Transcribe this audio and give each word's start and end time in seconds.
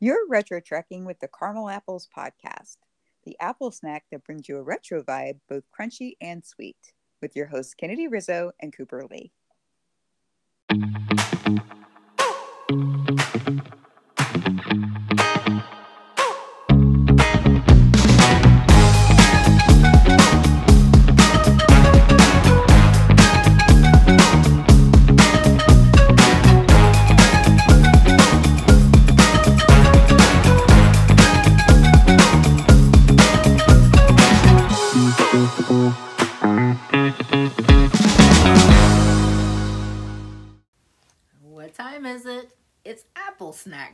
You're 0.00 0.28
retro 0.28 0.60
trekking 0.60 1.04
with 1.04 1.18
the 1.18 1.26
Caramel 1.26 1.68
Apples 1.68 2.06
podcast, 2.16 2.76
the 3.24 3.36
apple 3.40 3.72
snack 3.72 4.04
that 4.12 4.22
brings 4.22 4.48
you 4.48 4.56
a 4.56 4.62
retro 4.62 5.02
vibe, 5.02 5.40
both 5.48 5.64
crunchy 5.76 6.12
and 6.20 6.46
sweet, 6.46 6.92
with 7.20 7.34
your 7.34 7.46
hosts 7.46 7.74
Kennedy 7.74 8.06
Rizzo 8.06 8.52
and 8.60 8.72
Cooper 8.72 9.04
Lee. 9.10 9.32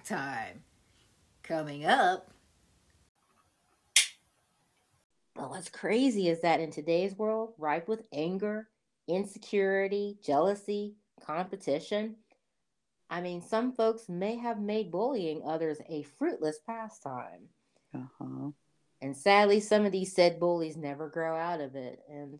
Snack 0.04 0.18
time. 0.18 0.62
Coming 1.42 1.84
up. 1.84 2.30
But 5.34 5.50
what's 5.50 5.68
crazy 5.68 6.28
is 6.28 6.40
that 6.42 6.60
in 6.60 6.70
today's 6.70 7.16
world, 7.16 7.54
ripe 7.58 7.88
with 7.88 8.06
anger, 8.12 8.68
insecurity, 9.08 10.16
jealousy, 10.24 10.94
competition, 11.26 12.16
I 13.10 13.20
mean, 13.20 13.42
some 13.42 13.72
folks 13.72 14.08
may 14.08 14.36
have 14.36 14.60
made 14.60 14.90
bullying 14.90 15.42
others 15.44 15.78
a 15.88 16.02
fruitless 16.02 16.60
pastime. 16.66 17.48
Uh-huh. 17.94 18.50
And 19.02 19.16
sadly, 19.16 19.60
some 19.60 19.84
of 19.84 19.92
these 19.92 20.14
said 20.14 20.40
bullies 20.40 20.76
never 20.76 21.08
grow 21.08 21.36
out 21.36 21.60
of 21.60 21.74
it 21.74 22.00
and 22.08 22.38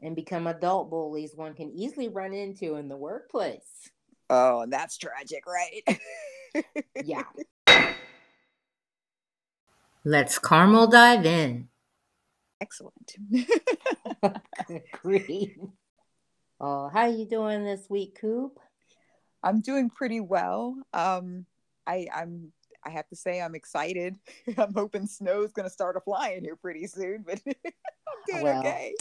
and 0.00 0.14
become 0.14 0.46
adult 0.46 0.90
bullies 0.90 1.34
one 1.34 1.54
can 1.54 1.70
easily 1.70 2.08
run 2.08 2.34
into 2.34 2.74
in 2.74 2.88
the 2.88 2.96
workplace. 2.96 3.90
Oh, 4.28 4.60
and 4.60 4.72
that's 4.72 4.98
tragic, 4.98 5.44
right? 5.46 5.82
Yeah. 7.02 7.22
Let's 10.04 10.38
caramel 10.38 10.86
dive 10.88 11.24
in. 11.24 11.68
Excellent. 12.60 13.16
Agreed. 14.94 15.56
Oh, 16.60 16.88
how 16.88 17.06
you 17.06 17.26
doing 17.26 17.64
this 17.64 17.86
week, 17.88 18.18
Coop? 18.20 18.58
I'm 19.42 19.60
doing 19.60 19.90
pretty 19.90 20.20
well. 20.20 20.76
Um, 20.92 21.46
I, 21.86 22.06
I'm. 22.14 22.52
I 22.86 22.90
have 22.90 23.08
to 23.08 23.16
say, 23.16 23.40
I'm 23.40 23.54
excited. 23.54 24.16
I'm 24.58 24.74
hoping 24.74 25.06
snow's 25.06 25.52
going 25.52 25.64
to 25.64 25.72
start 25.72 25.96
a 25.96 26.00
flying 26.00 26.44
here 26.44 26.56
pretty 26.56 26.86
soon, 26.86 27.24
but 27.26 27.40
I'm 27.46 27.54
doing 28.28 28.42
Well, 28.42 28.58
okay. 28.60 28.94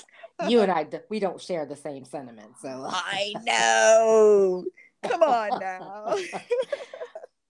You 0.47 0.61
and 0.61 0.71
I, 0.71 0.87
we 1.09 1.19
don't 1.19 1.39
share 1.39 1.65
the 1.65 1.75
same 1.75 2.05
sentiment, 2.05 2.53
so. 2.61 2.87
I 2.89 3.33
know. 3.43 4.63
Come 5.03 5.21
on 5.21 5.59
now. 5.59 6.15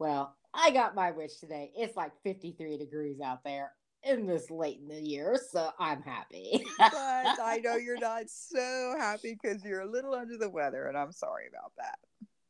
Well, 0.04 0.36
I 0.54 0.72
got 0.72 0.96
my 0.96 1.12
wish 1.12 1.38
today. 1.38 1.72
It's 1.78 1.96
like 1.96 2.12
53 2.24 2.78
degrees 2.78 3.22
out 3.22 3.42
there 3.46 3.72
in 4.04 4.28
this 4.28 4.52
late 4.52 4.80
in 4.82 4.90
the 4.90 5.02
year, 5.02 5.40
so 5.52 5.70
I'm 5.80 6.02
happy. 6.02 6.66
but 6.78 6.92
I 6.92 7.62
know 7.64 7.78
you're 7.78 7.98
not 8.02 8.24
so 8.28 8.96
happy 9.00 9.38
because 9.42 9.64
you're 9.64 9.80
a 9.80 9.90
little 9.90 10.14
under 10.14 10.38
the 10.38 10.50
weather, 10.50 10.88
and 10.88 10.98
I'm 10.98 11.14
sorry 11.14 11.46
about 11.48 11.72
that. 11.78 12.00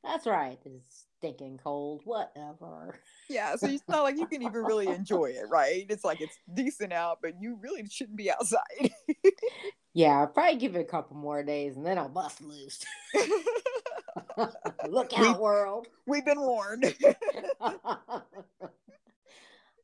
That's 0.03 0.25
right. 0.25 0.57
It's 0.65 1.05
stinking 1.23 1.57
cold. 1.63 2.01
Whatever. 2.03 2.99
Yeah, 3.29 3.55
so 3.55 3.67
it's 3.67 3.83
not 3.87 4.03
like 4.03 4.17
you 4.17 4.27
can 4.27 4.41
even 4.41 4.63
really 4.63 4.87
enjoy 4.87 5.27
it, 5.27 5.45
right? 5.49 5.85
It's 5.89 6.03
like 6.03 6.19
it's 6.19 6.37
decent 6.53 6.91
out, 6.91 7.19
but 7.21 7.35
you 7.41 7.57
really 7.61 7.87
shouldn't 7.87 8.17
be 8.17 8.29
outside. 8.31 8.91
Yeah, 9.95 10.21
I'll 10.21 10.27
probably 10.27 10.57
give 10.57 10.75
it 10.75 10.79
a 10.79 10.85
couple 10.85 11.15
more 11.15 11.43
days 11.43 11.77
and 11.77 11.85
then 11.85 11.99
I'll 11.99 12.09
bust 12.09 12.41
loose. 12.41 12.83
Look 14.89 15.11
We- 15.15 15.27
out, 15.27 15.39
world. 15.39 15.87
We've 16.07 16.25
been 16.25 16.39
warned. 16.41 16.95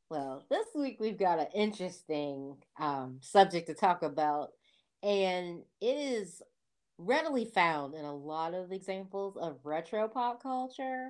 well, 0.09 0.43
this 0.49 0.65
week 0.73 0.97
we've 0.99 1.19
got 1.19 1.37
an 1.37 1.45
interesting 1.53 2.57
um, 2.79 3.19
subject 3.21 3.67
to 3.67 3.75
talk 3.75 4.01
about, 4.01 4.49
and 5.03 5.61
it 5.79 5.85
is 5.95 6.41
readily 6.97 7.45
found 7.45 7.93
in 7.93 8.03
a 8.03 8.15
lot 8.15 8.55
of 8.55 8.71
examples 8.71 9.37
of 9.37 9.59
retro 9.63 10.07
pop 10.07 10.41
culture. 10.41 11.09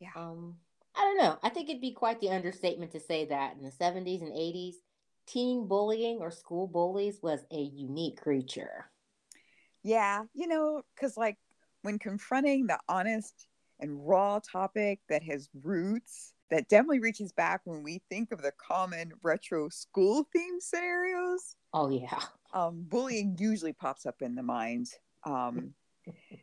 Yeah. 0.00 0.10
Um, 0.14 0.56
I 0.94 1.00
don't 1.00 1.18
know. 1.18 1.38
I 1.42 1.48
think 1.48 1.68
it'd 1.68 1.80
be 1.80 1.92
quite 1.92 2.20
the 2.20 2.30
understatement 2.30 2.92
to 2.92 3.00
say 3.00 3.24
that 3.24 3.56
in 3.56 3.62
the 3.64 3.72
70s 3.72 4.22
and 4.22 4.32
80s, 4.32 4.76
teen 5.26 5.66
bullying 5.66 6.18
or 6.20 6.30
school 6.30 6.68
bullies 6.68 7.20
was 7.22 7.44
a 7.50 7.60
unique 7.60 8.20
creature. 8.20 8.90
yeah, 9.82 10.24
you 10.34 10.46
know, 10.46 10.82
because 10.94 11.16
like 11.16 11.36
when 11.82 11.98
confronting 11.98 12.66
the 12.66 12.78
honest 12.88 13.46
and 13.78 14.06
raw 14.06 14.38
topic 14.40 15.00
that 15.08 15.22
has 15.22 15.48
roots 15.62 16.34
that 16.50 16.68
definitely 16.68 17.00
reaches 17.00 17.32
back 17.32 17.60
when 17.64 17.82
we 17.82 18.02
think 18.10 18.32
of 18.32 18.42
the 18.42 18.52
common 18.58 19.12
retro 19.22 19.68
school 19.68 20.26
theme 20.34 20.60
scenarios, 20.60 21.56
Oh, 21.72 21.88
yeah. 21.90 22.20
um, 22.52 22.84
bullying 22.88 23.36
usually 23.38 23.72
pops 23.72 24.06
up 24.06 24.22
in 24.22 24.34
the 24.34 24.42
mind. 24.42 24.88
Um, 25.24 25.74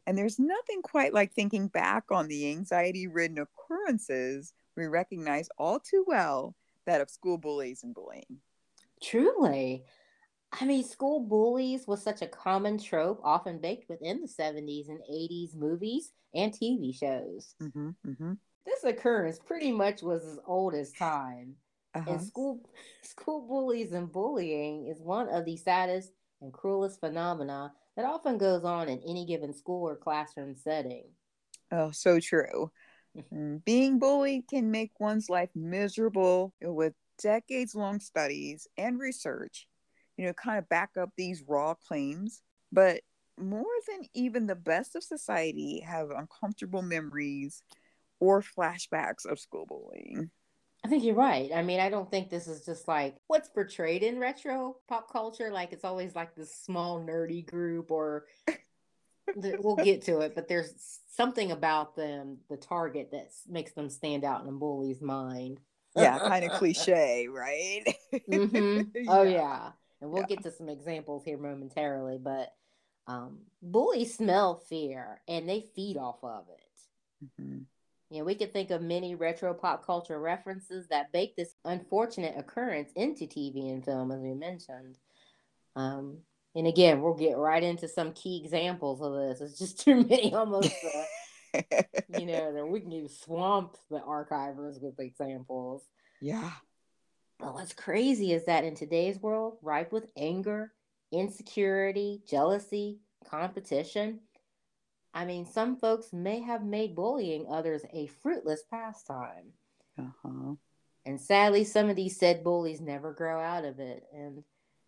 and 0.06 0.18
there's 0.18 0.40
nothing 0.40 0.82
quite 0.82 1.14
like 1.14 1.34
thinking 1.34 1.68
back 1.68 2.06
on 2.12 2.28
the 2.28 2.50
anxiety 2.50 3.08
ridden 3.08 3.40
occurrences 3.40 4.54
we 4.78 4.86
recognize 4.86 5.50
all 5.58 5.80
too 5.80 6.06
well 6.08 6.56
that 6.86 7.02
of 7.02 7.10
school 7.10 7.38
bullies 7.38 7.84
and 7.84 7.94
bullying. 7.94 8.40
Truly. 9.04 9.84
I 10.60 10.66
mean, 10.66 10.84
school 10.84 11.20
bullies 11.20 11.88
was 11.88 12.02
such 12.02 12.22
a 12.22 12.28
common 12.28 12.78
trope, 12.78 13.20
often 13.24 13.60
baked 13.60 13.90
within 13.90 14.22
the 14.22 14.28
70s 14.28 14.88
and 14.88 15.02
80s 15.12 15.56
movies 15.56 16.14
and 16.34 16.54
TV 16.54 16.98
shows. 16.98 17.56
Mm-hmm, 17.62 17.90
mm-hmm. 18.08 18.34
This 18.66 18.84
occurrence 18.84 19.40
pretty 19.40 19.72
much 19.72 20.02
was 20.02 20.24
as 20.24 20.40
old 20.48 20.74
as 20.74 20.94
time. 20.94 21.56
Uh-huh. 21.94 22.12
And 22.12 22.22
school 22.22 22.62
school 23.02 23.46
bullies 23.46 23.92
and 23.92 24.12
bullying 24.12 24.88
is 24.88 25.02
one 25.02 25.28
of 25.30 25.46
the 25.46 25.58
saddest 25.58 26.12
and 26.42 26.54
cruelest 26.54 27.00
phenomena 27.00 27.74
that 27.98 28.06
often 28.06 28.38
goes 28.38 28.64
on 28.64 28.88
in 28.88 29.02
any 29.06 29.26
given 29.26 29.54
school 29.54 29.90
or 29.90 29.98
classroom 29.98 30.56
setting. 30.56 31.04
Oh, 31.72 31.92
so 31.92 32.20
true. 32.20 32.72
Mm, 33.34 33.66
Being 33.66 34.00
bullied 34.00 34.48
can 34.48 34.72
make 34.72 35.00
one's 35.00 35.30
life 35.30 35.50
miserable 35.56 36.54
with 36.62 36.94
decades 37.22 37.76
long 37.76 38.00
studies 38.00 38.68
and 38.78 39.00
research, 39.00 39.68
you 40.18 40.26
know, 40.26 40.34
kind 40.34 40.60
of 40.60 40.70
back 40.70 40.92
up 40.98 41.10
these 41.18 41.44
raw 41.48 41.74
claims. 41.74 42.42
But 42.72 43.02
more 43.38 43.66
than 43.88 44.08
even 44.14 44.46
the 44.48 44.56
best 44.56 44.96
of 44.96 45.04
society 45.04 45.82
have 45.82 46.12
uncomfortable 46.12 46.84
memories 46.84 47.64
or 48.20 48.42
flashbacks 48.42 49.26
of 49.26 49.40
school 49.40 49.66
bullying. 49.66 50.32
I 50.84 50.88
think 50.90 51.04
you're 51.04 51.16
right. 51.16 51.52
I 51.54 51.64
mean, 51.64 51.80
I 51.80 51.90
don't 51.90 52.10
think 52.10 52.30
this 52.30 52.48
is 52.48 52.66
just 52.66 52.88
like 52.88 53.18
what's 53.28 53.50
portrayed 53.50 54.04
in 54.04 54.20
retro 54.20 54.78
pop 54.88 55.12
culture. 55.12 55.52
Like 55.52 55.74
it's 55.74 55.84
always 55.84 56.16
like 56.16 56.36
this 56.36 56.54
small 56.54 57.00
nerdy 57.00 57.46
group, 57.46 57.92
or 57.92 58.26
th- 59.42 59.56
we'll 59.60 59.76
get 59.78 60.04
to 60.04 60.20
it. 60.20 60.36
But 60.36 60.48
there's 60.48 61.00
something 61.12 61.52
about 61.52 61.96
them, 61.96 62.38
the 62.50 62.58
target, 62.58 63.12
that 63.12 63.28
makes 63.48 63.74
them 63.74 63.90
stand 63.90 64.24
out 64.24 64.42
in 64.44 64.48
a 64.50 64.52
bully's 64.52 65.02
mind. 65.02 65.60
Yeah, 65.96 66.20
kind 66.20 66.46
of 66.46 66.52
cliche, 66.58 67.28
right? 67.28 67.84
hmm 68.28 68.82
Oh 69.08 69.24
yeah, 69.24 69.72
and 70.02 70.12
we'll 70.12 70.24
get 70.24 70.44
to 70.44 70.52
some 70.52 70.70
examples 70.70 71.24
here 71.24 71.38
momentarily. 71.38 72.18
But 72.18 72.54
um, 73.08 73.40
bullies 73.62 74.16
smell 74.16 74.58
fear, 74.70 75.22
and 75.28 75.48
they 75.50 75.62
feed 75.76 75.98
off 75.98 76.24
of 76.24 76.46
it. 76.50 77.42
Mhm. 77.42 77.66
You 78.10 78.20
know, 78.20 78.26
we 78.26 78.36
could 78.36 78.54
think 78.54 78.72
of 78.72 78.82
many 78.82 79.16
retro 79.16 79.54
pop 79.54 79.86
culture 79.86 80.20
references 80.20 80.88
that 80.88 81.12
bake 81.12 81.36
this 81.36 81.54
unfortunate 81.66 82.36
occurrence 82.38 82.92
into 82.96 83.26
TV 83.26 83.72
and 83.72 83.84
film, 83.84 84.12
as 84.12 84.22
we 84.22 84.34
mentioned. 84.34 84.98
Um, 85.76 86.20
and 86.56 86.68
again, 86.68 87.02
we'll 87.02 87.14
get 87.14 87.38
right 87.38 87.62
into 87.62 87.88
some 87.88 88.14
key 88.14 88.42
examples 88.44 89.02
of 89.02 89.14
this. 89.14 89.42
It's 89.42 89.60
just 89.60 89.80
too 89.84 90.04
many, 90.04 90.34
almost, 90.34 90.74
uh, 91.54 91.62
you 92.18 92.26
know, 92.26 92.54
that 92.54 92.66
we 92.66 92.80
can 92.80 92.92
even 92.94 93.10
swamp 93.10 93.76
the 93.90 94.00
archivers 94.00 94.82
with 94.82 95.00
examples. 95.00 95.84
yeah. 96.22 96.52
But 97.40 97.54
what's 97.54 97.74
crazy 97.74 98.34
is 98.34 98.46
that 98.46 98.64
in 98.64 98.74
today's 98.74 99.20
world, 99.20 99.58
ripe 99.62 99.92
with 99.92 100.08
anger, 100.18 100.74
insecurity, 101.12 102.24
jealousy, 102.28 103.00
competition, 103.30 104.22
I 105.18 105.26
mean, 105.26 105.48
some 105.48 105.78
folks 105.78 106.14
may 106.14 106.42
have 106.42 106.64
made 106.64 106.96
bullying 106.96 107.48
others 107.50 107.82
a 107.92 108.06
fruitless 108.06 108.62
pastime. 108.70 109.52
Uh-huh. 109.98 110.54
And 111.08 111.20
sadly, 111.20 111.64
some 111.64 111.90
of 111.90 111.96
these 111.96 112.20
said 112.20 112.44
bullies 112.44 112.82
never 112.82 113.14
grow 113.14 113.40
out 113.42 113.66
of 113.66 113.80
it 113.80 114.04
and 114.14 114.44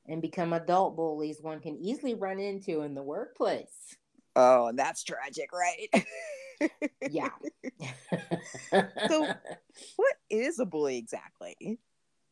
and 0.05 0.21
become 0.21 0.53
adult 0.53 0.95
bullies 0.95 1.41
one 1.41 1.59
can 1.59 1.77
easily 1.77 2.13
run 2.13 2.39
into 2.39 2.81
in 2.81 2.93
the 2.93 3.01
workplace. 3.01 3.95
Oh, 4.35 4.67
and 4.67 4.77
that's 4.77 5.03
tragic, 5.03 5.49
right? 5.51 6.05
Yeah. 7.09 7.29
So- 9.09 9.33
what 9.95 10.15
is 10.29 10.59
a 10.59 10.65
bully 10.65 10.97
exactly? 10.97 11.79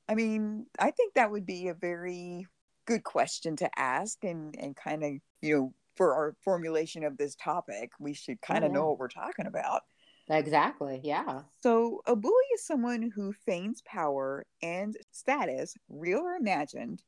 I 0.07 0.13
mean, 0.13 0.67
I 0.77 0.91
think 0.91 1.15
that 1.15 1.31
would 1.31 1.47
be 1.47 1.69
a 1.69 1.73
very 1.73 2.45
good 2.85 3.03
question 3.03 3.55
to 3.55 3.69
ask 3.79 4.23
and 4.23 4.55
and 4.59 4.75
kind 4.75 5.03
of, 5.03 5.13
you 5.41 5.55
know, 5.55 5.73
for 5.97 6.13
our 6.13 6.35
formulation 6.43 7.03
of 7.03 7.17
this 7.17 7.35
topic, 7.35 7.91
we 7.99 8.13
should 8.13 8.41
kind 8.41 8.63
of 8.63 8.71
yeah. 8.71 8.77
know 8.77 8.89
what 8.89 8.99
we're 8.99 9.07
talking 9.09 9.47
about. 9.47 9.81
Exactly. 10.29 10.99
Yeah. 11.03 11.41
So, 11.61 12.01
a 12.05 12.15
bully 12.15 12.33
is 12.53 12.65
someone 12.65 13.11
who 13.15 13.33
feigns 13.45 13.81
power 13.85 14.45
and 14.61 14.95
status, 15.11 15.75
real 15.89 16.19
or 16.19 16.35
imagined, 16.35 17.01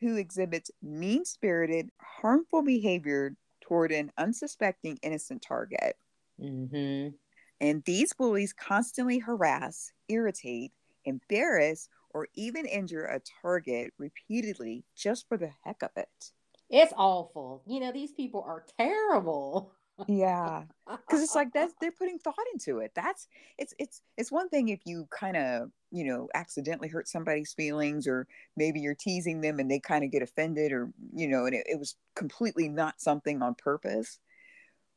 who 0.00 0.16
exhibits 0.16 0.70
mean 0.82 1.24
spirited, 1.24 1.90
harmful 2.00 2.62
behavior 2.62 3.36
toward 3.60 3.92
an 3.92 4.10
unsuspecting 4.16 4.98
innocent 5.02 5.42
target. 5.42 5.96
Mm-hmm. 6.40 7.14
And 7.60 7.84
these 7.84 8.12
bullies 8.14 8.52
constantly 8.52 9.18
harass, 9.18 9.92
irritate, 10.08 10.72
embarrass, 11.04 11.88
or 12.10 12.28
even 12.34 12.66
injure 12.66 13.04
a 13.04 13.20
target 13.42 13.92
repeatedly 13.98 14.84
just 14.96 15.28
for 15.28 15.36
the 15.36 15.50
heck 15.64 15.82
of 15.82 15.90
it. 15.96 16.32
It's 16.70 16.92
awful. 16.96 17.62
You 17.66 17.80
know, 17.80 17.92
these 17.92 18.12
people 18.12 18.44
are 18.46 18.64
terrible. 18.78 19.72
yeah 20.06 20.62
because 20.86 21.22
it's 21.22 21.34
like 21.34 21.52
that's 21.52 21.74
they're 21.80 21.90
putting 21.90 22.18
thought 22.18 22.36
into 22.52 22.78
it 22.78 22.92
that's 22.94 23.26
it's 23.58 23.74
it's 23.78 24.00
it's 24.16 24.30
one 24.30 24.48
thing 24.48 24.68
if 24.68 24.78
you 24.84 25.08
kind 25.10 25.36
of 25.36 25.70
you 25.90 26.04
know 26.04 26.28
accidentally 26.34 26.88
hurt 26.88 27.08
somebody's 27.08 27.52
feelings 27.52 28.06
or 28.06 28.26
maybe 28.56 28.78
you're 28.78 28.94
teasing 28.94 29.40
them 29.40 29.58
and 29.58 29.68
they 29.68 29.80
kind 29.80 30.04
of 30.04 30.12
get 30.12 30.22
offended 30.22 30.70
or 30.70 30.92
you 31.14 31.26
know 31.26 31.46
and 31.46 31.54
it, 31.54 31.66
it 31.68 31.78
was 31.78 31.96
completely 32.14 32.68
not 32.68 33.00
something 33.00 33.42
on 33.42 33.56
purpose 33.56 34.20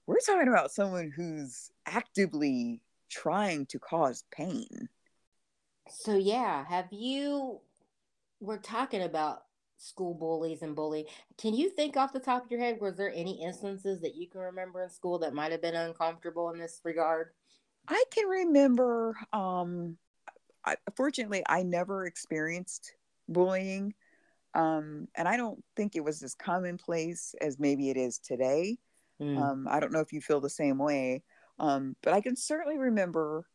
we're 0.06 0.20
talking 0.20 0.48
about 0.48 0.72
someone 0.72 1.12
who's 1.16 1.72
actively 1.88 2.80
trying 3.10 3.66
to 3.66 3.80
cause 3.80 4.24
pain 4.32 4.88
so 5.90 6.16
yeah 6.16 6.64
have 6.66 6.88
you 6.92 7.60
we're 8.40 8.58
talking 8.58 9.02
about 9.02 9.46
school 9.82 10.14
bullies 10.14 10.62
and 10.62 10.76
bully. 10.76 11.08
Can 11.38 11.54
you 11.54 11.70
think 11.70 11.98
off 11.98 12.14
the 12.14 12.20
top 12.20 12.46
of 12.46 12.52
your 12.52 12.60
head, 12.60 12.80
was 12.80 12.96
there 12.96 13.12
any 13.14 13.44
instances 13.44 14.00
that 14.02 14.16
you 14.16 14.28
can 14.28 14.42
remember 14.42 14.84
in 14.84 14.90
school 14.90 15.20
that 15.20 15.34
might 15.34 15.52
have 15.52 15.62
been 15.62 15.76
uncomfortable 15.76 16.50
in 16.52 16.60
this 16.60 16.82
regard? 16.84 17.30
I 17.88 18.04
can 18.12 18.28
remember, 18.28 19.16
um, 19.34 19.98
I, 20.64 20.76
fortunately, 20.96 21.44
I 21.48 21.64
never 21.64 22.06
experienced 22.06 22.94
bullying. 23.28 23.94
Um, 24.54 25.08
and 25.16 25.28
I 25.28 25.38
don't 25.38 25.64
think 25.76 25.96
it 25.96 26.04
was 26.04 26.22
as 26.22 26.36
commonplace 26.36 27.34
as 27.42 27.58
maybe 27.58 27.90
it 27.90 27.98
is 27.98 28.20
today. 28.20 28.78
Mm. 29.22 29.42
Um, 29.42 29.68
I 29.70 29.80
don't 29.80 29.94
know 29.94 30.02
if 30.02 30.14
you 30.14 30.22
feel 30.22 30.42
the 30.42 30.50
same 30.50 30.78
way. 30.78 31.24
Um, 31.58 31.96
but 32.04 32.14
I 32.14 32.22
can 32.22 32.36
certainly 32.36 32.78
remember 32.78 33.46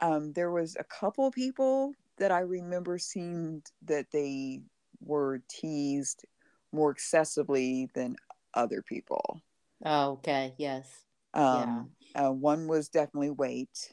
um, 0.00 0.32
there 0.32 0.50
was 0.50 0.76
a 0.78 0.84
couple 0.84 1.30
people 1.30 1.92
that 2.18 2.30
I 2.30 2.40
remember 2.40 2.98
seeing 2.98 3.62
that 3.84 4.06
they 4.12 4.60
were 5.02 5.42
teased 5.48 6.24
more 6.72 6.90
excessively 6.90 7.88
than 7.94 8.16
other 8.54 8.82
people. 8.82 9.40
Oh, 9.84 10.12
okay. 10.12 10.54
Yes. 10.58 11.04
Um, 11.34 11.90
yeah. 12.14 12.26
Uh, 12.26 12.32
one 12.32 12.66
was 12.66 12.88
definitely 12.88 13.30
weight. 13.30 13.92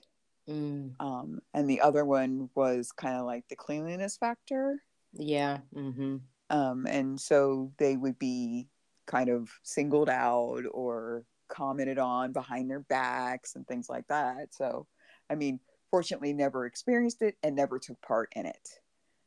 Mm. 0.50 0.94
Um, 1.00 1.40
and 1.54 1.70
the 1.70 1.82
other 1.82 2.06
one 2.06 2.50
was 2.56 2.92
kind 2.92 3.18
of 3.18 3.26
like 3.26 3.46
the 3.50 3.56
cleanliness 3.56 4.18
factor. 4.18 4.82
Yeah. 5.14 5.60
Mm-hmm. 5.76 6.18
Um, 6.50 6.88
and 6.88 7.20
so 7.20 7.72
they 7.78 7.98
would 7.98 8.18
be 8.18 8.68
kind 9.06 9.30
of 9.30 9.50
singled 9.64 10.10
out 10.10 10.64
or 10.72 11.24
commented 11.50 11.98
on 11.98 12.32
behind 12.32 12.70
their 12.70 12.82
backs 12.82 13.56
and 13.56 13.68
things 13.68 13.90
like 13.90 14.08
that. 14.08 14.54
So, 14.54 14.88
I 15.30 15.36
mean, 15.36 15.60
fortunately, 15.92 16.34
never 16.34 16.66
experienced 16.66 17.22
it 17.22 17.36
and 17.44 17.56
never 17.56 17.80
took 17.80 18.02
part 18.02 18.30
in 18.36 18.46
it. 18.46 18.80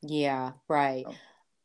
Yeah, 0.02 0.52
right. 0.68 1.04
Oh. 1.06 1.14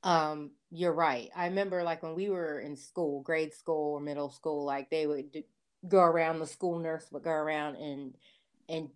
Um, 0.05 0.51
you're 0.69 0.93
right. 0.93 1.31
I 1.35 1.47
remember 1.47 1.83
like 1.83 2.03
when 2.03 2.15
we 2.15 2.29
were 2.29 2.59
in 2.59 2.77
school, 2.77 3.21
grade 3.21 3.53
school 3.53 3.93
or 3.93 3.99
middle 3.99 4.29
school, 4.29 4.63
like 4.63 4.89
they 4.91 5.07
would 5.07 5.31
do, 5.31 5.43
go 5.87 5.99
around. 5.99 6.39
The 6.39 6.47
school 6.47 6.79
nurse 6.79 7.07
would 7.11 7.23
go 7.23 7.31
around 7.31 7.75
and 7.77 8.13
and 8.69 8.89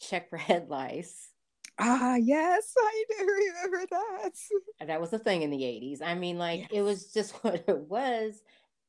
check 0.00 0.30
for 0.30 0.36
head 0.38 0.68
lice. 0.70 1.30
Ah, 1.78 2.14
yes, 2.14 2.74
I 2.78 3.04
do 3.08 3.26
remember 3.26 3.86
that. 3.90 4.32
That 4.86 5.00
was 5.00 5.12
a 5.12 5.18
thing 5.18 5.42
in 5.42 5.50
the 5.50 5.64
80s. 5.64 6.02
I 6.02 6.14
mean, 6.14 6.38
like 6.38 6.60
yes. 6.60 6.68
it 6.72 6.82
was 6.82 7.12
just 7.12 7.32
what 7.44 7.64
it 7.66 7.78
was. 7.78 8.40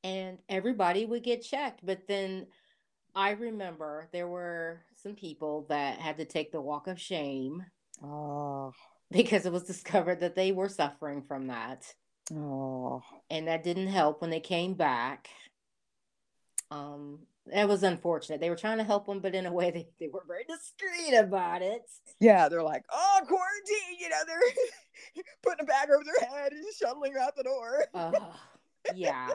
And 0.04 0.38
everybody 0.50 1.06
would 1.06 1.24
get 1.24 1.44
checked. 1.44 1.84
But 1.84 2.08
then 2.08 2.48
I 3.16 3.32
remember 3.32 4.10
there 4.12 4.28
were 4.28 4.82
some 4.96 5.16
people 5.16 5.66
that 5.70 6.00
had 6.00 6.18
to 6.18 6.26
take 6.26 6.52
the 6.52 6.62
walk 6.62 6.88
of 6.88 7.00
shame. 7.00 7.64
Oh 8.04 8.74
because 9.14 9.46
it 9.46 9.52
was 9.52 9.64
discovered 9.64 10.20
that 10.20 10.36
they 10.36 10.52
were 10.52 10.70
suffering 10.70 11.22
from 11.22 11.48
that. 11.48 11.94
Oh. 12.34 13.02
And 13.30 13.48
that 13.48 13.64
didn't 13.64 13.88
help 13.88 14.22
when 14.22 14.30
they 14.30 14.40
came 14.40 14.74
back. 14.74 15.30
Um, 16.72 17.20
it 17.52 17.68
was 17.68 17.84
unfortunate. 17.84 18.40
They 18.40 18.50
were 18.50 18.56
trying 18.56 18.78
to 18.78 18.84
help 18.84 19.06
them, 19.06 19.20
but 19.20 19.36
in 19.36 19.46
a 19.46 19.52
way 19.52 19.72
they, 19.72 19.88
they 20.00 20.08
were 20.08 20.24
very 20.28 20.46
discreet 20.48 21.18
about 21.18 21.62
it. 21.62 21.84
Yeah, 22.20 22.50
they're 22.50 22.64
like, 22.64 22.84
oh, 22.92 23.20
quarantine, 23.28 24.00
you 24.00 24.10
know, 24.10 24.22
they're 24.26 25.24
putting 25.44 25.64
a 25.64 25.68
bag 25.68 25.90
over 25.90 26.04
their 26.04 26.30
head 26.30 26.52
and 26.52 26.66
shuttling 26.78 27.14
out 27.20 27.36
the 27.36 27.44
door. 27.44 27.86
uh, 27.94 28.12
yeah. 28.96 29.30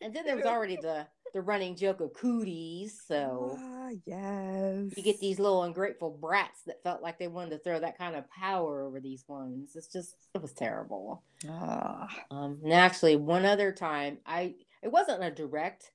And 0.00 0.14
then 0.14 0.24
there 0.26 0.36
was 0.36 0.44
already 0.44 0.76
the 0.76 1.06
the 1.32 1.40
running 1.40 1.76
joke 1.76 2.00
of 2.00 2.12
cooties. 2.14 3.02
So 3.06 3.56
ah, 3.58 3.90
yes, 4.06 4.92
you 4.96 5.02
get 5.02 5.20
these 5.20 5.38
little 5.38 5.62
ungrateful 5.62 6.10
brats 6.20 6.62
that 6.66 6.82
felt 6.82 7.02
like 7.02 7.18
they 7.18 7.28
wanted 7.28 7.50
to 7.50 7.58
throw 7.58 7.80
that 7.80 7.98
kind 7.98 8.16
of 8.16 8.30
power 8.30 8.82
over 8.82 9.00
these 9.00 9.24
ones. 9.28 9.72
It's 9.74 9.88
just 9.88 10.16
it 10.34 10.42
was 10.42 10.52
terrible. 10.52 11.22
Ah. 11.48 12.08
Um, 12.30 12.60
and 12.62 12.72
actually, 12.72 13.16
one 13.16 13.44
other 13.44 13.72
time, 13.72 14.18
I 14.26 14.54
it 14.82 14.90
wasn't 14.92 15.22
a 15.22 15.30
direct 15.30 15.90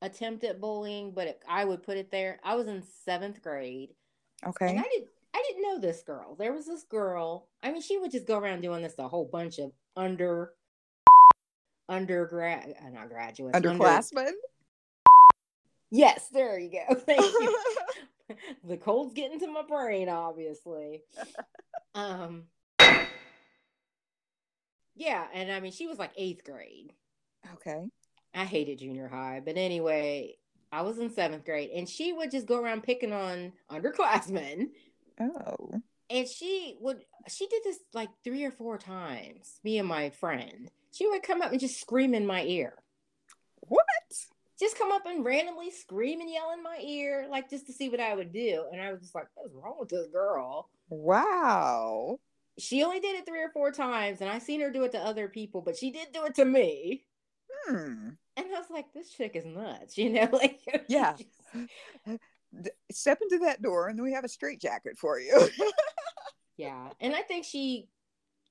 attempt 0.00 0.44
at 0.44 0.60
bullying, 0.60 1.12
but 1.12 1.26
it, 1.26 1.42
I 1.48 1.64
would 1.64 1.82
put 1.82 1.96
it 1.96 2.10
there. 2.10 2.40
I 2.44 2.54
was 2.54 2.68
in 2.68 2.82
seventh 3.04 3.42
grade. 3.42 3.90
Okay. 4.46 4.70
And 4.70 4.78
I 4.78 4.82
did 4.82 5.08
I 5.34 5.42
didn't 5.46 5.62
know 5.62 5.78
this 5.78 6.02
girl. 6.02 6.34
There 6.36 6.52
was 6.52 6.66
this 6.66 6.84
girl. 6.84 7.48
I 7.62 7.70
mean, 7.70 7.82
she 7.82 7.98
would 7.98 8.10
just 8.10 8.26
go 8.26 8.38
around 8.38 8.62
doing 8.62 8.82
this 8.82 8.94
a 8.98 9.08
whole 9.08 9.28
bunch 9.30 9.58
of 9.58 9.72
under 9.96 10.52
undergrad, 11.88 12.74
uh, 12.84 12.90
not 12.90 13.08
graduates, 13.08 13.58
underclassmen. 13.58 14.18
Under, 14.18 14.32
Yes, 15.90 16.28
there 16.32 16.58
you 16.58 16.70
go. 16.70 16.94
Thank 17.06 17.20
you. 17.20 17.58
the 18.64 18.76
cold's 18.76 19.14
getting 19.14 19.40
to 19.40 19.46
my 19.46 19.62
brain, 19.62 20.08
obviously. 20.08 21.02
Um 21.94 22.44
Yeah, 24.94 25.26
and 25.32 25.50
I 25.50 25.58
mean 25.58 25.72
she 25.72 25.86
was 25.86 25.98
like 25.98 26.12
eighth 26.16 26.44
grade. 26.44 26.92
Okay. 27.54 27.86
I 28.34 28.44
hated 28.44 28.78
junior 28.78 29.08
high, 29.08 29.40
but 29.44 29.56
anyway, 29.56 30.36
I 30.70 30.82
was 30.82 30.98
in 30.98 31.10
seventh 31.10 31.44
grade 31.44 31.70
and 31.74 31.88
she 31.88 32.12
would 32.12 32.30
just 32.30 32.46
go 32.46 32.60
around 32.60 32.82
picking 32.82 33.12
on 33.12 33.52
underclassmen. 33.70 34.68
Oh. 35.18 35.70
And 36.10 36.28
she 36.28 36.76
would 36.80 36.98
she 37.28 37.46
did 37.48 37.62
this 37.64 37.78
like 37.94 38.10
three 38.22 38.44
or 38.44 38.52
four 38.52 38.78
times, 38.78 39.58
me 39.64 39.78
and 39.78 39.88
my 39.88 40.10
friend. 40.10 40.70
She 40.92 41.08
would 41.08 41.22
come 41.22 41.42
up 41.42 41.52
and 41.52 41.60
just 41.60 41.80
scream 41.80 42.14
in 42.14 42.26
my 42.26 42.44
ear. 42.44 42.74
What? 43.60 43.82
Just 44.58 44.78
come 44.78 44.90
up 44.90 45.06
and 45.06 45.24
randomly 45.24 45.70
scream 45.70 46.20
and 46.20 46.30
yell 46.30 46.52
in 46.52 46.62
my 46.62 46.78
ear, 46.82 47.26
like 47.30 47.48
just 47.48 47.66
to 47.66 47.72
see 47.72 47.88
what 47.88 48.00
I 48.00 48.14
would 48.14 48.32
do. 48.32 48.64
And 48.72 48.80
I 48.80 48.90
was 48.90 49.00
just 49.00 49.14
like, 49.14 49.28
what's 49.34 49.54
wrong 49.54 49.76
with 49.78 49.88
this 49.88 50.08
girl? 50.08 50.68
Wow. 50.88 52.18
She 52.58 52.82
only 52.82 52.98
did 52.98 53.14
it 53.16 53.24
three 53.24 53.40
or 53.42 53.50
four 53.50 53.70
times, 53.70 54.20
and 54.20 54.28
I 54.28 54.38
seen 54.38 54.60
her 54.60 54.70
do 54.70 54.82
it 54.82 54.92
to 54.92 54.98
other 54.98 55.28
people, 55.28 55.62
but 55.62 55.76
she 55.76 55.92
did 55.92 56.08
do 56.12 56.24
it 56.24 56.34
to 56.36 56.44
me. 56.44 57.04
Hmm. 57.66 58.10
And 58.36 58.46
I 58.46 58.58
was 58.58 58.70
like, 58.70 58.92
this 58.92 59.10
chick 59.10 59.36
is 59.36 59.44
nuts, 59.44 59.96
you 59.98 60.10
know? 60.10 60.28
Like, 60.32 60.60
yeah. 60.88 61.14
Step 62.90 63.18
into 63.22 63.44
that 63.44 63.62
door, 63.62 63.88
and 63.88 63.98
then 63.98 64.04
we 64.04 64.12
have 64.12 64.24
a 64.24 64.28
straight 64.28 64.60
jacket 64.60 64.98
for 64.98 65.20
you. 65.20 65.48
yeah. 66.56 66.88
And 67.00 67.14
I 67.14 67.22
think 67.22 67.44
she 67.44 67.88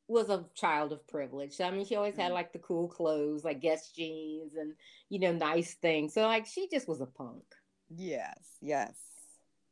was 0.07 0.29
a 0.29 0.45
child 0.55 0.93
of 0.93 1.05
privilege. 1.07 1.59
I 1.59 1.71
mean, 1.71 1.85
she 1.85 1.95
always 1.95 2.15
had 2.15 2.31
mm. 2.31 2.35
like 2.35 2.53
the 2.53 2.59
cool 2.59 2.87
clothes, 2.87 3.43
like 3.43 3.61
Guess 3.61 3.91
jeans 3.91 4.55
and, 4.55 4.73
you 5.09 5.19
know, 5.19 5.33
nice 5.33 5.75
things. 5.75 6.13
So, 6.13 6.21
like, 6.21 6.45
she 6.45 6.67
just 6.71 6.87
was 6.87 7.01
a 7.01 7.05
punk. 7.05 7.43
Yes, 7.89 8.39
yes. 8.61 8.95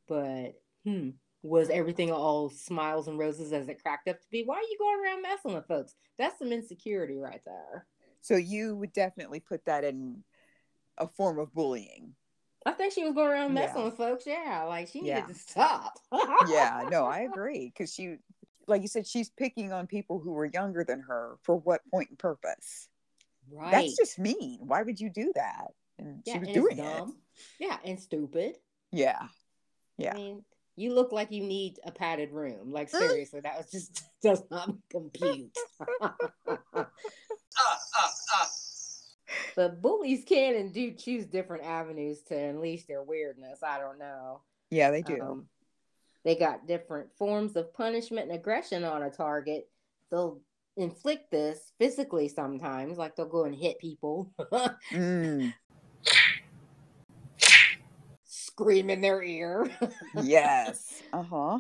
But, 0.08 0.60
hmm, 0.84 1.12
was 1.42 1.70
everything 1.70 2.12
all 2.12 2.50
smiles 2.50 3.08
and 3.08 3.18
roses 3.18 3.54
as 3.54 3.70
it 3.70 3.82
cracked 3.82 4.10
up 4.10 4.20
to 4.20 4.28
be? 4.30 4.44
Why 4.44 4.56
are 4.56 4.62
you 4.62 4.78
going 4.78 5.04
around 5.04 5.22
messing 5.22 5.54
with 5.54 5.68
folks? 5.68 5.96
That's 6.18 6.38
some 6.38 6.52
insecurity 6.52 7.18
right 7.18 7.42
there. 7.46 7.86
So, 8.22 8.36
you 8.36 8.76
would 8.76 8.94
definitely 8.94 9.40
put 9.40 9.66
that 9.66 9.84
in 9.84 10.24
a 10.98 11.08
form 11.08 11.40
of 11.40 11.54
bullying. 11.54 12.16
I 12.68 12.72
think 12.72 12.94
she 12.94 13.04
was 13.04 13.14
going 13.14 13.28
around 13.28 13.54
messing 13.54 13.78
yeah. 13.78 13.86
with 13.86 13.98
folks. 13.98 14.26
Yeah, 14.26 14.66
like 14.68 14.88
she 14.88 15.02
needed 15.02 15.18
yeah. 15.18 15.26
to 15.28 15.34
stop. 15.36 16.00
yeah, 16.48 16.88
no, 16.90 17.06
I 17.06 17.20
agree 17.32 17.72
because 17.72 17.94
she 17.94 18.18
like 18.68 18.82
you 18.82 18.88
said, 18.88 19.08
she's 19.08 19.30
picking 19.30 19.72
on 19.72 19.88
people 19.88 20.20
who 20.20 20.32
were 20.32 20.46
younger 20.46 20.84
than 20.84 21.02
her 21.02 21.38
for 21.44 21.56
what 21.56 21.82
point 21.92 22.10
and 22.10 22.20
purpose? 22.20 22.88
Right. 23.52 23.72
That's 23.72 23.98
just 23.98 24.20
mean. 24.20 24.60
Why 24.62 24.82
would 24.82 25.00
you 25.00 25.10
do 25.10 25.32
that? 25.36 25.68
And 25.98 26.22
yeah, 26.26 26.34
she 26.34 26.40
was 26.40 26.50
doing 26.50 26.80
it. 26.80 27.04
Yeah, 27.60 27.78
and 27.84 28.00
stupid. 28.00 28.58
Yeah. 28.92 29.28
Yeah. 29.98 30.12
I 30.12 30.16
mean, 30.16 30.44
you 30.76 30.94
look 30.94 31.12
like 31.12 31.32
you 31.32 31.44
need 31.44 31.80
a 31.86 31.92
padded 31.92 32.32
room. 32.32 32.72
Like 32.72 32.90
seriously, 32.90 33.40
that 33.42 33.58
was 33.58 33.72
just 33.72 34.04
does 34.22 34.44
not 34.52 34.74
compute. 34.90 35.56
uh, 35.90 36.10
uh, 36.10 36.58
uh. 37.62 38.46
But 39.56 39.82
bullies 39.82 40.24
can 40.28 40.56
and 40.56 40.74
do 40.74 40.92
choose 40.92 41.26
different 41.26 41.64
avenues 41.64 42.22
to 42.24 42.36
unleash 42.38 42.86
their 42.86 43.04
weirdness. 43.04 43.64
I 43.64 43.80
don't 43.80 43.98
know. 43.98 44.42
Yeah, 44.70 44.92
they 44.92 45.02
do. 45.02 45.22
Um, 45.22 45.48
they 46.26 46.36
got 46.36 46.68
different 46.68 47.14
forms 47.18 47.56
of 47.56 47.72
punishment 47.74 48.30
and 48.30 48.36
aggression 48.38 48.84
on 48.84 49.04
a 49.04 49.12
target. 49.12 49.70
They'll 50.10 50.42
inflict 50.76 51.30
this 51.30 51.72
physically 51.78 52.28
sometimes, 52.28 52.98
like 52.98 53.16
they'll 53.16 53.30
go 53.30 53.46
and 53.46 53.56
hit 53.56 53.78
people. 53.80 54.34
mm. 54.92 55.54
Scream 58.26 58.90
in 58.90 59.02
their 59.02 59.24
ear. 59.24 59.70
yes. 60.22 61.02
Uh 61.14 61.24
huh. 61.24 61.60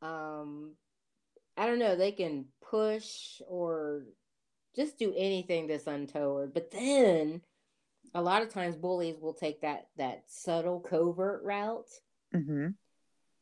um, 0.00 0.76
I 1.56 1.66
don't 1.66 1.80
know. 1.80 1.96
They 1.96 2.12
can 2.12 2.46
push 2.70 3.42
or 3.48 4.04
just 4.76 4.98
do 4.98 5.12
anything 5.16 5.66
that's 5.66 5.86
untoward, 5.88 6.54
but 6.54 6.70
then 6.70 7.42
a 8.14 8.22
lot 8.22 8.42
of 8.42 8.52
times 8.52 8.76
bullies 8.76 9.16
will 9.20 9.34
take 9.34 9.60
that 9.62 9.88
that 9.96 10.24
subtle 10.26 10.80
covert 10.80 11.42
route 11.44 11.90
mm-hmm. 12.34 12.68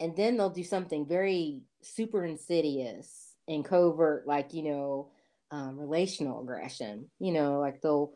and 0.00 0.16
then 0.16 0.37
they'll 0.37 0.50
do 0.50 0.64
something 0.64 1.06
very 1.06 1.62
super 1.83 2.25
insidious 2.25 3.35
and 3.49 3.64
covert 3.64 4.26
like 4.26 4.54
you 4.54 4.62
know 4.62 5.11
um, 5.50 5.78
relational 5.78 6.42
aggression 6.42 7.06
you 7.18 7.33
know 7.33 7.61
like 7.61 7.80
they'll 7.80 8.12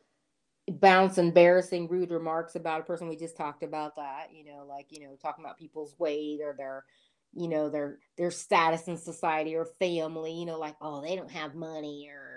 bounce 0.71 1.19
embarrassing 1.19 1.89
rude 1.89 2.11
remarks 2.11 2.55
about 2.55 2.81
a 2.81 2.85
person 2.85 3.09
we 3.09 3.17
just 3.17 3.37
talked 3.37 3.63
about 3.63 3.97
that 3.97 4.29
you 4.33 4.45
know 4.45 4.67
like 4.69 4.87
you 4.91 5.01
know 5.01 5.17
talking 5.21 5.45
about 5.45 5.59
people's 5.59 5.95
weight 5.99 6.41
or 6.43 6.55
their 6.57 6.85
you 7.35 7.49
know 7.49 7.69
their 7.69 7.99
their 8.17 8.31
status 8.31 8.89
in 8.89 8.97
society 8.97 9.55
or 9.55 9.67
family 9.79 10.33
you 10.33 10.47
know 10.47 10.59
like 10.59 10.77
oh 10.81 11.01
they 11.01 11.17
don't 11.17 11.31
have 11.31 11.55
money 11.55 12.09
or 12.11 12.28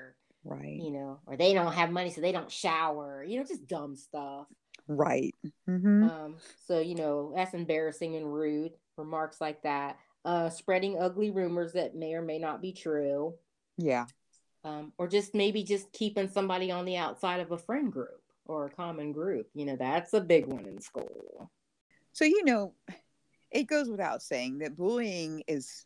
right. 0.44 0.80
you 0.82 0.92
know 0.92 1.20
or 1.26 1.38
they 1.38 1.54
don't 1.54 1.74
have 1.74 1.92
money 1.92 2.10
so 2.10 2.22
they 2.22 2.32
don't 2.32 2.52
shower 2.52 3.24
you 3.24 3.38
know 3.38 3.46
just 3.46 3.68
dumb 3.68 3.96
stuff. 3.96 4.48
Right. 4.88 5.36
Mm-hmm. 5.70 6.04
um 6.04 6.36
so 6.68 6.80
you 6.80 6.96
know 6.96 7.34
that's 7.36 7.54
embarrassing 7.54 8.16
and 8.16 8.34
rude 8.34 8.74
remarks 8.98 9.40
like 9.40 9.62
that. 9.64 9.98
Uh 10.26 10.50
spreading 10.50 11.00
ugly 11.00 11.32
rumors 11.32 11.74
that 11.74 11.96
may 11.96 12.14
or 12.14 12.22
may 12.22 12.40
not 12.40 12.62
be 12.62 12.74
true. 12.74 13.36
Yeah. 13.78 14.06
Um 14.64 14.94
or 14.98 15.08
just 15.08 15.34
maybe 15.36 15.64
just 15.64 15.92
keeping 15.92 16.30
somebody 16.30 16.72
on 16.72 16.86
the 16.86 16.98
outside 16.98 17.40
of 17.40 17.52
a 17.52 17.58
friend 17.58 17.92
group 17.92 18.22
or 18.46 18.66
a 18.66 18.72
common 18.72 19.12
group 19.12 19.48
you 19.54 19.66
know 19.66 19.76
that's 19.76 20.14
a 20.14 20.22
big 20.22 20.48
one 20.48 20.66
in 20.66 20.82
school. 20.82 21.52
So 22.14 22.26
you 22.26 22.44
know 22.44 22.74
it 23.52 23.64
goes 23.64 23.90
without 23.90 24.22
saying 24.22 24.60
that 24.60 24.78
bullying 24.78 25.44
is 25.48 25.86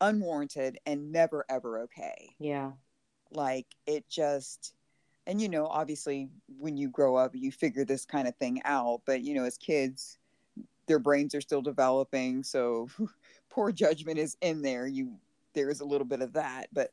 unwarranted 0.00 0.78
and 0.86 1.10
never 1.10 1.44
ever 1.48 1.80
okay. 1.80 2.34
Yeah 2.38 2.72
like 3.30 3.66
it 3.86 4.08
just, 4.08 4.74
and 5.26 5.40
you 5.40 5.48
know, 5.48 5.66
obviously 5.66 6.28
when 6.58 6.76
you 6.76 6.88
grow 6.88 7.16
up, 7.16 7.34
you 7.34 7.50
figure 7.50 7.84
this 7.84 8.04
kind 8.04 8.28
of 8.28 8.36
thing 8.36 8.60
out. 8.64 9.02
But 9.06 9.22
you 9.22 9.34
know, 9.34 9.44
as 9.44 9.56
kids, 9.56 10.18
their 10.86 10.98
brains 10.98 11.34
are 11.34 11.40
still 11.40 11.62
developing, 11.62 12.42
so 12.42 12.88
poor 13.50 13.72
judgment 13.72 14.18
is 14.18 14.36
in 14.40 14.62
there. 14.62 14.86
You 14.86 15.16
there 15.54 15.70
is 15.70 15.80
a 15.80 15.84
little 15.84 16.06
bit 16.06 16.22
of 16.22 16.34
that, 16.34 16.68
but 16.72 16.92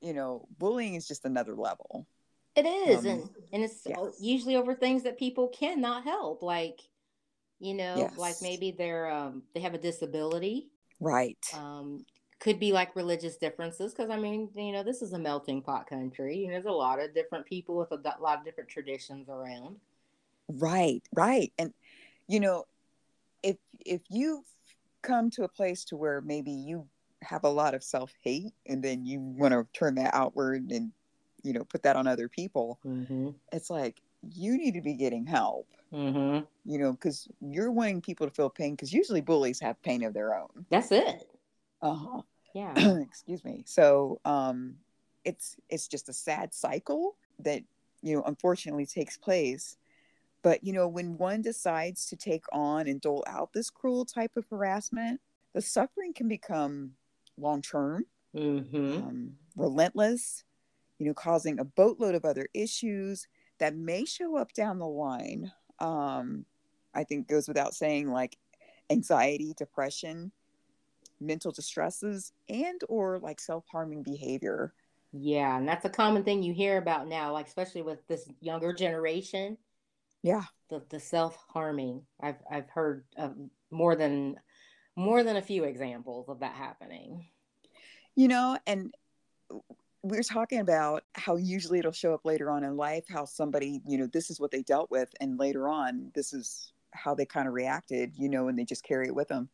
you 0.00 0.12
know, 0.12 0.46
bullying 0.58 0.94
is 0.94 1.06
just 1.06 1.24
another 1.24 1.54
level. 1.54 2.06
It 2.54 2.66
is, 2.66 3.06
um, 3.06 3.06
and 3.06 3.30
and 3.52 3.64
it's 3.64 3.82
yes. 3.86 3.98
usually 4.20 4.56
over 4.56 4.74
things 4.74 5.04
that 5.04 5.18
people 5.18 5.48
cannot 5.48 6.04
help, 6.04 6.42
like 6.42 6.80
you 7.60 7.74
know, 7.74 7.94
yes. 7.96 8.18
like 8.18 8.34
maybe 8.42 8.72
they're 8.72 9.10
um 9.10 9.42
they 9.54 9.60
have 9.60 9.72
a 9.72 9.78
disability, 9.78 10.68
right? 11.00 11.38
Um, 11.54 12.04
could 12.42 12.58
be 12.58 12.72
like 12.72 12.96
religious 12.96 13.36
differences 13.36 13.94
because 13.94 14.10
I 14.10 14.18
mean, 14.18 14.48
you 14.56 14.72
know, 14.72 14.82
this 14.82 15.00
is 15.00 15.12
a 15.12 15.18
melting 15.18 15.62
pot 15.62 15.86
country. 15.86 16.44
And 16.44 16.52
there's 16.52 16.64
a 16.64 16.72
lot 16.72 17.00
of 17.00 17.14
different 17.14 17.46
people 17.46 17.76
with 17.76 17.92
a 17.92 18.20
lot 18.20 18.38
of 18.38 18.44
different 18.44 18.68
traditions 18.68 19.28
around. 19.28 19.76
Right, 20.48 21.02
right, 21.14 21.52
and 21.56 21.72
you 22.26 22.40
know, 22.40 22.64
if 23.44 23.56
if 23.86 24.00
you 24.10 24.44
come 25.02 25.30
to 25.30 25.44
a 25.44 25.48
place 25.48 25.84
to 25.84 25.96
where 25.96 26.20
maybe 26.20 26.50
you 26.50 26.86
have 27.22 27.44
a 27.44 27.48
lot 27.48 27.74
of 27.74 27.84
self 27.84 28.12
hate 28.22 28.52
and 28.66 28.82
then 28.82 29.06
you 29.06 29.20
want 29.20 29.52
to 29.52 29.64
turn 29.72 29.94
that 29.94 30.12
outward 30.12 30.72
and 30.72 30.90
you 31.44 31.52
know 31.52 31.62
put 31.64 31.84
that 31.84 31.94
on 31.94 32.08
other 32.08 32.28
people, 32.28 32.80
mm-hmm. 32.84 33.30
it's 33.52 33.70
like 33.70 34.02
you 34.34 34.58
need 34.58 34.74
to 34.74 34.82
be 34.82 34.94
getting 34.94 35.24
help. 35.24 35.68
Mm-hmm. 35.92 36.44
You 36.64 36.78
know, 36.78 36.92
because 36.92 37.28
you're 37.40 37.70
wanting 37.70 38.00
people 38.00 38.26
to 38.26 38.34
feel 38.34 38.50
pain 38.50 38.74
because 38.74 38.92
usually 38.92 39.20
bullies 39.20 39.60
have 39.60 39.80
pain 39.82 40.02
of 40.02 40.12
their 40.12 40.34
own. 40.34 40.66
That's 40.70 40.90
it. 40.90 41.28
Uh 41.80 41.94
huh. 41.94 42.22
Yeah. 42.54 42.72
Excuse 43.00 43.44
me. 43.44 43.62
So 43.66 44.20
um, 44.24 44.74
it's 45.24 45.56
it's 45.68 45.88
just 45.88 46.08
a 46.08 46.12
sad 46.12 46.52
cycle 46.52 47.16
that 47.40 47.62
you 48.02 48.16
know 48.16 48.22
unfortunately 48.22 48.86
takes 48.86 49.16
place. 49.16 49.76
But 50.42 50.64
you 50.64 50.72
know 50.72 50.88
when 50.88 51.16
one 51.18 51.42
decides 51.42 52.06
to 52.06 52.16
take 52.16 52.44
on 52.52 52.86
and 52.88 53.00
dole 53.00 53.24
out 53.26 53.52
this 53.52 53.70
cruel 53.70 54.04
type 54.04 54.36
of 54.36 54.46
harassment, 54.50 55.20
the 55.54 55.62
suffering 55.62 56.12
can 56.12 56.28
become 56.28 56.92
long 57.38 57.62
term, 57.62 58.06
mm-hmm. 58.34 58.96
um, 58.96 59.32
relentless. 59.56 60.44
You 60.98 61.06
know, 61.08 61.14
causing 61.14 61.58
a 61.58 61.64
boatload 61.64 62.14
of 62.14 62.24
other 62.24 62.46
issues 62.54 63.26
that 63.58 63.74
may 63.74 64.04
show 64.04 64.36
up 64.36 64.52
down 64.52 64.78
the 64.78 64.86
line. 64.86 65.50
Um, 65.80 66.44
I 66.94 67.02
think 67.04 67.28
goes 67.28 67.48
without 67.48 67.74
saying, 67.74 68.10
like 68.10 68.36
anxiety, 68.90 69.54
depression, 69.56 70.30
mental 71.22 71.52
distresses 71.52 72.32
and 72.48 72.80
or 72.88 73.18
like 73.18 73.40
self-harming 73.40 74.02
behavior. 74.02 74.74
Yeah 75.12 75.56
and 75.56 75.68
that's 75.68 75.84
a 75.84 75.90
common 75.90 76.24
thing 76.24 76.42
you 76.42 76.54
hear 76.54 76.78
about 76.78 77.08
now 77.08 77.32
like 77.32 77.46
especially 77.46 77.82
with 77.82 78.06
this 78.08 78.28
younger 78.40 78.72
generation. 78.72 79.56
Yeah. 80.22 80.44
The, 80.70 80.82
the 80.88 81.00
self-harming. 81.00 82.02
I've 82.20 82.42
i've 82.50 82.70
heard 82.70 83.04
of 83.16 83.34
more 83.70 83.96
than 83.96 84.36
more 84.96 85.22
than 85.22 85.36
a 85.36 85.42
few 85.42 85.64
examples 85.64 86.28
of 86.28 86.40
that 86.40 86.54
happening. 86.54 87.26
You 88.14 88.28
know 88.28 88.58
and 88.66 88.94
we're 90.02 90.22
talking 90.22 90.58
about 90.58 91.04
how 91.14 91.36
usually 91.36 91.78
it'll 91.78 91.92
show 91.92 92.12
up 92.12 92.24
later 92.24 92.50
on 92.50 92.64
in 92.64 92.76
life 92.76 93.04
how 93.08 93.24
somebody 93.24 93.80
you 93.86 93.98
know 93.98 94.06
this 94.06 94.30
is 94.30 94.40
what 94.40 94.50
they 94.50 94.62
dealt 94.62 94.90
with 94.90 95.08
and 95.20 95.38
later 95.38 95.68
on 95.68 96.10
this 96.14 96.32
is 96.32 96.72
how 96.90 97.14
they 97.14 97.24
kind 97.24 97.48
of 97.48 97.54
reacted 97.54 98.12
you 98.16 98.28
know 98.28 98.48
and 98.48 98.58
they 98.58 98.64
just 98.64 98.84
carry 98.84 99.06
it 99.06 99.14
with 99.14 99.28
them 99.28 99.48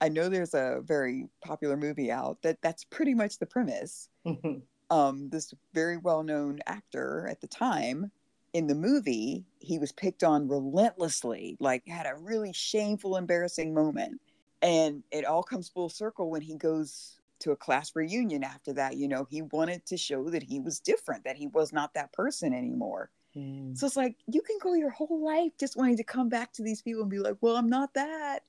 I 0.00 0.08
know 0.08 0.28
there's 0.28 0.54
a 0.54 0.80
very 0.84 1.28
popular 1.42 1.76
movie 1.76 2.10
out 2.10 2.42
that 2.42 2.60
that's 2.62 2.84
pretty 2.84 3.14
much 3.14 3.38
the 3.38 3.46
premise. 3.46 4.08
Mm-hmm. 4.26 4.58
Um, 4.94 5.30
this 5.30 5.54
very 5.72 5.96
well 5.96 6.22
known 6.22 6.60
actor 6.66 7.26
at 7.30 7.40
the 7.40 7.46
time 7.46 8.10
in 8.54 8.68
the 8.68 8.74
movie, 8.74 9.44
he 9.58 9.78
was 9.78 9.92
picked 9.92 10.22
on 10.22 10.48
relentlessly, 10.48 11.56
like 11.58 11.86
had 11.88 12.06
a 12.06 12.14
really 12.16 12.52
shameful, 12.52 13.16
embarrassing 13.16 13.74
moment. 13.74 14.20
And 14.62 15.02
it 15.10 15.24
all 15.24 15.42
comes 15.42 15.68
full 15.68 15.88
circle 15.88 16.30
when 16.30 16.40
he 16.40 16.54
goes 16.54 17.18
to 17.40 17.50
a 17.50 17.56
class 17.56 17.94
reunion 17.94 18.44
after 18.44 18.72
that. 18.74 18.96
You 18.96 19.08
know, 19.08 19.26
he 19.28 19.42
wanted 19.42 19.84
to 19.86 19.96
show 19.96 20.30
that 20.30 20.42
he 20.42 20.60
was 20.60 20.78
different, 20.80 21.24
that 21.24 21.36
he 21.36 21.48
was 21.48 21.72
not 21.72 21.92
that 21.94 22.12
person 22.12 22.54
anymore. 22.54 23.10
Mm. 23.36 23.76
So 23.76 23.86
it's 23.86 23.96
like 23.96 24.16
you 24.26 24.40
can 24.40 24.58
go 24.62 24.74
your 24.74 24.90
whole 24.90 25.24
life 25.24 25.52
just 25.58 25.76
wanting 25.76 25.96
to 25.96 26.04
come 26.04 26.28
back 26.28 26.52
to 26.52 26.62
these 26.62 26.80
people 26.80 27.02
and 27.02 27.10
be 27.10 27.18
like, 27.18 27.36
well, 27.40 27.56
I'm 27.56 27.68
not 27.68 27.92
that 27.94 28.44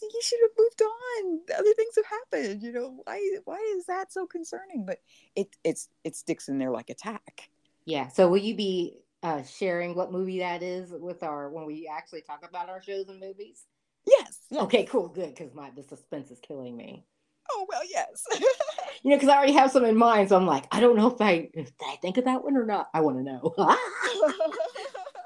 you 0.00 0.20
should 0.22 0.38
have 0.42 0.50
moved 0.58 0.82
on. 0.82 1.40
Other 1.58 1.74
things 1.74 1.94
have 1.96 2.04
happened. 2.06 2.62
You 2.62 2.72
know 2.72 3.00
why? 3.04 3.20
Why 3.44 3.74
is 3.76 3.86
that 3.86 4.12
so 4.12 4.26
concerning? 4.26 4.84
But 4.86 4.98
it 5.34 5.48
it's 5.64 5.88
it 6.04 6.16
sticks 6.16 6.48
in 6.48 6.58
there 6.58 6.70
like 6.70 6.90
a 6.90 6.94
tack. 6.94 7.50
Yeah. 7.84 8.08
So 8.08 8.28
will 8.28 8.38
you 8.38 8.54
be 8.54 8.98
uh, 9.22 9.42
sharing 9.42 9.94
what 9.94 10.12
movie 10.12 10.40
that 10.40 10.62
is 10.62 10.92
with 10.92 11.22
our 11.22 11.50
when 11.50 11.66
we 11.66 11.90
actually 11.92 12.22
talk 12.22 12.44
about 12.48 12.68
our 12.68 12.82
shows 12.82 13.08
and 13.08 13.20
movies? 13.20 13.64
Yes. 14.06 14.40
yes. 14.50 14.62
Okay. 14.64 14.84
Cool. 14.84 15.08
Good. 15.08 15.34
Because 15.34 15.54
my 15.54 15.70
the 15.70 15.82
suspense 15.82 16.30
is 16.30 16.38
killing 16.40 16.76
me. 16.76 17.04
Oh 17.50 17.66
well, 17.68 17.82
yes. 17.88 18.24
you 19.02 19.10
know, 19.10 19.16
because 19.16 19.28
I 19.28 19.36
already 19.36 19.52
have 19.54 19.70
some 19.70 19.84
in 19.84 19.96
mind, 19.96 20.28
so 20.28 20.36
I'm 20.36 20.46
like, 20.46 20.66
I 20.70 20.80
don't 20.80 20.96
know 20.96 21.10
if 21.10 21.20
I 21.20 21.48
did 21.54 21.72
I 21.82 21.96
think 22.02 22.18
of 22.18 22.24
that 22.24 22.44
one 22.44 22.56
or 22.56 22.66
not. 22.66 22.88
I 22.92 23.00
want 23.00 23.16
to 23.18 23.22
know. 23.22 23.54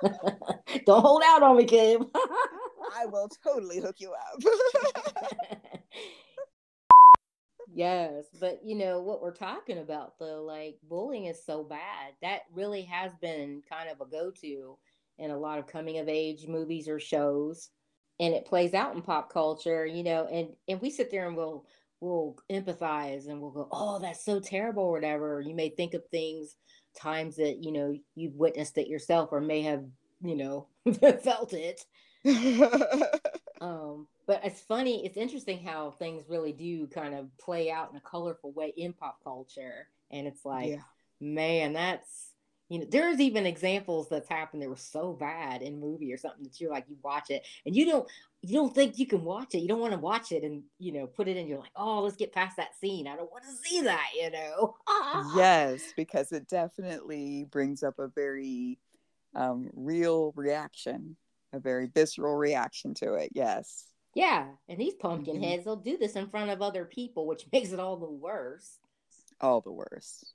don't 0.86 1.02
hold 1.02 1.22
out 1.24 1.42
on 1.42 1.56
me, 1.56 1.64
Kim. 1.64 2.06
I 2.94 3.06
will 3.06 3.28
totally 3.44 3.80
hook 3.80 3.96
you 3.98 4.12
up. 4.12 4.42
yes, 7.74 8.24
but 8.40 8.60
you 8.64 8.76
know 8.76 9.00
what 9.00 9.20
we're 9.22 9.34
talking 9.34 9.78
about 9.78 10.18
though, 10.18 10.42
like 10.44 10.78
bullying 10.82 11.26
is 11.26 11.44
so 11.44 11.62
bad. 11.64 12.14
That 12.22 12.42
really 12.52 12.82
has 12.82 13.12
been 13.20 13.62
kind 13.68 13.88
of 13.88 14.00
a 14.00 14.10
go-to 14.10 14.78
in 15.18 15.30
a 15.30 15.38
lot 15.38 15.58
of 15.58 15.66
coming 15.66 15.98
of 15.98 16.08
age 16.08 16.46
movies 16.48 16.88
or 16.88 16.98
shows. 17.00 17.70
And 18.20 18.34
it 18.34 18.46
plays 18.46 18.74
out 18.74 18.94
in 18.94 19.02
pop 19.02 19.32
culture, 19.32 19.86
you 19.86 20.02
know, 20.04 20.26
and 20.26 20.50
and 20.68 20.80
we 20.80 20.90
sit 20.90 21.10
there 21.10 21.26
and 21.26 21.36
we'll 21.36 21.64
we'll 22.00 22.36
empathize 22.50 23.28
and 23.28 23.40
we'll 23.40 23.50
go, 23.50 23.68
Oh, 23.72 23.98
that's 23.98 24.24
so 24.24 24.40
terrible, 24.40 24.84
or 24.84 24.92
whatever. 24.92 25.40
You 25.40 25.54
may 25.54 25.70
think 25.70 25.94
of 25.94 26.02
things, 26.10 26.56
times 26.96 27.36
that, 27.36 27.58
you 27.62 27.72
know, 27.72 27.96
you've 28.14 28.36
witnessed 28.36 28.78
it 28.78 28.88
yourself 28.88 29.30
or 29.32 29.40
may 29.40 29.62
have 29.62 29.84
you 30.22 30.36
know, 30.36 30.66
felt 31.22 31.52
it. 31.52 31.84
um, 33.60 34.06
but 34.26 34.40
it's 34.44 34.60
funny, 34.60 35.04
it's 35.04 35.16
interesting 35.16 35.62
how 35.62 35.92
things 35.92 36.24
really 36.28 36.52
do 36.52 36.86
kind 36.86 37.14
of 37.14 37.26
play 37.38 37.70
out 37.70 37.90
in 37.90 37.96
a 37.96 38.00
colorful 38.00 38.52
way 38.52 38.72
in 38.76 38.92
pop 38.92 39.18
culture. 39.24 39.88
And 40.10 40.26
it's 40.26 40.44
like, 40.44 40.70
yeah. 40.70 40.82
man, 41.20 41.72
that's 41.72 42.32
you 42.72 42.78
know, 42.78 42.86
there's 42.88 43.20
even 43.20 43.44
examples 43.44 44.08
that's 44.08 44.30
happened 44.30 44.62
that 44.62 44.68
were 44.70 44.76
so 44.76 45.12
bad 45.12 45.60
in 45.60 45.78
movie 45.78 46.10
or 46.10 46.16
something 46.16 46.42
that 46.44 46.58
you're 46.58 46.70
like, 46.70 46.86
you 46.88 46.96
watch 47.02 47.28
it 47.28 47.46
and 47.66 47.76
you 47.76 47.84
don't, 47.84 48.08
you 48.40 48.54
don't 48.54 48.74
think 48.74 48.98
you 48.98 49.04
can 49.04 49.22
watch 49.24 49.54
it. 49.54 49.58
You 49.58 49.68
don't 49.68 49.78
want 49.78 49.92
to 49.92 49.98
watch 49.98 50.32
it 50.32 50.42
and, 50.42 50.62
you 50.78 50.90
know, 50.90 51.06
put 51.06 51.28
it 51.28 51.36
in. 51.36 51.46
You're 51.46 51.58
like, 51.58 51.72
oh, 51.76 52.00
let's 52.00 52.16
get 52.16 52.32
past 52.32 52.56
that 52.56 52.74
scene. 52.80 53.06
I 53.06 53.14
don't 53.14 53.30
want 53.30 53.44
to 53.44 53.68
see 53.68 53.82
that, 53.82 54.06
you 54.18 54.30
know? 54.30 54.74
yes, 55.36 55.82
because 55.98 56.32
it 56.32 56.48
definitely 56.48 57.44
brings 57.50 57.82
up 57.82 57.98
a 57.98 58.08
very 58.08 58.78
um, 59.34 59.68
real 59.74 60.32
reaction, 60.34 61.16
a 61.52 61.60
very 61.60 61.86
visceral 61.86 62.36
reaction 62.36 62.94
to 62.94 63.14
it. 63.14 63.30
Yes. 63.34 63.86
Yeah. 64.14 64.48
And 64.68 64.78
these 64.78 64.94
pumpkin 64.94 65.34
mm-hmm. 65.34 65.44
heads, 65.44 65.64
they'll 65.64 65.76
do 65.76 65.96
this 65.96 66.16
in 66.16 66.28
front 66.28 66.50
of 66.50 66.62
other 66.62 66.84
people, 66.84 67.26
which 67.26 67.46
makes 67.52 67.72
it 67.72 67.80
all 67.80 67.96
the 67.96 68.10
worse. 68.10 68.78
All 69.40 69.60
the 69.60 69.72
worse. 69.72 70.32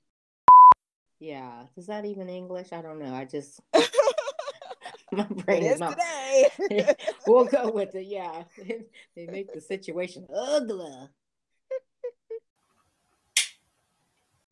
Yeah. 1.19 1.63
Is 1.75 1.87
that 1.87 2.05
even 2.05 2.29
English? 2.29 2.71
I 2.73 2.81
don't 2.81 2.99
know. 2.99 3.13
I 3.13 3.25
just 3.25 3.59
my 5.11 5.23
brain 5.23 5.63
is 5.63 5.79
not 5.79 5.97
today. 5.97 6.95
we'll 7.25 7.45
go 7.45 7.71
with 7.71 7.95
it. 7.95 8.07
Yeah. 8.07 8.43
they 9.15 9.27
make 9.27 9.53
the 9.53 9.61
situation 9.61 10.27
ugly. 10.33 11.09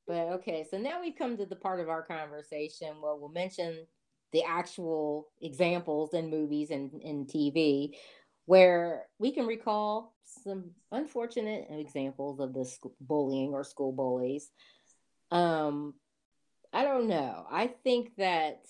But 0.07 0.27
okay, 0.33 0.65
so 0.69 0.77
now 0.77 1.01
we've 1.01 1.17
come 1.17 1.35
to 1.37 1.47
the 1.47 1.55
part 1.55 1.79
of 1.79 1.89
our 1.89 2.03
conversation 2.03 3.01
where 3.01 3.15
we'll 3.15 3.29
mention 3.29 3.87
the 4.35 4.43
actual 4.43 5.29
examples 5.41 6.13
in 6.13 6.29
movies 6.29 6.69
and 6.69 6.91
in 7.01 7.25
TV 7.25 7.95
where 8.47 9.05
we 9.17 9.31
can 9.31 9.45
recall 9.45 10.13
some 10.25 10.71
unfortunate 10.91 11.67
examples 11.69 12.41
of 12.41 12.53
this 12.53 12.77
bullying 12.99 13.53
or 13.53 13.63
school 13.63 13.93
bullies. 13.93 14.51
Um, 15.31 15.93
I 16.73 16.83
don't 16.83 17.07
know. 17.07 17.47
I 17.49 17.67
think 17.85 18.11
that 18.17 18.65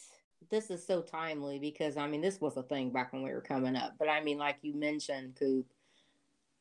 this 0.52 0.70
is 0.70 0.86
so 0.86 1.02
timely 1.02 1.58
because 1.58 1.98
I 1.98 2.08
mean 2.08 2.22
this 2.22 2.40
was 2.40 2.56
a 2.58 2.62
thing 2.62 2.92
back 2.92 3.12
when 3.12 3.24
we 3.24 3.32
were 3.32 3.42
coming 3.42 3.76
up. 3.76 3.96
But 3.98 4.08
I 4.08 4.22
mean, 4.22 4.38
like 4.38 4.58
you 4.62 4.76
mentioned, 4.76 5.36
Coop, 5.40 5.66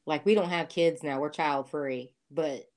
like 0.07 0.25
we 0.25 0.35
don't 0.35 0.49
have 0.49 0.71
kids 0.71 1.03
now. 1.03 1.21
We're 1.21 1.29
child 1.29 1.69
free. 1.69 2.11
But. 2.31 2.71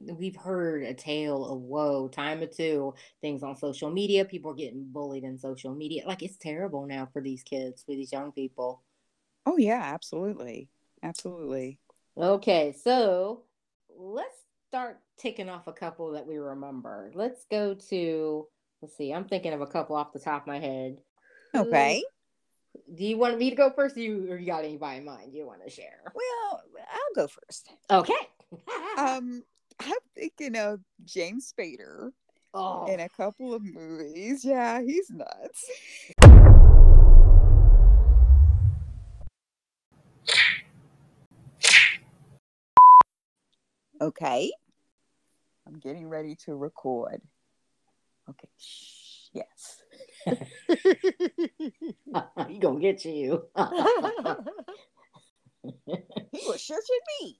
We've 0.00 0.36
heard 0.36 0.82
a 0.82 0.94
tale 0.94 1.44
of 1.44 1.60
woe 1.60 2.08
time 2.08 2.40
or 2.40 2.46
two, 2.46 2.94
things 3.20 3.42
on 3.42 3.56
social 3.56 3.90
media, 3.90 4.24
people 4.24 4.52
are 4.52 4.54
getting 4.56 4.86
bullied 4.90 5.24
in 5.24 5.38
social 5.38 5.74
media. 5.74 6.04
Like 6.06 6.22
it's 6.22 6.36
terrible 6.36 6.86
now 6.86 7.08
for 7.12 7.20
these 7.20 7.42
kids, 7.42 7.82
for 7.82 7.92
these 7.92 8.12
young 8.12 8.32
people. 8.32 8.82
Oh 9.46 9.56
yeah, 9.58 9.82
absolutely. 9.82 10.68
Absolutely. 11.02 11.78
Okay, 12.16 12.74
so 12.82 13.42
let's 13.96 14.36
start 14.68 15.00
ticking 15.18 15.48
off 15.48 15.66
a 15.66 15.72
couple 15.72 16.12
that 16.12 16.26
we 16.26 16.36
remember. 16.36 17.10
Let's 17.14 17.44
go 17.50 17.74
to, 17.74 18.46
let's 18.80 18.96
see, 18.96 19.12
I'm 19.12 19.24
thinking 19.24 19.52
of 19.52 19.60
a 19.60 19.66
couple 19.66 19.96
off 19.96 20.12
the 20.12 20.18
top 20.18 20.42
of 20.42 20.46
my 20.46 20.58
head. 20.58 20.98
Okay. 21.54 22.02
do 22.94 23.04
you 23.04 23.16
want 23.16 23.38
me 23.38 23.50
to 23.50 23.56
go 23.56 23.70
first? 23.70 23.96
Or 23.96 24.00
you, 24.00 24.30
or 24.30 24.36
you 24.36 24.46
got 24.46 24.64
anybody 24.64 24.98
in 24.98 25.04
mind 25.04 25.34
you 25.34 25.46
want 25.46 25.64
to 25.64 25.70
share? 25.70 26.02
Well, 26.14 26.62
I'll 26.92 27.14
go 27.14 27.28
first. 27.28 27.70
Okay. 27.90 28.14
um, 28.98 29.42
I'm 29.80 29.98
thinking 30.14 30.56
of 30.56 30.80
James 31.04 31.50
Spader 31.50 32.10
oh. 32.52 32.86
in 32.86 33.00
a 33.00 33.08
couple 33.08 33.54
of 33.54 33.62
movies. 33.62 34.44
Yeah, 34.44 34.82
he's 34.82 35.10
nuts. 35.10 35.70
Okay. 44.02 44.50
I'm 45.66 45.78
getting 45.78 46.08
ready 46.08 46.34
to 46.44 46.54
record. 46.54 47.22
Okay. 48.28 48.48
Shh. 48.58 49.30
Yes. 49.32 49.82
he 52.48 52.58
gonna 52.58 52.80
get 52.80 53.04
you. 53.04 53.44
he 53.56 53.62
was 56.46 56.58
shushing 56.58 57.04
me. 57.20 57.38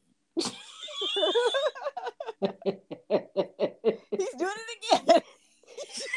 He's 2.40 4.35
doing 4.38 4.53
it 4.57 5.03
again. 5.07 5.22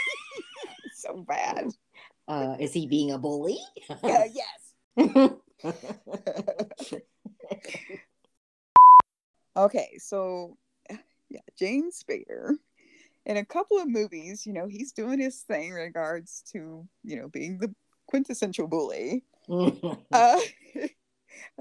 so 0.96 1.24
bad. 1.28 1.68
Uh, 2.28 2.56
is 2.60 2.74
he 2.74 2.88
being 2.88 3.12
a 3.12 3.18
bully? 3.18 3.58
uh, 3.90 4.24
yes. 4.32 4.74
okay, 9.58 9.98
so 9.98 10.58
yeah, 11.30 11.42
James 11.58 12.04
Spader. 12.04 12.56
In 13.26 13.38
a 13.38 13.46
couple 13.46 13.80
of 13.80 13.88
movies, 13.88 14.46
you 14.46 14.52
know, 14.52 14.68
he's 14.68 14.92
doing 14.92 15.20
his 15.20 15.40
thing 15.42 15.70
in 15.70 15.76
regards 15.76 16.44
to, 16.52 16.86
you 17.04 17.16
know, 17.16 17.30
being 17.30 17.58
the 17.58 17.74
quintessential 18.08 18.68
bully. 18.68 19.24
uh, 19.50 20.40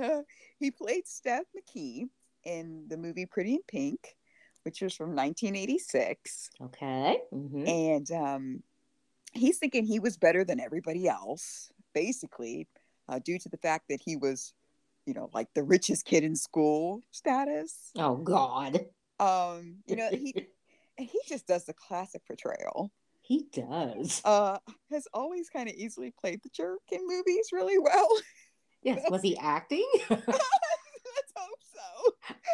uh, 0.00 0.22
he 0.58 0.70
played 0.72 1.04
Steff 1.04 1.44
McKee 1.56 2.08
in 2.44 2.84
the 2.88 2.96
movie 2.96 3.26
Pretty 3.26 3.54
in 3.54 3.62
Pink, 3.68 4.16
which 4.64 4.80
was 4.80 4.94
from 4.94 5.14
1986. 5.14 6.50
Okay. 6.62 7.18
Mm-hmm. 7.32 7.66
And 7.66 8.10
um, 8.12 8.62
he's 9.32 9.58
thinking 9.58 9.84
he 9.84 10.00
was 10.00 10.16
better 10.16 10.44
than 10.44 10.60
everybody 10.60 11.08
else, 11.08 11.70
basically, 11.94 12.68
uh, 13.08 13.18
due 13.18 13.38
to 13.38 13.48
the 13.48 13.56
fact 13.56 13.86
that 13.88 14.00
he 14.04 14.16
was, 14.16 14.54
you 15.06 15.14
know, 15.14 15.30
like 15.32 15.48
the 15.54 15.62
richest 15.62 16.04
kid 16.04 16.24
in 16.24 16.36
school 16.36 17.00
status. 17.10 17.90
Oh, 17.96 18.16
God. 18.16 18.86
Um, 19.18 19.76
you 19.86 19.96
know, 19.96 20.08
he 20.10 20.34
he 20.98 21.20
just 21.28 21.46
does 21.46 21.64
the 21.64 21.74
classic 21.74 22.22
portrayal. 22.26 22.90
He 23.22 23.46
does. 23.52 24.20
Uh, 24.24 24.58
has 24.90 25.06
always 25.14 25.48
kind 25.48 25.68
of 25.68 25.74
easily 25.76 26.12
played 26.20 26.42
the 26.42 26.50
jerk 26.50 26.80
in 26.90 27.06
movies 27.06 27.50
really 27.52 27.78
well. 27.78 28.08
Yes. 28.82 29.08
Was 29.10 29.22
he 29.22 29.36
acting? 29.38 29.88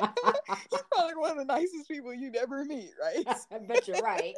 Let's 0.00 0.20
hope 0.22 0.36
so. 0.46 0.54
He's 0.70 0.82
probably 0.92 1.14
one 1.16 1.30
of 1.32 1.36
the 1.38 1.44
nicest 1.44 1.88
people 1.88 2.14
you'd 2.14 2.36
ever 2.36 2.64
meet, 2.64 2.92
right? 3.00 3.26
I 3.50 3.58
bet 3.58 3.88
you're 3.88 4.02
right. 4.02 4.34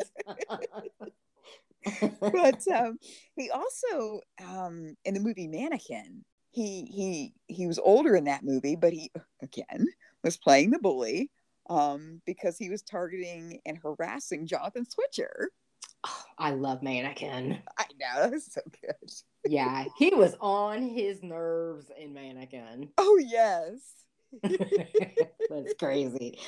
but 2.20 2.68
um, 2.68 2.98
he 3.36 3.50
also 3.50 4.20
um, 4.46 4.96
in 5.04 5.14
the 5.14 5.20
movie 5.20 5.48
Mannequin, 5.48 6.24
he 6.50 6.84
he 6.84 7.34
he 7.46 7.66
was 7.66 7.78
older 7.78 8.16
in 8.16 8.24
that 8.24 8.44
movie, 8.44 8.76
but 8.76 8.92
he 8.92 9.10
again 9.42 9.86
was 10.22 10.36
playing 10.36 10.70
the 10.70 10.78
bully 10.78 11.30
um, 11.68 12.20
because 12.26 12.58
he 12.58 12.68
was 12.68 12.82
targeting 12.82 13.60
and 13.64 13.78
harassing 13.78 14.46
Jonathan 14.46 14.84
Switcher. 14.88 15.50
Oh, 16.06 16.24
I 16.38 16.50
love 16.52 16.82
Mannequin. 16.82 17.58
I 17.78 17.84
know 17.98 18.30
that's 18.30 18.52
so 18.52 18.60
good. 18.80 19.12
yeah, 19.46 19.84
he 19.96 20.14
was 20.14 20.36
on 20.40 20.82
his 20.82 21.22
nerves 21.22 21.90
in 21.98 22.12
Mannequin. 22.12 22.90
Oh 22.98 23.18
yes, 23.22 23.80
crazy. 25.80 26.38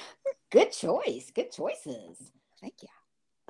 Good 0.51 0.73
choice. 0.73 1.33
Good 1.35 1.51
choices. 1.51 2.31
Thank 2.61 2.75
you. 2.83 2.89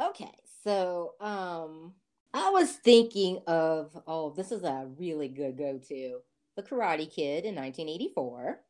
Okay, 0.00 0.32
so 0.64 1.14
um, 1.20 1.92
I 2.32 2.50
was 2.50 2.70
thinking 2.70 3.40
of 3.46 3.96
oh, 4.06 4.32
this 4.36 4.52
is 4.52 4.62
a 4.62 4.88
really 4.98 5.28
good 5.28 5.58
go-to. 5.58 6.20
The 6.56 6.62
Karate 6.62 7.12
Kid 7.12 7.44
in 7.44 7.56
1984. 7.56 8.60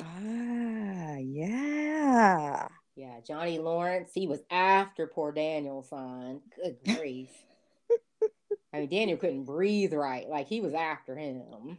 Ah, 0.00 1.16
yeah. 1.16 2.68
Yeah, 2.94 3.20
Johnny 3.26 3.58
Lawrence, 3.58 4.10
he 4.14 4.26
was 4.26 4.40
after 4.50 5.06
poor 5.06 5.32
Daniel-san. 5.32 6.40
Good 6.54 6.76
grief. 6.98 7.30
I 8.74 8.80
mean, 8.80 8.88
Daniel 8.88 9.18
couldn't 9.18 9.44
breathe 9.44 9.94
right. 9.94 10.28
Like 10.28 10.48
he 10.48 10.60
was 10.60 10.74
after 10.74 11.16
him. 11.16 11.78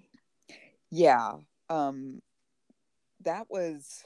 Yeah. 0.90 1.34
Um 1.70 2.22
that 3.22 3.48
was 3.50 4.04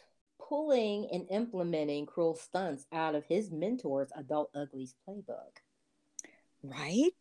pulling 0.48 1.08
and 1.12 1.28
implementing 1.30 2.06
cruel 2.06 2.36
stunts 2.36 2.86
out 2.92 3.16
of 3.16 3.26
his 3.26 3.50
mentor's 3.50 4.12
Adult 4.16 4.52
Ugly's 4.54 4.96
playbook. 5.08 5.62
Right? 6.64 7.12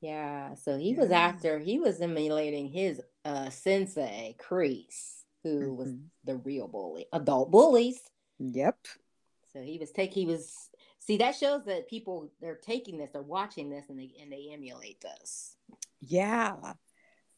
Yeah. 0.00 0.54
So 0.54 0.78
he 0.78 0.92
yeah. 0.92 1.00
was 1.00 1.10
after 1.10 1.58
he 1.58 1.78
was 1.78 2.00
emulating 2.00 2.68
his 2.68 3.00
uh 3.24 3.50
sensei, 3.50 4.36
Kreese 4.38 5.20
who 5.42 5.60
mm-hmm. 5.60 5.76
was 5.76 5.94
the 6.24 6.36
real 6.36 6.68
bully, 6.68 7.06
adult 7.12 7.50
bullies. 7.50 8.00
Yep. 8.38 8.76
So 9.52 9.62
he 9.62 9.78
was 9.78 9.90
take 9.90 10.12
he 10.12 10.26
was 10.26 10.70
see 10.98 11.16
that 11.18 11.34
shows 11.34 11.64
that 11.64 11.88
people 11.88 12.30
they're 12.40 12.56
taking 12.56 12.98
this, 12.98 13.10
they're 13.12 13.22
watching 13.22 13.70
this, 13.70 13.86
and 13.88 13.98
they 13.98 14.12
and 14.20 14.30
they 14.30 14.50
emulate 14.52 15.00
this. 15.00 15.56
Yeah, 16.00 16.56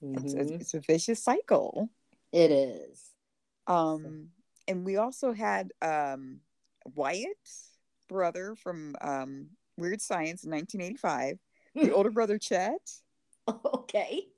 mm-hmm. 0.03 0.25
it's, 0.25 0.35
a, 0.35 0.55
it's, 0.55 0.75
a, 0.75 0.81
vicious 0.81 1.23
cycle. 1.23 1.89
It 2.33 2.51
is. 2.51 3.11
Um. 3.67 4.29
And 4.69 4.85
we 4.85 4.97
also 4.97 5.33
had 5.33 5.73
um 5.83 6.41
Wyatt, 6.95 7.51
brother 8.09 8.55
from 8.55 8.97
um 9.01 9.49
Weird 9.77 10.01
Science 10.01 10.45
in 10.45 10.51
1985, 10.51 11.39
the 11.75 11.93
older 11.95 12.11
brother 12.11 12.39
Chet. 12.39 12.91
Okay. 13.49 14.29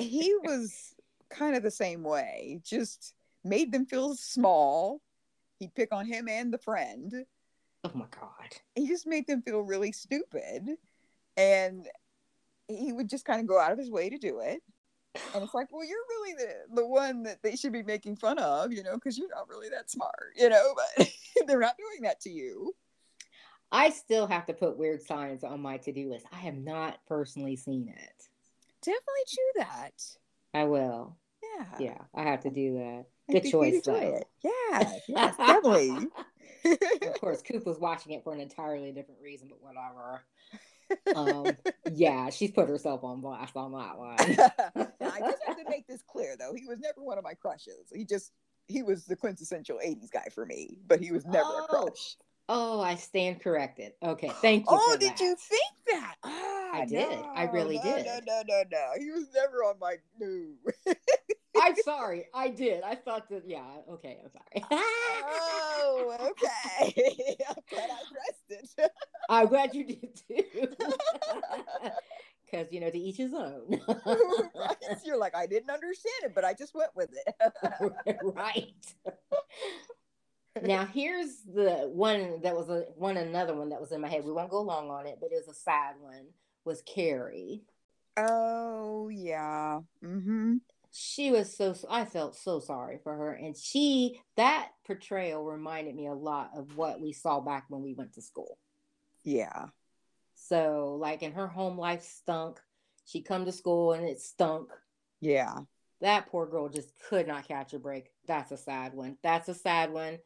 he 0.00 0.34
was 0.42 0.94
kind 1.30 1.56
of 1.56 1.62
the 1.62 1.70
same 1.70 2.02
way, 2.02 2.60
just 2.64 3.14
made 3.44 3.72
them 3.72 3.86
feel 3.86 4.14
small. 4.14 5.00
He'd 5.58 5.74
pick 5.74 5.92
on 5.92 6.06
him 6.06 6.28
and 6.28 6.52
the 6.52 6.58
friend. 6.58 7.12
Oh 7.84 7.90
my 7.94 8.06
god. 8.10 8.56
He 8.74 8.86
just 8.86 9.06
made 9.06 9.26
them 9.26 9.42
feel 9.42 9.60
really 9.60 9.92
stupid. 9.92 10.76
And 11.36 11.86
he 12.68 12.92
would 12.92 13.08
just 13.08 13.24
kind 13.24 13.40
of 13.40 13.46
go 13.46 13.58
out 13.58 13.72
of 13.72 13.78
his 13.78 13.90
way 13.90 14.10
to 14.10 14.18
do 14.18 14.40
it. 14.40 14.62
And 15.34 15.42
it's 15.42 15.54
like, 15.54 15.68
well, 15.72 15.84
you're 15.84 15.98
really 16.08 16.34
the, 16.34 16.74
the 16.74 16.86
one 16.86 17.22
that 17.24 17.42
they 17.42 17.56
should 17.56 17.72
be 17.72 17.82
making 17.82 18.16
fun 18.16 18.38
of, 18.38 18.72
you 18.72 18.82
know, 18.82 18.94
because 18.94 19.18
you're 19.18 19.28
not 19.28 19.48
really 19.48 19.68
that 19.70 19.90
smart, 19.90 20.32
you 20.36 20.48
know, 20.48 20.74
but 20.96 21.08
they're 21.46 21.60
not 21.60 21.76
doing 21.76 22.02
that 22.02 22.20
to 22.22 22.30
you. 22.30 22.74
I 23.70 23.90
still 23.90 24.26
have 24.26 24.46
to 24.46 24.54
put 24.54 24.78
weird 24.78 25.02
science 25.02 25.44
on 25.44 25.60
my 25.60 25.76
to-do 25.76 26.10
list. 26.10 26.26
I 26.32 26.36
have 26.36 26.56
not 26.56 26.98
personally 27.06 27.56
seen 27.56 27.88
it. 27.88 28.28
Definitely 28.80 29.02
do 29.30 29.42
that. 29.56 30.02
I 30.54 30.64
will. 30.64 31.16
Yeah. 31.42 31.66
Yeah, 31.78 31.98
I 32.14 32.22
have 32.22 32.40
to 32.42 32.50
do 32.50 32.74
that. 32.74 33.06
Good 33.30 33.50
choice, 33.50 33.82
though. 33.84 33.94
it. 33.94 34.26
Yeah, 34.42 34.92
yes, 35.08 35.36
definitely. 35.36 36.08
of 37.02 37.20
course, 37.20 37.42
Coop 37.42 37.66
was 37.66 37.78
watching 37.78 38.12
it 38.12 38.24
for 38.24 38.32
an 38.32 38.40
entirely 38.40 38.92
different 38.92 39.20
reason, 39.20 39.48
but 39.48 39.62
whatever. 39.62 40.22
Um, 41.14 41.56
yeah, 41.92 42.30
she's 42.30 42.50
put 42.50 42.68
herself 42.68 43.02
on 43.04 43.20
blast 43.20 43.56
on 43.56 43.72
that 43.72 43.98
one. 43.98 44.16
I 45.00 45.20
just 45.20 45.42
have 45.46 45.56
to 45.56 45.68
make 45.68 45.86
this 45.86 46.02
clear, 46.02 46.36
though. 46.38 46.54
He 46.54 46.66
was 46.66 46.78
never 46.78 47.02
one 47.02 47.18
of 47.18 47.24
my 47.24 47.34
crushes. 47.34 47.92
He 47.94 48.04
just 48.04 48.32
he 48.66 48.82
was 48.82 49.06
the 49.06 49.16
quintessential 49.16 49.80
'80s 49.84 50.10
guy 50.10 50.26
for 50.34 50.44
me, 50.44 50.78
but 50.86 51.00
he 51.00 51.10
was 51.10 51.24
never 51.24 51.48
a 51.48 51.62
Oh, 51.62 51.66
crush. 51.68 52.16
Oh, 52.48 52.80
I 52.80 52.94
stand 52.94 53.40
corrected. 53.40 53.92
Okay, 54.02 54.30
thank 54.40 54.62
you. 54.62 54.78
Oh, 54.80 54.96
did 54.98 55.10
that. 55.10 55.20
you 55.20 55.36
think 55.36 55.72
that? 55.88 56.16
Ah, 56.24 56.70
I 56.72 56.86
did. 56.86 57.18
I 57.34 57.44
really 57.44 57.76
no, 57.76 57.82
did. 57.82 58.06
No, 58.06 58.20
no, 58.26 58.42
no, 58.46 58.62
no. 58.70 58.90
He 58.98 59.10
was 59.10 59.26
never 59.34 59.64
on 59.64 59.78
my 59.78 59.96
no. 60.18 60.54
I'm 61.56 61.74
sorry. 61.84 62.26
I 62.34 62.48
did. 62.48 62.82
I 62.82 62.94
thought 62.94 63.28
that. 63.30 63.44
Yeah. 63.46 63.64
Okay. 63.90 64.18
I'm 64.22 64.30
sorry. 64.30 64.66
oh, 64.70 66.16
okay. 66.30 67.36
I'm 67.48 67.56
glad 67.70 67.90
I 67.90 68.02
pressed 68.12 68.76
it. 68.78 68.90
I'm 69.28 69.46
glad 69.48 69.74
you 69.74 69.84
did 69.84 70.20
too. 70.28 70.68
Because 72.44 72.72
you 72.72 72.80
know, 72.80 72.90
to 72.90 72.98
each 72.98 73.16
his 73.16 73.34
own. 73.34 73.80
Right? 73.88 74.76
You're 75.04 75.18
like, 75.18 75.34
I 75.34 75.46
didn't 75.46 75.70
understand 75.70 76.24
it, 76.24 76.34
but 76.34 76.44
I 76.44 76.54
just 76.54 76.74
went 76.74 76.90
with 76.94 77.10
it. 77.12 78.16
right. 78.22 78.94
now 80.62 80.84
here's 80.86 81.42
the 81.42 81.88
one 81.92 82.40
that 82.42 82.56
was 82.56 82.68
a 82.68 82.86
one 82.96 83.16
another 83.16 83.54
one 83.54 83.68
that 83.68 83.80
was 83.80 83.92
in 83.92 84.00
my 84.00 84.08
head. 84.08 84.24
We 84.24 84.32
won't 84.32 84.50
go 84.50 84.62
long 84.62 84.90
on 84.90 85.06
it, 85.06 85.18
but 85.20 85.30
it 85.32 85.42
was 85.46 85.54
a 85.54 85.58
sad 85.58 85.96
one. 86.00 86.28
Was 86.64 86.82
Carrie? 86.82 87.62
oh 88.16 89.08
yeah. 89.08 89.80
Mm-hmm. 90.04 90.56
She 90.90 91.30
was 91.30 91.54
so. 91.56 91.74
I 91.90 92.04
felt 92.04 92.34
so 92.36 92.60
sorry 92.60 92.98
for 93.02 93.14
her, 93.14 93.32
and 93.32 93.56
she 93.56 94.20
that 94.36 94.70
portrayal 94.86 95.44
reminded 95.44 95.94
me 95.94 96.06
a 96.06 96.14
lot 96.14 96.50
of 96.56 96.76
what 96.76 97.00
we 97.00 97.12
saw 97.12 97.40
back 97.40 97.66
when 97.68 97.82
we 97.82 97.94
went 97.94 98.14
to 98.14 98.22
school. 98.22 98.58
Yeah. 99.24 99.66
So, 100.34 100.96
like, 101.00 101.22
in 101.22 101.32
her 101.32 101.46
home 101.48 101.76
life 101.78 102.02
stunk. 102.02 102.60
She 103.04 103.22
come 103.22 103.44
to 103.46 103.52
school 103.52 103.92
and 103.92 104.06
it 104.06 104.20
stunk. 104.20 104.70
Yeah. 105.20 105.60
that 106.00 106.28
poor 106.28 106.46
girl 106.46 106.68
just 106.68 106.92
could 107.08 107.26
not 107.26 107.48
catch 107.48 107.72
a 107.74 107.78
break. 107.78 108.10
That's 108.26 108.52
a 108.52 108.56
sad 108.56 108.94
one. 108.94 109.16
That's 109.22 109.48
a 109.48 109.54
sad 109.54 109.92
one. 109.92 110.18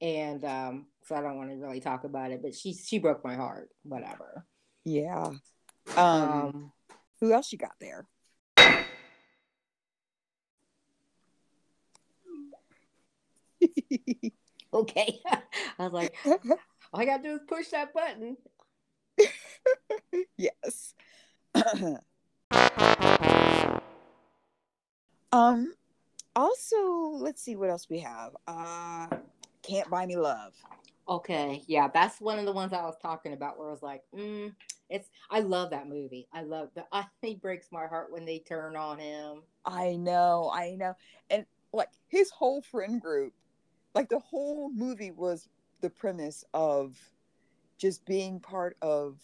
And 0.00 0.44
um, 0.44 0.86
so 1.04 1.14
I 1.14 1.20
don't 1.20 1.36
want 1.36 1.50
to 1.50 1.56
really 1.56 1.80
talk 1.80 2.04
about 2.04 2.30
it, 2.30 2.40
but 2.42 2.54
she 2.54 2.72
she 2.72 2.98
broke 2.98 3.22
my 3.24 3.34
heart. 3.36 3.68
Whatever. 3.82 4.46
Yeah. 4.84 5.32
Um, 5.96 5.98
Um, 5.98 6.72
who 7.20 7.32
else 7.32 7.52
you 7.52 7.58
got 7.58 7.74
there? 7.80 8.06
Okay. 14.72 15.18
I 15.78 15.84
was 15.84 15.92
like, 15.92 16.14
all 16.26 17.00
I 17.00 17.04
gotta 17.04 17.22
do 17.22 17.34
is 17.34 17.40
push 17.46 17.68
that 17.68 17.92
button. 17.92 18.36
yes. 20.36 20.94
um 25.32 25.74
also, 26.36 27.10
let's 27.16 27.42
see 27.42 27.56
what 27.56 27.70
else 27.70 27.88
we 27.90 28.00
have. 28.00 28.32
Uh 28.46 29.08
Can't 29.62 29.90
Buy 29.90 30.06
Me 30.06 30.16
Love. 30.16 30.54
Okay, 31.08 31.64
yeah, 31.66 31.88
that's 31.92 32.20
one 32.20 32.38
of 32.38 32.46
the 32.46 32.52
ones 32.52 32.72
I 32.72 32.82
was 32.82 32.96
talking 33.02 33.32
about 33.32 33.58
where 33.58 33.66
I 33.66 33.72
was 33.72 33.82
like, 33.82 34.02
mm, 34.14 34.54
it's 34.88 35.08
I 35.28 35.40
love 35.40 35.70
that 35.70 35.88
movie. 35.88 36.28
I 36.32 36.42
love 36.42 36.68
that. 36.76 36.86
I 36.92 37.04
it 37.22 37.42
breaks 37.42 37.66
my 37.72 37.86
heart 37.86 38.12
when 38.12 38.24
they 38.24 38.38
turn 38.38 38.76
on 38.76 38.98
him. 38.98 39.42
I 39.64 39.96
know, 39.96 40.50
I 40.54 40.76
know. 40.76 40.94
And 41.30 41.46
like 41.72 41.88
his 42.08 42.30
whole 42.30 42.62
friend 42.62 43.00
group, 43.00 43.32
like 43.94 44.08
the 44.08 44.18
whole 44.18 44.70
movie 44.70 45.10
was 45.10 45.48
the 45.80 45.90
premise 45.90 46.44
of 46.54 46.96
just 47.78 48.04
being 48.04 48.40
part 48.40 48.76
of 48.82 49.18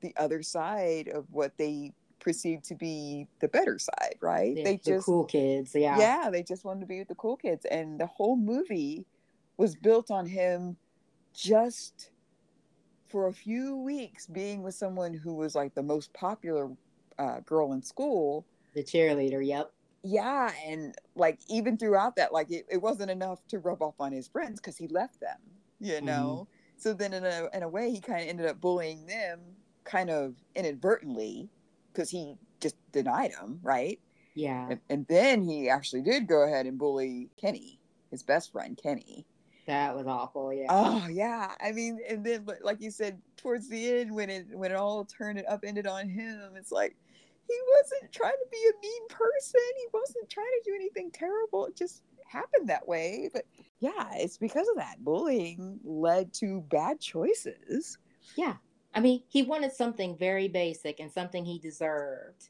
the 0.00 0.14
other 0.16 0.42
side 0.42 1.08
of 1.08 1.26
what 1.30 1.56
they 1.58 1.92
perceived 2.18 2.64
to 2.64 2.74
be 2.74 3.28
the 3.40 3.48
better 3.48 3.78
side, 3.78 4.16
right? 4.20 4.54
The, 4.54 4.64
they 4.64 4.76
the 4.76 4.92
just 4.92 5.06
cool 5.06 5.24
kids, 5.24 5.72
yeah. 5.74 5.98
yeah, 5.98 6.30
they 6.30 6.42
just 6.42 6.64
wanted 6.64 6.80
to 6.80 6.86
be 6.86 6.98
with 6.98 7.08
the 7.08 7.14
cool 7.14 7.36
kids. 7.36 7.66
And 7.66 8.00
the 8.00 8.06
whole 8.06 8.36
movie 8.36 9.04
was 9.56 9.76
built 9.76 10.10
on 10.10 10.26
him 10.26 10.76
just 11.34 12.10
for 13.08 13.28
a 13.28 13.32
few 13.32 13.76
weeks 13.76 14.26
being 14.26 14.62
with 14.62 14.74
someone 14.74 15.14
who 15.14 15.34
was 15.34 15.54
like 15.54 15.74
the 15.74 15.82
most 15.82 16.12
popular 16.14 16.70
uh, 17.18 17.40
girl 17.40 17.72
in 17.72 17.82
school. 17.82 18.46
The 18.74 18.82
cheerleader, 18.82 19.46
yep. 19.46 19.70
Yeah. 20.04 20.52
And 20.66 20.94
like 21.16 21.40
even 21.48 21.76
throughout 21.76 22.16
that, 22.16 22.32
like 22.32 22.50
it, 22.50 22.66
it 22.70 22.80
wasn't 22.80 23.10
enough 23.10 23.44
to 23.48 23.58
rub 23.58 23.82
off 23.82 23.94
on 23.98 24.12
his 24.12 24.28
friends 24.28 24.60
because 24.60 24.76
he 24.76 24.86
left 24.88 25.20
them, 25.20 25.38
you 25.80 25.94
mm-hmm. 25.94 26.06
know? 26.06 26.48
So 26.76 26.92
then 26.92 27.14
in 27.14 27.24
a, 27.24 27.48
in 27.54 27.62
a 27.62 27.68
way, 27.68 27.90
he 27.90 28.00
kind 28.00 28.22
of 28.22 28.28
ended 28.28 28.46
up 28.46 28.60
bullying 28.60 29.06
them 29.06 29.40
kind 29.84 30.10
of 30.10 30.34
inadvertently 30.54 31.48
because 31.92 32.10
he 32.10 32.34
just 32.60 32.76
denied 32.92 33.32
them, 33.32 33.60
right? 33.62 33.98
Yeah. 34.34 34.68
And, 34.70 34.80
and 34.90 35.06
then 35.08 35.42
he 35.42 35.68
actually 35.70 36.02
did 36.02 36.26
go 36.26 36.42
ahead 36.42 36.66
and 36.66 36.78
bully 36.78 37.30
Kenny, 37.40 37.78
his 38.10 38.22
best 38.22 38.52
friend 38.52 38.78
Kenny. 38.80 39.26
That 39.66 39.96
was 39.96 40.06
awful. 40.06 40.52
Yeah. 40.52 40.66
Oh 40.68 41.06
yeah, 41.10 41.52
I 41.58 41.72
mean, 41.72 41.98
and 42.06 42.24
then 42.24 42.44
but 42.44 42.58
like 42.62 42.82
you 42.82 42.90
said, 42.90 43.18
towards 43.38 43.68
the 43.68 44.00
end 44.00 44.14
when 44.14 44.28
it 44.28 44.46
when 44.52 44.70
it 44.70 44.74
all 44.74 45.06
turned 45.06 45.38
and 45.38 45.46
upended 45.48 45.86
on 45.86 46.08
him, 46.08 46.52
it's 46.56 46.70
like 46.70 46.96
he 47.48 47.54
wasn't 47.78 48.12
trying 48.12 48.32
to 48.32 48.46
be 48.50 48.58
a 48.68 48.80
mean 48.80 49.08
person. 49.08 49.60
He 49.76 49.86
wasn't 49.92 50.30
trying 50.30 50.46
to 50.46 50.70
do 50.70 50.74
anything 50.74 51.10
terrible. 51.10 51.66
It 51.66 51.76
just 51.76 52.02
happened 52.26 52.68
that 52.68 52.86
way. 52.86 53.28
But 53.32 53.44
yeah, 53.80 54.10
it's 54.14 54.38
because 54.38 54.68
of 54.68 54.76
that 54.76 55.04
bullying 55.04 55.80
led 55.84 56.32
to 56.34 56.62
bad 56.62 57.00
choices. 57.00 57.98
yeah. 58.36 58.54
I 58.96 59.00
mean, 59.00 59.24
he 59.28 59.42
wanted 59.42 59.72
something 59.72 60.16
very 60.16 60.46
basic 60.48 61.00
and 61.00 61.10
something 61.10 61.44
he 61.44 61.58
deserved. 61.58 62.48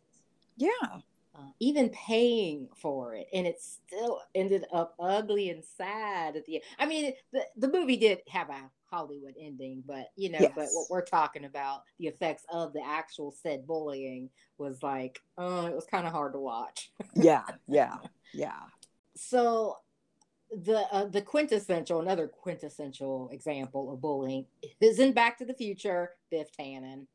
Yeah, 0.57 1.01
Uh, 1.35 1.51
even 1.59 1.89
paying 1.91 2.69
for 2.77 3.15
it, 3.17 3.27
and 3.33 3.45
it 3.47 3.61
still 3.61 4.21
ended 4.37 4.65
up 4.73 4.95
ugly 5.01 5.51
and 5.51 5.65
sad 5.65 6.37
at 6.37 6.45
the 6.47 6.57
end. 6.57 6.65
I 6.79 6.87
mean, 6.87 7.13
the 7.33 7.43
the 7.57 7.67
movie 7.69 7.97
did 7.97 8.21
have 8.29 8.51
a 8.51 8.71
Hollywood 8.95 9.35
ending, 9.41 9.83
but 9.87 10.11
you 10.17 10.31
know, 10.31 10.39
but 10.55 10.69
what 10.73 10.87
we're 10.89 11.05
talking 11.05 11.45
about, 11.45 11.83
the 11.99 12.07
effects 12.07 12.45
of 12.53 12.73
the 12.73 12.83
actual 12.85 13.35
said 13.43 13.67
bullying 13.67 14.31
was 14.59 14.83
like, 14.83 15.21
oh, 15.37 15.67
it 15.67 15.75
was 15.75 15.87
kind 15.87 16.07
of 16.07 16.13
hard 16.13 16.33
to 16.35 16.39
watch. 16.39 16.93
yeah, 17.15 17.43
yeah, 17.67 17.97
yeah. 18.33 18.61
so 19.17 19.79
the 20.51 20.87
uh, 20.93 21.07
the 21.07 21.21
quintessential 21.21 22.01
another 22.01 22.29
quintessential 22.29 23.29
example 23.33 23.93
of 23.93 24.01
bullying 24.01 24.47
is 24.81 25.01
in 25.01 25.13
Back 25.13 25.39
to 25.39 25.45
the 25.45 25.55
Future. 25.55 26.11
Biff 26.31 26.49
Tannen. 26.57 27.07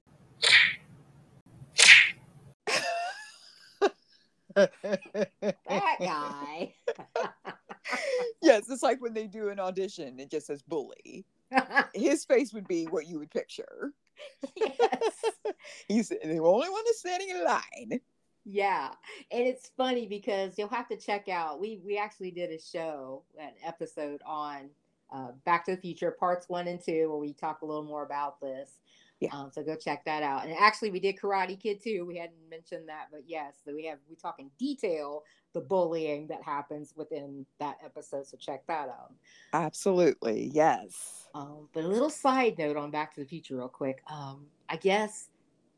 That 4.56 5.98
guy. 6.00 6.74
yes, 8.42 8.70
it's 8.70 8.84
like 8.84 9.02
when 9.02 9.14
they 9.14 9.28
do 9.28 9.50
an 9.50 9.60
audition, 9.60 10.20
it 10.20 10.30
just 10.30 10.48
says 10.48 10.62
bully. 10.62 11.26
His 11.94 12.26
face 12.26 12.54
would 12.54 12.68
be 12.68 12.86
what 12.86 13.08
you 13.08 13.20
would 13.20 13.32
picture. 13.32 13.92
yes. 14.56 15.26
He's 15.88 16.10
the 16.10 16.40
only 16.40 16.70
one 16.70 16.84
that's 16.86 17.00
standing 17.00 17.30
in 17.30 17.44
line. 17.44 18.02
Yeah, 18.46 18.92
and 19.32 19.46
it's 19.46 19.72
funny 19.78 20.08
because 20.08 20.58
you'll 20.58 20.70
have 20.70 20.88
to 20.90 20.98
check 20.98 21.30
out. 21.30 21.60
We 21.60 21.82
we 21.86 21.98
actually 21.98 22.32
did 22.32 22.52
a 22.52 22.60
show, 22.60 23.24
an 23.40 23.52
episode 23.64 24.22
on 24.26 24.70
uh, 25.14 25.32
Back 25.46 25.66
to 25.66 25.76
the 25.76 25.82
Future 25.82 26.12
parts 26.12 26.50
one 26.50 26.68
and 26.68 26.82
two, 26.82 27.10
where 27.10 27.20
we 27.20 27.34
talk 27.34 27.62
a 27.62 27.66
little 27.66 27.84
more 27.84 28.04
about 28.04 28.40
this. 28.42 28.80
Yeah. 29.20 29.30
Um, 29.34 29.52
so 29.52 29.64
go 29.64 29.76
check 29.76 30.06
that 30.06 30.24
out. 30.24 30.46
And 30.46 30.56
actually, 30.58 30.92
we 30.92 31.00
did 31.00 31.18
Karate 31.18 31.60
Kid 31.60 31.84
too. 31.84 32.06
We 32.06 32.18
hadn't 32.18 32.50
mentioned 32.50 32.88
that, 32.88 33.08
but 33.12 33.22
yes, 33.28 33.56
we 33.66 33.86
have 33.86 34.00
we 34.10 34.16
talk 34.16 34.40
in 34.40 34.50
detail 34.58 35.24
the 35.54 35.62
bullying 35.62 36.28
that 36.28 36.44
happens 36.44 36.94
within 36.96 37.46
that 37.60 37.78
episode. 37.84 38.28
So 38.28 38.38
check 38.38 38.66
that 38.68 38.88
out. 38.88 39.14
Absolutely, 39.54 40.52
yes. 40.54 41.28
Um, 41.34 41.68
but 41.74 41.84
a 41.84 41.88
little 41.88 42.10
side 42.10 42.58
note 42.58 42.78
on 42.78 42.92
Back 42.92 43.16
to 43.16 43.22
the 43.22 43.26
Future, 43.26 43.58
real 43.58 43.68
quick. 43.68 44.02
Um, 44.08 44.46
I 44.70 44.76
guess 44.76 45.30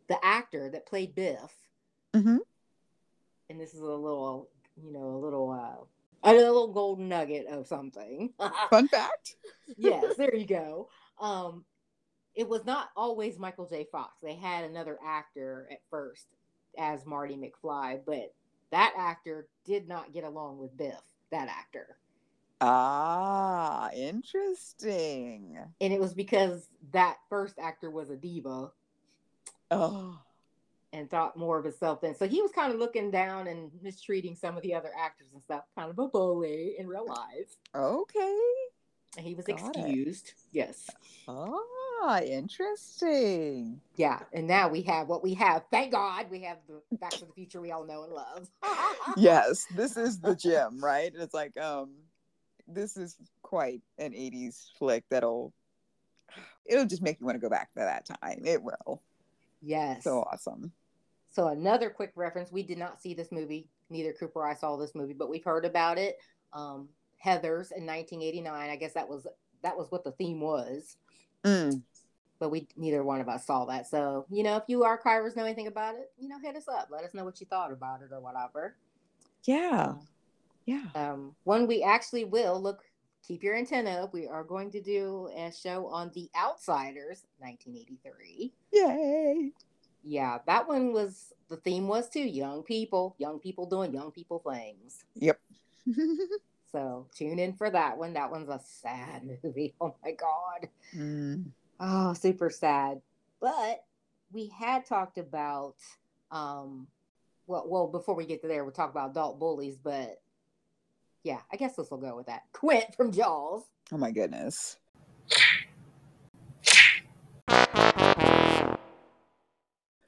the 0.07 0.23
actor 0.23 0.69
that 0.69 0.85
played 0.85 1.15
Biff 1.15 1.53
Mm-hmm. 2.13 2.37
And 3.49 3.59
this 3.59 3.73
is 3.73 3.81
a 3.81 3.85
little, 3.85 4.49
you 4.81 4.91
know, 4.91 5.05
a 5.05 5.17
little, 5.17 5.51
uh, 5.51 6.29
a 6.29 6.33
little 6.33 6.67
golden 6.69 7.09
nugget 7.09 7.47
of 7.47 7.67
something. 7.67 8.31
Fun 8.69 8.87
fact. 8.87 9.35
yes, 9.77 10.15
there 10.17 10.35
you 10.35 10.45
go. 10.45 10.89
Um, 11.19 11.65
it 12.41 12.49
was 12.49 12.65
not 12.65 12.89
always 12.97 13.37
Michael 13.37 13.67
J. 13.67 13.85
Fox. 13.91 14.13
They 14.23 14.33
had 14.33 14.63
another 14.63 14.97
actor 15.05 15.67
at 15.71 15.77
first 15.91 16.25
as 16.75 17.05
Marty 17.05 17.35
McFly, 17.35 17.99
but 18.03 18.33
that 18.71 18.95
actor 18.97 19.47
did 19.63 19.87
not 19.87 20.11
get 20.11 20.23
along 20.23 20.57
with 20.57 20.75
Biff, 20.75 20.95
that 21.29 21.47
actor. 21.49 21.97
Ah, 22.59 23.91
interesting. 23.91 25.55
And 25.79 25.93
it 25.93 25.99
was 25.99 26.15
because 26.15 26.67
that 26.93 27.17
first 27.29 27.59
actor 27.59 27.91
was 27.91 28.09
a 28.09 28.15
diva 28.15 28.71
Oh, 29.69 30.17
and 30.91 31.11
thought 31.11 31.37
more 31.37 31.59
of 31.59 31.65
himself 31.65 32.01
then. 32.01 32.15
So 32.15 32.27
he 32.27 32.41
was 32.41 32.51
kind 32.51 32.73
of 32.73 32.79
looking 32.79 33.11
down 33.11 33.45
and 33.45 33.69
mistreating 33.83 34.35
some 34.35 34.57
of 34.57 34.63
the 34.63 34.73
other 34.73 34.89
actors 34.99 35.27
and 35.31 35.43
stuff, 35.43 35.63
kind 35.77 35.91
of 35.91 35.99
a 35.99 36.07
bully 36.07 36.73
in 36.79 36.87
real 36.87 37.05
life. 37.05 37.55
okay. 37.75 38.37
And 39.17 39.25
he 39.25 39.33
was 39.35 39.45
Got 39.45 39.59
it. 39.59 39.79
excused. 39.79 40.33
Yes. 40.51 40.89
Ah, 41.27 42.21
interesting. 42.21 43.81
Yeah. 43.95 44.19
And 44.33 44.47
now 44.47 44.69
we 44.69 44.81
have 44.83 45.07
what 45.07 45.21
we 45.21 45.33
have. 45.35 45.63
Thank 45.69 45.91
God 45.91 46.27
we 46.31 46.41
have 46.43 46.57
the 46.67 46.81
Back 46.97 47.11
to 47.11 47.25
the 47.25 47.33
Future 47.33 47.61
we 47.61 47.71
all 47.71 47.85
know 47.85 48.03
and 48.03 48.13
love. 48.13 48.49
Yes, 49.17 49.65
this 49.75 49.97
is 49.97 50.19
the 50.19 50.35
gym, 50.35 50.79
right? 50.79 51.11
It's 51.15 51.33
like, 51.33 51.57
um, 51.59 51.89
this 52.67 52.97
is 52.97 53.17
quite 53.41 53.81
an 53.97 54.11
80s 54.13 54.69
flick 54.77 55.03
that'll 55.09 55.53
it'll 56.65 56.85
just 56.85 57.01
make 57.01 57.19
you 57.19 57.25
want 57.25 57.35
to 57.35 57.41
go 57.41 57.49
back 57.49 57.73
to 57.73 57.79
that 57.79 58.05
time. 58.05 58.43
It 58.45 58.61
will. 58.63 59.01
Yes. 59.61 60.03
So 60.03 60.21
awesome. 60.31 60.71
So 61.31 61.47
another 61.47 61.89
quick 61.89 62.11
reference: 62.15 62.51
we 62.51 62.63
did 62.63 62.77
not 62.77 63.01
see 63.01 63.13
this 63.13 63.31
movie. 63.31 63.67
Neither 63.89 64.13
Cooper 64.13 64.39
or 64.39 64.47
I 64.47 64.53
saw 64.55 64.77
this 64.77 64.95
movie, 64.95 65.13
but 65.13 65.29
we've 65.29 65.43
heard 65.43 65.65
about 65.65 65.97
it. 65.97 66.17
Um, 66.53 66.89
Heathers 67.23 67.71
in 67.71 67.85
1989. 67.85 68.69
I 68.69 68.75
guess 68.75 68.93
that 68.93 69.07
was 69.09 69.27
that 69.63 69.77
was 69.77 69.91
what 69.91 70.03
the 70.03 70.11
theme 70.11 70.41
was, 70.41 70.97
Mm. 71.43 71.81
but 72.39 72.49
we 72.49 72.67
neither 72.75 73.03
one 73.03 73.21
of 73.21 73.29
us 73.29 73.45
saw 73.45 73.65
that. 73.65 73.87
So 73.87 74.25
you 74.29 74.43
know, 74.43 74.57
if 74.57 74.63
you 74.67 74.79
archivers 74.79 75.35
know 75.35 75.45
anything 75.45 75.67
about 75.67 75.95
it, 75.95 76.11
you 76.17 76.27
know, 76.29 76.39
hit 76.39 76.55
us 76.55 76.67
up. 76.67 76.89
Let 76.91 77.03
us 77.03 77.13
know 77.13 77.23
what 77.25 77.39
you 77.39 77.47
thought 77.47 77.71
about 77.71 78.01
it 78.01 78.11
or 78.11 78.19
whatever. 78.19 78.75
Yeah. 79.45 79.93
Yeah. 80.65 80.85
Um, 80.95 81.35
when 81.43 81.65
we 81.67 81.81
actually 81.83 82.23
will 82.25 82.61
look, 82.61 82.83
keep 83.27 83.43
your 83.43 83.55
antenna 83.55 84.03
up. 84.03 84.13
We 84.13 84.27
are 84.27 84.43
going 84.43 84.69
to 84.71 84.81
do 84.81 85.29
a 85.35 85.51
show 85.51 85.87
on 85.87 86.11
The 86.13 86.29
Outsiders, 86.35 87.25
1983. 87.39 88.53
Yay. 88.71 89.51
Yeah, 90.03 90.39
that 90.47 90.67
one 90.67 90.93
was 90.93 91.33
the 91.49 91.57
theme 91.57 91.87
was 91.87 92.09
too 92.09 92.21
young 92.21 92.63
people, 92.63 93.15
young 93.19 93.39
people 93.39 93.65
doing 93.67 93.93
young 93.93 94.11
people 94.11 94.39
things. 94.39 95.03
Yep. 95.15 95.39
So 96.71 97.07
tune 97.15 97.39
in 97.39 97.53
for 97.53 97.69
that 97.69 97.97
one. 97.97 98.13
That 98.13 98.31
one's 98.31 98.49
a 98.49 98.59
sad 98.63 99.23
movie. 99.43 99.73
Oh 99.81 99.95
my 100.03 100.11
god. 100.11 100.69
Mm. 100.95 101.45
Oh, 101.79 102.13
super 102.13 102.49
sad. 102.49 103.01
But 103.39 103.83
we 104.31 104.47
had 104.47 104.85
talked 104.85 105.17
about 105.17 105.75
um 106.31 106.87
well 107.47 107.65
well 107.67 107.87
before 107.87 108.15
we 108.15 108.25
get 108.25 108.41
to 108.41 108.47
there, 108.47 108.63
we'll 108.63 108.71
talk 108.71 108.91
about 108.91 109.11
adult 109.11 109.39
bullies, 109.39 109.77
but 109.77 110.21
yeah, 111.23 111.39
I 111.51 111.57
guess 111.57 111.75
this 111.75 111.91
will 111.91 111.97
go 111.97 112.15
with 112.15 112.27
that. 112.27 112.43
Quint 112.53 112.95
from 112.95 113.11
Jaws. 113.11 113.63
Oh 113.91 113.97
my 113.97 114.11
goodness. 114.11 114.77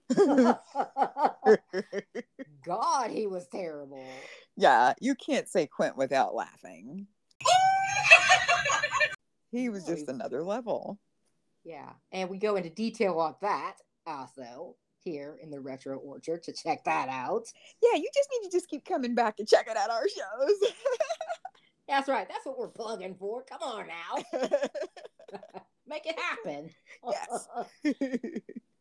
God, 2.65 3.11
he 3.11 3.27
was 3.27 3.47
terrible. 3.47 4.07
Yeah, 4.55 4.93
you 4.99 5.15
can't 5.15 5.47
say 5.47 5.67
Quint 5.67 5.97
without 5.97 6.35
laughing. 6.35 7.07
He 9.53 9.69
was 9.69 9.85
just 9.85 10.09
another 10.09 10.43
level. 10.43 10.99
Yeah. 11.63 11.91
And 12.11 12.27
we 12.27 12.39
go 12.39 12.55
into 12.55 12.71
detail 12.71 13.19
on 13.19 13.35
that 13.41 13.75
also 14.07 14.75
here 15.03 15.37
in 15.43 15.51
the 15.51 15.59
Retro 15.59 15.97
Orchard 15.97 16.41
to 16.43 16.53
check 16.53 16.83
that 16.85 17.07
out. 17.07 17.45
Yeah, 17.81 17.99
you 17.99 18.09
just 18.15 18.29
need 18.31 18.49
to 18.49 18.51
just 18.51 18.67
keep 18.67 18.83
coming 18.83 19.13
back 19.13 19.35
and 19.37 19.47
checking 19.47 19.75
out 19.77 19.91
our 19.91 20.09
shows. 20.09 20.71
That's 21.87 22.09
right. 22.09 22.27
That's 22.27 22.47
what 22.47 22.57
we're 22.57 22.69
plugging 22.69 23.13
for. 23.13 23.43
Come 23.43 23.61
on 23.61 23.85
now. 23.87 24.39
Make 25.85 26.07
it 26.07 26.17
happen. 26.19 26.71
Yes. 27.07 27.47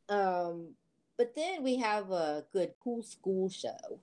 um, 0.09 0.75
but 1.19 1.35
then 1.35 1.63
we 1.63 1.77
have 1.77 2.11
a 2.11 2.47
good 2.51 2.73
cool 2.83 3.03
school 3.03 3.51
show, 3.51 4.01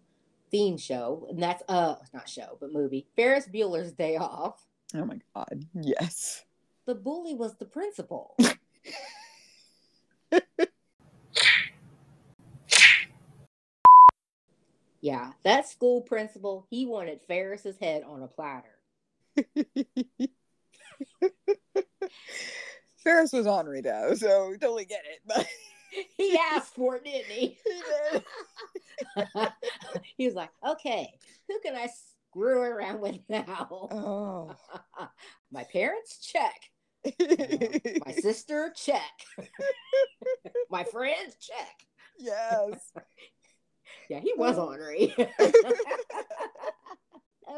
theme 0.52 0.78
show, 0.78 1.28
and 1.30 1.42
that's 1.42 1.64
uh 1.68 1.96
not 2.14 2.30
show, 2.30 2.58
but 2.60 2.72
movie. 2.74 3.08
Ferris 3.16 3.48
Bueller's 3.48 3.92
Day 3.92 4.18
Off. 4.18 4.66
oh 4.96 5.06
my 5.06 5.20
god. 5.36 5.66
Yes. 5.74 6.44
The 6.86 6.96
bully 6.96 7.34
was 7.36 7.56
the 7.58 7.66
principal. 7.66 8.36
yeah, 15.02 15.32
that 15.44 15.68
school 15.68 16.02
principal, 16.02 16.66
he 16.70 16.86
wanted 16.86 17.22
Ferris's 17.28 17.78
head 17.78 18.04
on 18.08 18.24
a 18.24 18.28
platter. 18.28 18.80
Ferris 23.04 23.32
was 23.32 23.48
ornery 23.48 23.82
though, 23.82 24.16
so 24.16 24.50
we 24.50 24.58
totally 24.58 24.86
get 24.86 25.04
it. 25.06 25.22
But 25.26 25.48
He 26.18 26.38
asked 26.54 26.76
for 26.76 26.98
it, 26.98 27.04
didn't 27.06 27.32
he? 27.32 27.58
he 27.64 27.82
did. 28.12 28.24
he 30.18 30.26
was 30.26 30.36
like, 30.36 30.50
okay, 30.68 31.14
who 31.48 31.60
can 31.60 31.76
I 31.76 31.88
screw 32.32 32.62
around 32.62 33.02
with 33.02 33.20
now? 33.30 33.68
Oh. 33.92 34.56
My 35.52 35.64
parents, 35.66 36.20
check. 36.20 36.60
My 38.06 38.12
sister, 38.14 38.74
check. 38.76 39.02
My 40.70 40.84
friends, 40.84 41.36
check. 41.40 41.88
yes. 42.18 42.92
Yeah, 44.10 44.20
he 44.20 44.34
was 44.36 44.58
oh. 44.58 44.68
ornery. 44.68 45.16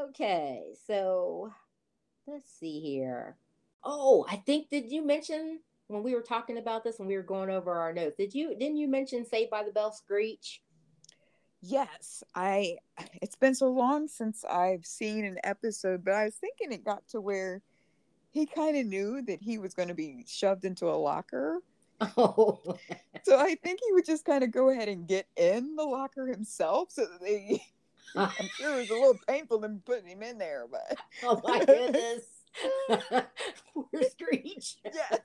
okay, 0.10 0.64
so 0.86 1.52
let's 2.28 2.52
see 2.60 2.80
here. 2.80 3.38
Oh, 3.84 4.26
I 4.30 4.36
think 4.38 4.70
did 4.70 4.92
you 4.92 5.06
mention 5.06 5.60
when 5.88 6.04
we 6.04 6.14
were 6.14 6.22
talking 6.22 6.58
about 6.58 6.84
this 6.84 7.00
when 7.00 7.08
we 7.08 7.16
were 7.16 7.24
going 7.24 7.50
over 7.50 7.74
our 7.74 7.94
notes? 7.94 8.16
Did 8.18 8.34
you 8.34 8.56
didn't 8.58 8.78
you 8.78 8.88
mention 8.88 9.26
Saved 9.26 9.50
by 9.50 9.64
the 9.64 9.72
Bell 9.72 9.92
Screech? 9.92 10.62
Yes, 11.62 12.24
I 12.34 12.78
it's 13.22 13.36
been 13.36 13.54
so 13.56 13.68
long 13.70 14.08
since 14.08 14.44
I've 14.44 14.86
seen 14.86 15.26
an 15.26 15.38
episode, 15.44 16.04
but 16.04 16.14
I 16.14 16.26
was 16.26 16.36
thinking 16.36 16.72
it 16.72 16.84
got 16.84 17.08
to 17.10 17.22
where 17.22 17.62
he 18.32 18.46
kind 18.46 18.78
of 18.78 18.86
knew 18.86 19.22
that 19.24 19.42
he 19.42 19.58
was 19.58 19.74
going 19.74 19.90
to 19.90 19.94
be 19.94 20.26
shoved 20.28 20.66
into 20.66 20.90
a 20.90 20.96
locker. 20.96 21.60
Oh, 22.18 22.78
So 23.24 23.38
I 23.38 23.54
think 23.64 23.80
he 23.86 23.94
would 23.94 24.06
just 24.06 24.26
kind 24.26 24.44
of 24.44 24.52
go 24.52 24.70
ahead 24.70 24.90
and 24.90 25.08
get 25.08 25.28
in 25.36 25.76
the 25.76 25.84
locker 25.84 26.26
himself 26.26 26.92
so 26.92 27.06
that 27.06 27.22
they 27.22 27.62
I'm 28.16 28.50
sure 28.56 28.76
it 28.76 28.80
was 28.80 28.90
a 28.90 28.94
little 28.94 29.20
painful 29.28 29.60
them 29.60 29.82
putting 29.86 30.08
him 30.08 30.24
in 30.24 30.38
there, 30.38 30.66
but 30.70 30.98
oh 31.24 31.40
my 31.44 31.64
goodness. 31.64 32.24
Poor 33.74 34.02
Screech. 34.10 34.78
yes. 34.94 35.20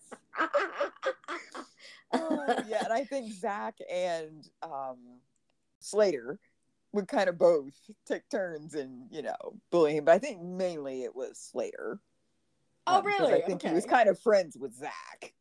Oh, 2.12 2.62
yeah, 2.68 2.84
and 2.84 2.92
I 2.92 3.04
think 3.04 3.32
Zach 3.32 3.78
and 3.90 4.48
um, 4.62 4.98
Slater 5.80 6.38
would 6.92 7.08
kind 7.08 7.28
of 7.28 7.38
both 7.38 7.72
take 8.06 8.28
turns 8.28 8.74
in, 8.74 9.08
you 9.10 9.22
know, 9.22 9.36
bullying 9.70 9.98
him. 9.98 10.04
But 10.04 10.14
I 10.14 10.18
think 10.18 10.42
mainly 10.42 11.04
it 11.04 11.14
was 11.14 11.38
Slater. 11.38 12.00
Oh, 12.86 12.98
um, 12.98 13.06
really? 13.06 13.34
I 13.34 13.40
think 13.42 13.62
he 13.62 13.70
was 13.70 13.86
kind 13.86 14.08
of 14.08 14.20
friends 14.20 14.56
with 14.58 14.74
Zach. 14.74 15.34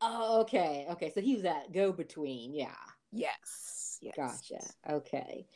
Oh, 0.00 0.42
okay. 0.42 0.86
Okay. 0.90 1.10
So 1.14 1.20
he 1.20 1.34
was 1.34 1.44
that 1.44 1.72
go 1.72 1.90
between. 1.92 2.54
Yeah. 2.54 2.74
Yes. 3.12 3.98
yes. 4.02 4.14
Gotcha. 4.14 4.62
Okay. 4.90 5.46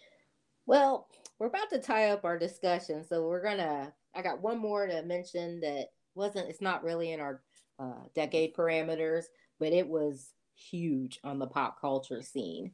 Well, 0.67 1.09
we're 1.39 1.49
about 1.49 1.71
to 1.71 1.79
tie 1.79 2.11
up 2.11 2.25
our 2.25 2.39
discussion, 2.39 3.05
so 3.05 3.27
we're 3.27 3.43
gonna. 3.43 3.93
I 4.15 4.23
got 4.23 4.41
one 4.41 4.59
more 4.59 4.87
to 4.87 5.03
mention 5.03 5.61
that 5.61 5.89
wasn't. 6.15 6.49
It's 6.49 6.61
not 6.63 6.83
really 6.83 7.13
in 7.13 7.21
our 7.21 7.43
uh, 7.79 8.05
decade 8.15 8.55
parameters, 8.55 9.25
but 9.59 9.73
it 9.73 9.87
was 9.87 10.33
huge 10.55 11.19
on 11.25 11.39
the 11.39 11.47
pop 11.47 11.81
culture 11.81 12.23
scene. 12.23 12.73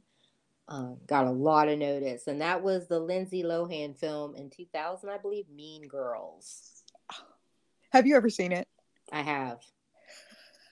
Um, 0.69 0.97
got 1.07 1.25
a 1.27 1.31
lot 1.31 1.69
of 1.69 1.79
notice, 1.79 2.27
and 2.27 2.41
that 2.41 2.61
was 2.61 2.87
the 2.87 2.99
Lindsay 2.99 3.41
Lohan 3.43 3.95
film 3.97 4.35
in 4.35 4.49
2000, 4.49 5.09
I 5.09 5.17
believe, 5.17 5.45
Mean 5.49 5.87
Girls. 5.87 6.83
Have 7.91 8.05
you 8.05 8.17
ever 8.17 8.29
seen 8.29 8.51
it? 8.51 8.67
I 9.11 9.21
have. 9.21 9.59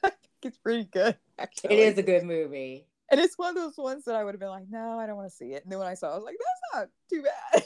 It's 0.44 0.58
pretty 0.60 0.84
good. 0.84 1.18
Actually. 1.40 1.74
It 1.74 1.80
is 1.80 1.98
a 1.98 2.04
good 2.04 2.24
movie. 2.24 2.86
And 3.10 3.20
it's 3.20 3.36
one 3.36 3.50
of 3.50 3.56
those 3.56 3.78
ones 3.78 4.06
that 4.06 4.14
I 4.16 4.24
would 4.24 4.36
have 4.36 4.40
been 4.40 4.50
like, 4.50 4.70
no, 4.70 5.00
I 5.00 5.08
don't 5.08 5.16
want 5.16 5.28
to 5.32 5.36
see 5.36 5.54
it. 5.54 5.64
And 5.64 5.72
then 5.72 5.80
when 5.80 5.88
I 5.88 5.96
saw 5.96 6.10
it, 6.10 6.12
I 6.12 6.16
was 6.18 6.24
like, 6.24 6.36
that's 6.38 6.76
not 6.76 6.90
too 7.10 7.24
bad. 7.24 7.64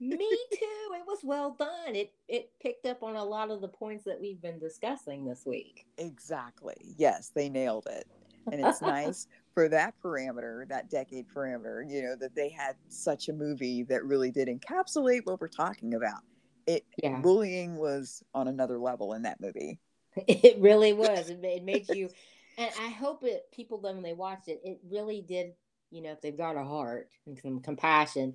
Me 0.00 0.16
too. 0.52 0.94
It 0.96 1.06
was 1.06 1.20
well 1.22 1.54
done. 1.56 1.94
It 1.94 2.12
it 2.26 2.50
picked 2.60 2.86
up 2.86 3.04
on 3.04 3.14
a 3.14 3.22
lot 3.24 3.50
of 3.52 3.60
the 3.60 3.68
points 3.68 4.04
that 4.06 4.20
we've 4.20 4.40
been 4.42 4.58
discussing 4.58 5.24
this 5.24 5.44
week. 5.46 5.86
exactly. 5.98 6.74
Yes, 6.98 7.30
they 7.32 7.48
nailed 7.48 7.86
it. 7.88 8.08
And 8.50 8.60
it's 8.60 8.80
nice 8.82 9.28
for 9.54 9.68
that 9.68 9.94
parameter, 10.02 10.68
that 10.68 10.90
decade 10.90 11.26
parameter, 11.34 11.88
you 11.88 12.02
know, 12.02 12.16
that 12.20 12.34
they 12.34 12.48
had 12.48 12.76
such 12.88 13.28
a 13.28 13.32
movie 13.32 13.82
that 13.84 14.04
really 14.04 14.30
did 14.30 14.48
encapsulate 14.48 15.22
what 15.24 15.40
we're 15.40 15.48
talking 15.48 15.94
about. 15.94 16.20
It 16.66 16.84
Yeah. 17.02 17.20
bullying 17.20 17.76
was 17.76 18.22
on 18.34 18.48
another 18.48 18.78
level 18.78 19.14
in 19.14 19.22
that 19.22 19.40
movie. 19.40 19.80
It 20.28 20.58
really 20.60 20.92
was. 20.92 21.30
It, 21.42 21.64
made 21.64 21.88
you, 21.88 22.10
and 22.58 22.70
I 22.80 22.88
hope 22.88 23.24
it 23.24 23.50
people 23.52 23.80
when 23.80 24.02
they 24.02 24.12
watched 24.12 24.48
it, 24.48 24.60
it 24.64 24.80
really 24.88 25.22
did. 25.22 25.54
You 25.90 26.02
know, 26.02 26.12
if 26.12 26.20
they've 26.20 26.36
got 26.36 26.56
a 26.56 26.62
heart 26.62 27.10
and 27.26 27.36
some 27.38 27.60
compassion, 27.60 28.34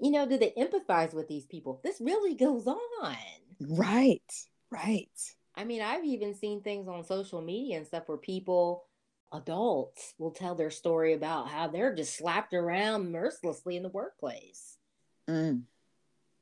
you 0.00 0.10
know, 0.10 0.26
do 0.26 0.36
they 0.36 0.52
empathize 0.58 1.14
with 1.14 1.28
these 1.28 1.46
people? 1.46 1.80
This 1.82 2.00
really 2.00 2.34
goes 2.34 2.66
on. 2.66 3.16
Right. 3.60 4.22
Right. 4.70 5.34
I 5.54 5.64
mean, 5.64 5.82
I've 5.82 6.04
even 6.04 6.34
seen 6.34 6.62
things 6.62 6.88
on 6.88 7.04
social 7.04 7.40
media 7.42 7.76
and 7.76 7.86
stuff 7.86 8.04
where 8.06 8.18
people, 8.18 8.84
adults, 9.32 10.14
will 10.18 10.30
tell 10.32 10.54
their 10.54 10.70
story 10.70 11.12
about 11.14 11.48
how 11.48 11.68
they're 11.68 11.94
just 11.94 12.16
slapped 12.16 12.54
around 12.54 13.12
mercilessly 13.12 13.76
in 13.76 13.82
the 13.82 13.88
workplace. 13.88 14.78
Mm. 15.28 15.62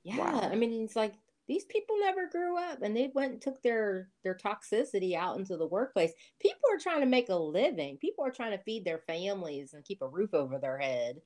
Yeah, 0.04 0.18
Wow. 0.18 0.40
I 0.50 0.54
mean, 0.54 0.84
it's 0.84 0.96
like 0.96 1.14
these 1.46 1.64
people 1.64 1.96
never 2.00 2.28
grew 2.28 2.58
up 2.58 2.82
and 2.82 2.96
they 2.96 3.10
went 3.14 3.32
and 3.32 3.42
took 3.42 3.62
their 3.62 4.10
their 4.22 4.34
toxicity 4.34 5.14
out 5.14 5.38
into 5.38 5.56
the 5.56 5.66
workplace. 5.66 6.12
People 6.40 6.62
are 6.72 6.78
trying 6.78 7.00
to 7.00 7.06
make 7.06 7.28
a 7.30 7.34
living. 7.34 7.96
People 7.98 8.24
are 8.24 8.30
trying 8.30 8.52
to 8.52 8.64
feed 8.64 8.84
their 8.84 8.98
families 8.98 9.74
and 9.74 9.84
keep 9.84 10.02
a 10.02 10.08
roof 10.08 10.34
over 10.34 10.58
their 10.58 10.78
head. 10.78 11.20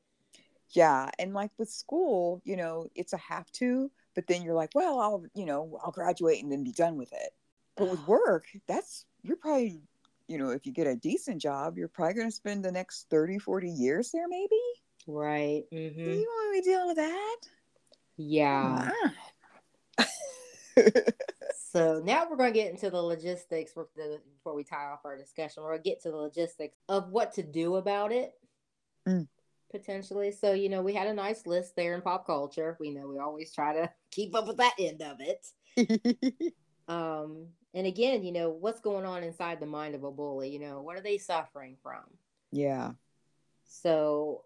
Yeah. 0.71 1.11
And 1.19 1.35
like 1.35 1.51
with 1.59 1.71
school, 1.71 2.41
you 2.45 2.57
know, 2.57 2.89
it's 2.95 3.13
a 3.13 3.19
have 3.19 3.51
to, 3.53 3.91
but 4.15 4.27
then 4.27 4.43
you're 4.43 4.55
like, 4.55 4.71
well, 4.75 4.99
I'll, 5.01 5.25
you 5.35 5.45
know, 5.45 5.79
I'll 5.85 5.93
graduate 5.93 6.43
and 6.43 6.51
then 6.51 6.65
be 6.65 6.73
done 6.73 6.97
with 6.97 7.13
it. 7.13 7.31
But 7.77 7.91
with 7.91 8.07
work, 8.07 8.47
that's, 8.67 9.05
you're 9.23 9.37
probably, 9.37 9.83
you 10.29 10.39
know, 10.39 10.51
if 10.51 10.67
you 10.67 10.73
get 10.73 10.87
a 10.87 10.97
decent 10.97 11.41
job, 11.41 11.79
you're 11.79 11.89
probably 11.89 12.15
going 12.15 12.29
to 12.29 12.35
spend 12.35 12.65
the 12.65 12.73
next 12.73 13.09
30, 13.11 13.39
40 13.39 13.71
years 13.71 14.11
there, 14.13 14.29
maybe. 14.29 14.61
Right. 15.07 15.65
Do 16.05 16.11
hmm 16.11 16.11
you 16.11 16.27
want 16.29 16.55
to 16.57 16.61
be 16.63 16.65
dealing 16.71 16.87
with 16.89 16.97
that? 16.97 17.37
Yeah. 18.17 18.91
So 21.73 22.01
now 22.05 22.27
we're 22.29 22.37
going 22.37 22.53
to 22.53 22.59
get 22.59 22.71
into 22.71 22.91
the 22.91 23.01
logistics 23.01 23.73
for 23.73 23.89
the, 23.97 24.21
before 24.37 24.55
we 24.55 24.65
tie 24.65 24.91
off 24.93 25.05
our 25.05 25.17
discussion. 25.17 25.63
We're 25.63 25.71
going 25.71 25.83
to 25.83 25.91
get 25.91 26.03
to 26.03 26.11
the 26.11 26.17
logistics 26.17 26.77
of 26.89 27.11
what 27.11 27.33
to 27.35 27.43
do 27.43 27.77
about 27.77 28.13
it 28.13 28.33
Mm. 29.07 29.27
potentially. 29.71 30.31
So, 30.33 30.53
you 30.53 30.69
know, 30.69 30.83
we 30.83 30.95
had 30.95 31.07
a 31.09 31.15
nice 31.15 31.47
list 31.47 31.77
there 31.77 31.95
in 31.95 32.03
pop 32.03 32.27
culture. 32.27 32.77
We 32.79 32.91
know 32.91 33.09
we 33.09 33.19
always 33.19 33.53
try 33.53 33.75
to 33.75 33.91
keep 34.11 34.35
up 34.35 34.47
with 34.47 34.59
that 34.59 34.75
end 34.79 35.03
of 35.03 35.19
it. 35.21 35.47
Um, 36.89 37.49
and 37.75 37.87
again, 37.87 38.23
you 38.25 38.33
know, 38.33 38.51
what's 38.51 38.81
going 38.81 39.07
on 39.07 39.23
inside 39.23 39.61
the 39.61 39.67
mind 39.67 39.95
of 39.95 40.05
a 40.05 40.11
bully? 40.11 40.51
You 40.51 40.59
know, 40.61 40.83
what 40.83 40.97
are 40.97 41.03
they 41.03 41.19
suffering 41.19 41.77
from? 41.83 42.03
yeah. 42.51 42.93
So, 43.65 44.45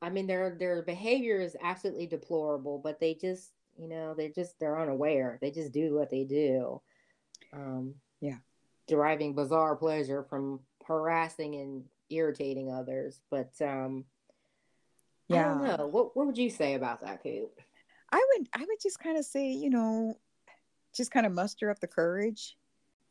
I 0.00 0.10
mean, 0.10 0.26
their 0.26 0.56
their 0.58 0.82
behavior 0.82 1.40
is 1.40 1.56
absolutely 1.62 2.06
deplorable, 2.06 2.78
but 2.78 3.00
they 3.00 3.14
just, 3.14 3.50
you 3.76 3.88
know, 3.88 4.14
they're 4.14 4.28
just 4.28 4.58
they're 4.60 4.78
unaware. 4.80 5.38
They 5.40 5.50
just 5.50 5.72
do 5.72 5.94
what 5.94 6.10
they 6.10 6.24
do. 6.24 6.80
Um, 7.52 7.94
Yeah. 8.20 8.38
deriving 8.86 9.34
bizarre 9.34 9.76
pleasure 9.76 10.22
from 10.22 10.60
harassing 10.86 11.56
and 11.56 11.84
irritating 12.10 12.70
others. 12.70 13.20
But 13.30 13.50
um, 13.60 14.04
yeah 15.28 15.52
I 15.54 15.66
don't 15.66 15.78
know. 15.78 15.86
What 15.86 16.16
what 16.16 16.26
would 16.26 16.38
you 16.38 16.50
say 16.50 16.74
about 16.74 17.00
that, 17.02 17.22
Coop? 17.22 17.60
I 18.12 18.24
would 18.36 18.48
I 18.54 18.60
would 18.60 18.80
just 18.80 18.98
kind 19.00 19.18
of 19.18 19.24
say, 19.24 19.50
you 19.50 19.70
know, 19.70 20.18
just 20.94 21.10
kind 21.10 21.26
of 21.26 21.32
muster 21.32 21.70
up 21.70 21.80
the 21.80 21.86
courage 21.86 22.56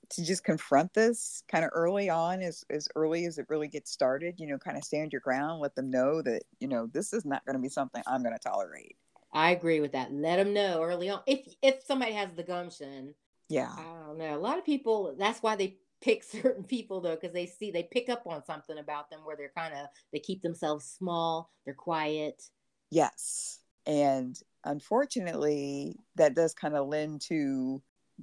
to 0.09 0.23
just 0.23 0.43
confront 0.43 0.93
this 0.93 1.43
kind 1.47 1.63
of 1.63 1.71
early 1.73 2.09
on 2.09 2.41
as 2.41 2.63
as 2.69 2.87
early 2.95 3.25
as 3.25 3.37
it 3.37 3.45
really 3.49 3.67
gets 3.67 3.91
started, 3.91 4.35
you 4.39 4.47
know, 4.47 4.57
kind 4.57 4.77
of 4.77 4.83
stand 4.83 5.11
your 5.11 5.21
ground, 5.21 5.61
let 5.61 5.75
them 5.75 5.89
know 5.89 6.21
that, 6.21 6.43
you 6.59 6.67
know, 6.67 6.87
this 6.87 7.13
is 7.13 7.25
not 7.25 7.45
going 7.45 7.55
to 7.55 7.61
be 7.61 7.69
something 7.69 8.03
I'm 8.07 8.23
going 8.23 8.35
to 8.35 8.39
tolerate. 8.39 8.95
I 9.33 9.51
agree 9.51 9.79
with 9.79 9.93
that. 9.93 10.13
Let 10.13 10.37
them 10.37 10.53
know 10.53 10.83
early 10.83 11.09
on 11.09 11.21
if 11.25 11.47
if 11.61 11.83
somebody 11.83 12.13
has 12.13 12.33
the 12.33 12.43
gumption. 12.43 13.15
Yeah. 13.49 13.71
I 13.75 14.05
don't 14.05 14.17
know. 14.17 14.35
A 14.35 14.39
lot 14.39 14.57
of 14.57 14.65
people. 14.65 15.15
That's 15.17 15.41
why 15.41 15.55
they 15.55 15.77
pick 16.01 16.23
certain 16.23 16.63
people 16.63 17.01
though, 17.01 17.15
because 17.15 17.33
they 17.33 17.47
see 17.47 17.71
they 17.71 17.83
pick 17.83 18.09
up 18.09 18.23
on 18.27 18.45
something 18.45 18.77
about 18.77 19.09
them 19.09 19.21
where 19.23 19.35
they're 19.35 19.51
kind 19.55 19.73
of 19.73 19.87
they 20.11 20.19
keep 20.19 20.41
themselves 20.41 20.85
small. 20.85 21.49
They're 21.65 21.73
quiet. 21.73 22.43
Yes. 22.91 23.59
And 23.85 24.39
unfortunately, 24.63 25.95
that 26.15 26.35
does 26.35 26.53
kind 26.53 26.75
of 26.75 26.87
lend 26.87 27.21
to 27.21 27.81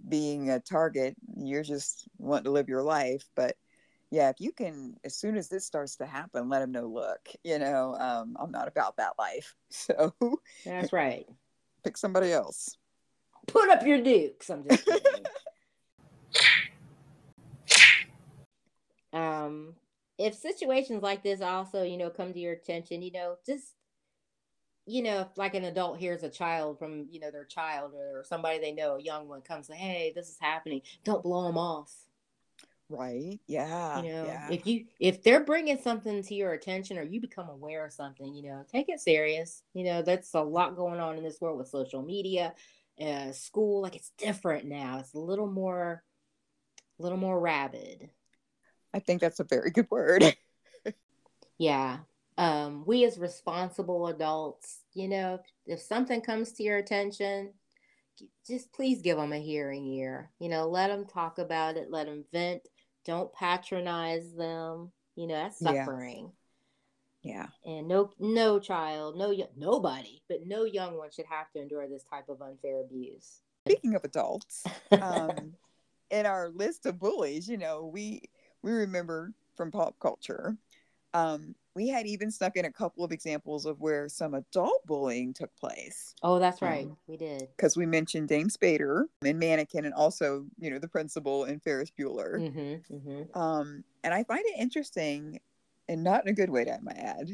being 0.09 0.51
a 0.51 0.61
target. 0.61 1.17
You're 1.37 1.63
just 1.63 2.09
wanting 2.19 2.45
to 2.45 2.51
live 2.51 2.69
your 2.69 2.83
life, 2.83 3.25
but 3.35 3.57
yeah, 4.11 4.29
if 4.29 4.37
you 4.41 4.53
can, 4.53 4.97
as 5.05 5.17
soon 5.17 5.37
as 5.37 5.49
this 5.49 5.65
starts 5.65 5.97
to 5.97 6.07
happen, 6.07 6.49
let 6.49 6.61
them 6.61 6.73
know, 6.73 6.87
look, 6.87 7.21
you 7.45 7.59
know, 7.59 7.95
um, 7.95 8.37
I'm 8.41 8.51
not 8.51 8.69
about 8.69 8.97
that 8.97 9.13
life. 9.19 9.55
So 9.73 10.13
That's 10.65 10.93
right. 10.93 11.27
pick 11.85 11.97
somebody 11.97 12.33
else. 12.33 12.77
Put 13.47 13.71
up 13.71 13.87
your 13.87 14.03
dukes. 14.03 14.51
I'm 14.51 14.65
just 14.69 14.85
kidding. 14.85 15.25
um, 19.13 19.75
if 20.19 20.35
situations 20.35 21.03
like 21.03 21.23
this 21.23 21.41
also, 21.41 21.83
you 21.83 21.97
know, 21.97 22.11
come 22.11 22.33
to 22.33 22.39
your 22.39 22.53
attention, 22.53 23.01
you 23.01 23.13
know, 23.13 23.37
just 23.47 23.75
you 24.91 25.03
know, 25.03 25.21
if 25.21 25.39
like 25.39 25.55
an 25.55 25.65
adult 25.65 25.99
hears 25.99 26.23
a 26.23 26.29
child 26.29 26.79
from, 26.79 27.07
you 27.11 27.21
know, 27.21 27.31
their 27.31 27.45
child 27.45 27.93
or 27.95 28.25
somebody 28.25 28.59
they 28.59 28.73
know, 28.73 28.97
a 28.97 29.03
young 29.03 29.29
one 29.29 29.41
comes, 29.43 29.69
like, 29.69 29.79
hey, 29.79 30.13
this 30.15 30.29
is 30.29 30.39
happening. 30.41 30.83
Don't 31.05 31.23
blow 31.23 31.45
them 31.45 31.59
off. 31.59 31.95
Right. 32.89 33.39
Yeah. 33.47 34.03
you 34.03 34.13
know 34.13 34.25
yeah. 34.27 34.49
if 34.51 34.67
you 34.67 34.87
if 34.99 35.23
they're 35.23 35.45
bringing 35.45 35.79
something 35.79 36.25
to 36.25 36.35
your 36.35 36.55
attention 36.55 36.99
or 36.99 37.05
you 37.05 37.21
become 37.21 37.49
aware 37.49 37.87
of 37.87 37.93
something 37.93 38.35
you 38.35 38.43
know 38.43 38.65
take 38.71 38.89
it 38.89 38.99
serious 38.99 39.63
you 39.75 39.85
know 39.85 40.03
that's 40.03 40.35
a 40.35 40.41
lot 40.41 40.75
going 40.75 40.99
on 40.99 41.17
in 41.17 41.23
this 41.23 41.41
world 41.41 41.57
with 41.57 41.69
social 41.69 42.03
media 42.03 42.53
uh 43.01 43.31
school 43.31 43.81
like 43.81 43.95
it's 43.95 44.11
different 44.19 44.65
now 44.65 44.99
it's 44.99 45.15
a 45.15 45.19
little 45.19 45.47
more 45.47 46.03
a 46.99 47.03
little 47.03 47.17
more 47.17 47.39
rabid 47.39 48.11
I 48.93 48.99
think 48.99 49.21
that's 49.21 49.39
a 49.39 49.45
very 49.45 49.71
good 49.71 49.87
word. 49.89 50.25
yeah 51.59 51.99
um 52.41 52.83
we 52.87 53.05
as 53.05 53.19
responsible 53.19 54.07
adults 54.07 54.81
you 54.95 55.07
know 55.09 55.39
if, 55.67 55.81
something 55.81 56.21
comes 56.21 56.53
to 56.53 56.63
your 56.63 56.79
attention 56.79 57.53
just 58.47 58.73
please 58.73 59.03
give 59.03 59.17
them 59.17 59.33
a 59.33 59.39
hearing 59.39 59.87
ear 59.87 60.31
you 60.39 60.49
know 60.49 60.69
let 60.69 60.89
them 60.89 61.05
talk 61.05 61.39
about 61.39 61.77
it 61.77 61.91
let 61.91 62.07
them 62.07 62.25
vent 62.33 62.63
don't 63.05 63.33
patronize 63.33 64.33
them 64.35 64.91
you 65.17 65.27
know 65.27 65.35
that's 65.35 65.61
suffering. 65.61 66.33
Yeah. 67.23 67.49
and 67.67 67.87
no 67.87 68.11
no 68.19 68.59
child 68.59 69.19
no 69.19 69.35
nobody 69.55 70.23
but 70.27 70.47
no 70.47 70.65
young 70.65 70.97
one 70.97 71.11
should 71.11 71.27
have 71.27 71.51
to 71.53 71.61
endure 71.61 71.87
this 71.87 72.05
type 72.05 72.31
of 72.31 72.41
unfair 72.41 72.81
abuse. 72.81 73.43
Speaking 73.67 73.95
of 73.95 74.05
adults, 74.05 74.65
um, 75.03 75.53
in 76.11 76.25
our 76.25 76.49
list 76.49 76.87
of 76.87 76.99
bullies, 76.99 77.49
you 77.49 77.59
know, 77.59 77.85
we 77.93 78.23
we 78.63 78.73
remember 78.73 79.33
from 79.57 79.71
pop 79.71 79.97
culture, 80.01 80.57
um, 81.13 81.55
we 81.75 81.89
had 81.89 82.07
even 82.07 82.31
snuck 82.31 82.57
in 82.57 82.65
a 82.65 82.73
couple 82.73 83.05
of 83.05 83.13
examples 83.13 83.67
of 83.67 83.81
where 83.81 84.09
some 84.09 84.35
adult 84.35 84.85
bullying 84.87 85.33
took 85.33 85.55
place. 85.57 86.15
oh 86.23 86.39
that's 86.39 86.63
right 86.63 86.87
Um, 86.87 86.97
we 87.07 87.17
did 87.17 87.49
Because 87.57 87.77
we 87.77 87.87
mentioned 87.87 88.29
James 88.29 88.57
Spader 88.57 89.05
and 89.25 89.39
Mannequin, 89.39 89.85
and 89.85 89.95
also, 89.95 90.47
you 90.59 90.71
know, 90.71 90.79
the 90.79 90.89
principal 90.89 91.45
and 91.45 91.63
Ferris 91.63 91.93
Bueller. 91.99 92.37
mm-hmm, 92.37 92.95
mm-hmm. 92.95 93.39
Um, 93.39 93.85
and 94.05 94.13
I 94.15 94.25
find 94.25 94.43
it 94.45 94.59
interesting, 94.59 95.41
and 95.89 96.03
not 96.03 96.25
in 96.25 96.31
a 96.31 96.35
good 96.35 96.51
way, 96.51 96.71
I 96.71 96.79
might 96.81 96.99
add, 96.99 97.31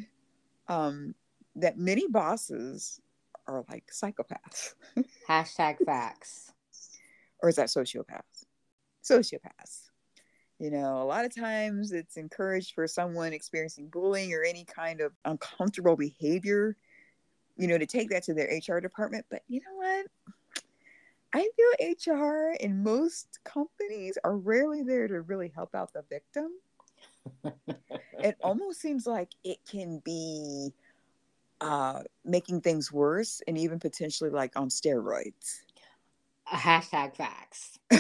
um, 0.69 1.15
that 1.55 1.79
many 1.79 2.07
bosses 2.09 3.01
are 3.47 3.65
like 3.71 3.85
psychopaths. 3.93 4.75
hashtag 5.29 5.77
facts 5.85 6.53
or 7.43 7.49
is 7.49 7.57
that 7.57 7.69
sociopaths? 7.69 8.45
Sociopaths. 9.05 9.91
You 10.59 10.71
know, 10.71 11.03
a 11.03 11.05
lot 11.05 11.27
of 11.27 11.35
times 11.35 11.93
it's 11.93 12.17
encouraged 12.17 12.75
for 12.75 12.87
someone 12.87 13.35
experiencing 13.35 13.89
bullying 13.89 14.33
or 14.33 14.43
any 14.43 14.65
kind 14.65 15.03
of 15.03 15.13
uncomfortable 15.27 15.97
behavior, 15.97 16.77
you 17.59 17.69
know, 17.69 17.77
to 17.77 17.85
take 17.85 18.09
that 18.11 18.23
to 18.25 18.35
their 18.35 18.49
HR 18.49 18.81
department. 18.81 19.27
But 19.31 19.43
you 19.49 19.61
know 19.61 19.77
what? 19.77 20.07
I 21.35 21.49
feel 21.57 21.89
HR 21.91 22.57
in 22.61 22.83
most 22.83 23.41
companies 23.45 24.17
are 24.25 24.39
rarely 24.39 24.83
there 24.83 25.07
to 25.07 25.21
really 25.21 25.53
help 25.55 25.75
out 25.75 25.93
the 25.93 26.03
victim. 26.09 26.53
it 28.21 28.37
almost 28.43 28.81
seems 28.81 29.07
like 29.07 29.29
it 29.45 29.59
can 29.71 29.99
be 29.99 30.73
uh, 31.61 32.03
making 32.25 32.63
things 32.63 32.91
worse 32.91 33.43
and 33.47 33.59
even 33.59 33.79
potentially 33.79 34.31
like 34.31 34.53
on 34.57 34.71
steroids. 34.71 35.61
hashtag 36.49 37.15
facts 37.15 37.79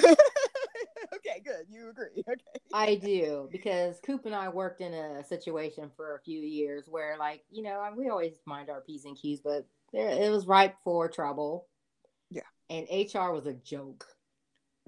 okay, 1.37 1.43
good. 1.45 1.66
You 1.70 1.91
agree. 1.91 2.24
Okay. 2.28 2.43
I 2.72 2.97
do 2.97 3.49
because 3.53 4.01
Coop 4.05 4.26
and 4.26 4.34
I 4.34 4.49
worked 4.49 4.80
in 4.80 4.93
a 4.93 5.24
situation 5.24 5.91
for 5.97 6.16
a 6.16 6.20
few 6.20 6.41
years 6.41 6.84
where, 6.89 7.16
like, 7.18 7.45
you 7.51 7.62
know, 7.62 7.82
we 7.97 8.09
always 8.09 8.34
mind 8.45 8.68
our 8.68 8.80
p's 8.80 9.05
and 9.05 9.16
q's, 9.16 9.41
but 9.41 9.66
there, 9.93 10.09
it 10.09 10.30
was 10.30 10.47
ripe 10.47 10.76
for 10.82 11.09
trouble. 11.09 11.66
Yeah. 12.30 12.43
and 12.68 12.87
HR 12.91 13.30
was 13.32 13.47
a 13.47 13.55
joke. 13.55 14.07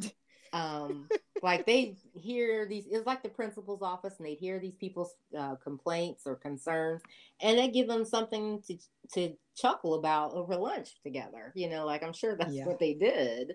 um, 0.53 1.09
like 1.42 1.66
they 1.66 1.96
hear 2.14 2.66
these. 2.66 2.86
It's 2.90 3.07
like 3.07 3.22
the 3.22 3.28
principal's 3.28 3.82
office, 3.82 4.14
and 4.18 4.26
they'd 4.26 4.38
hear 4.38 4.59
these 4.59 4.74
people's 4.74 5.14
uh, 5.38 5.55
complaints 5.57 6.24
or 6.26 6.34
concerns, 6.34 7.03
and 7.40 7.59
they 7.59 7.68
give 7.68 7.86
them 7.86 8.05
something 8.05 8.62
to 8.66 8.76
to 9.14 9.34
chuckle 9.57 9.94
about 9.94 10.32
over 10.32 10.57
lunch 10.57 11.01
together. 11.03 11.53
You 11.55 11.70
know, 11.70 11.86
like 11.86 12.03
I'm 12.03 12.12
sure 12.12 12.36
that's 12.36 12.53
yeah. 12.53 12.66
what 12.66 12.80
they 12.80 12.94
did. 12.94 13.55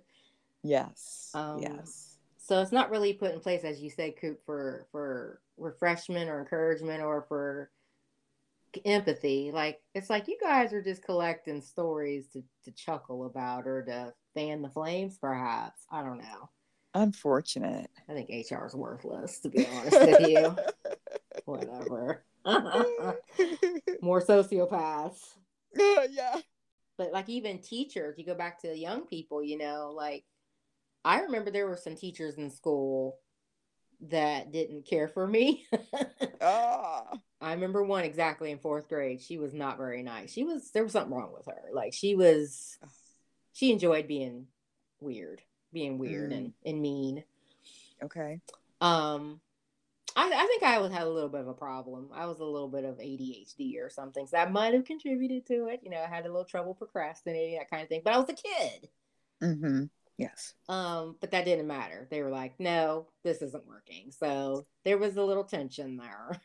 Yes. 0.63 1.29
Um, 1.33 1.61
yes. 1.61 2.12
So 2.43 2.61
it's 2.61 2.73
not 2.73 2.91
really 2.91 3.13
put 3.13 3.33
in 3.33 3.39
place, 3.39 3.63
as 3.63 3.81
you 3.81 3.89
say, 3.89 4.11
Coop, 4.11 4.41
for 4.45 4.85
for 4.91 5.39
refreshment 5.57 6.29
or 6.29 6.41
encouragement 6.41 7.01
or 7.01 7.25
for 7.29 7.71
empathy. 8.83 9.51
Like 9.53 9.79
it's 9.95 10.09
like 10.09 10.27
you 10.27 10.37
guys 10.41 10.73
are 10.73 10.83
just 10.83 11.05
collecting 11.05 11.61
stories 11.61 12.27
to, 12.33 12.43
to 12.65 12.71
chuckle 12.73 13.25
about 13.25 13.65
or 13.65 13.83
to 13.83 14.13
fan 14.33 14.61
the 14.61 14.69
flames, 14.69 15.17
perhaps. 15.17 15.85
I 15.89 16.03
don't 16.03 16.17
know. 16.17 16.49
Unfortunate. 16.93 17.89
I 18.09 18.13
think 18.13 18.29
HR 18.29 18.65
is 18.65 18.75
worthless, 18.75 19.39
to 19.39 19.49
be 19.49 19.65
honest 19.65 19.99
with 19.99 20.27
you. 20.27 20.55
Whatever. 21.45 22.25
More 24.01 24.21
sociopaths. 24.21 25.19
Yeah. 26.11 26.39
But 26.99 27.11
like 27.11 27.29
even 27.29 27.59
teachers, 27.59 28.19
you 28.19 28.25
go 28.25 28.35
back 28.35 28.61
to 28.61 28.77
young 28.77 29.07
people, 29.07 29.41
you 29.43 29.57
know, 29.57 29.91
like 29.95 30.23
I 31.05 31.21
remember 31.21 31.51
there 31.51 31.67
were 31.67 31.77
some 31.77 31.95
teachers 31.95 32.35
in 32.35 32.49
school 32.49 33.17
that 34.09 34.51
didn't 34.51 34.85
care 34.85 35.07
for 35.07 35.25
me. 35.25 35.65
ah. 36.41 37.05
I 37.41 37.51
remember 37.53 37.83
one 37.83 38.05
exactly 38.05 38.51
in 38.51 38.57
fourth 38.57 38.87
grade. 38.87 39.21
She 39.21 39.37
was 39.37 39.53
not 39.53 39.77
very 39.77 40.01
nice. 40.01 40.31
She 40.31 40.43
was 40.43 40.71
there 40.71 40.83
was 40.83 40.93
something 40.93 41.13
wrong 41.13 41.33
with 41.35 41.45
her. 41.47 41.69
Like 41.73 41.93
she 41.93 42.15
was 42.15 42.77
she 43.51 43.71
enjoyed 43.71 44.07
being 44.07 44.47
weird, 45.01 45.41
being 45.73 45.97
weird 45.97 46.31
mm. 46.31 46.37
and, 46.37 46.53
and 46.65 46.81
mean. 46.81 47.23
Okay. 48.01 48.39
Um 48.79 49.41
I, 50.15 50.31
I 50.33 50.45
think 50.47 50.63
I 50.63 50.79
would 50.79 50.91
have 50.91 51.07
a 51.07 51.11
little 51.11 51.29
bit 51.29 51.41
of 51.41 51.47
a 51.47 51.53
problem. 51.53 52.09
I 52.13 52.27
was 52.27 52.39
a 52.39 52.45
little 52.45 52.69
bit 52.69 52.85
of 52.85 52.97
ADHD 52.97 53.81
or 53.81 53.89
something. 53.89 54.27
So 54.27 54.37
that 54.37 54.51
might 54.51 54.73
have 54.73 54.85
contributed 54.85 55.45
to 55.47 55.67
it. 55.67 55.81
You 55.83 55.89
know, 55.89 56.01
I 56.01 56.07
had 56.07 56.25
a 56.25 56.29
little 56.29 56.45
trouble 56.45 56.75
procrastinating, 56.75 57.57
that 57.57 57.69
kind 57.69 57.81
of 57.81 57.89
thing. 57.89 58.01
But 58.05 58.13
I 58.13 58.19
was 58.19 58.29
a 58.29 58.33
kid. 58.33 58.89
Mm-hmm. 59.41 59.83
Yes. 60.23 60.53
Um, 60.69 61.17
but 61.19 61.31
that 61.31 61.43
didn't 61.43 61.67
matter. 61.67 62.07
They 62.09 62.21
were 62.21 62.29
like, 62.29 62.57
no, 62.57 63.07
this 63.25 63.41
isn't 63.41 63.67
working. 63.67 64.11
So 64.11 64.65
there 64.85 64.97
was 64.97 65.17
a 65.17 65.23
little 65.23 65.43
tension 65.43 65.97
there. 65.97 66.41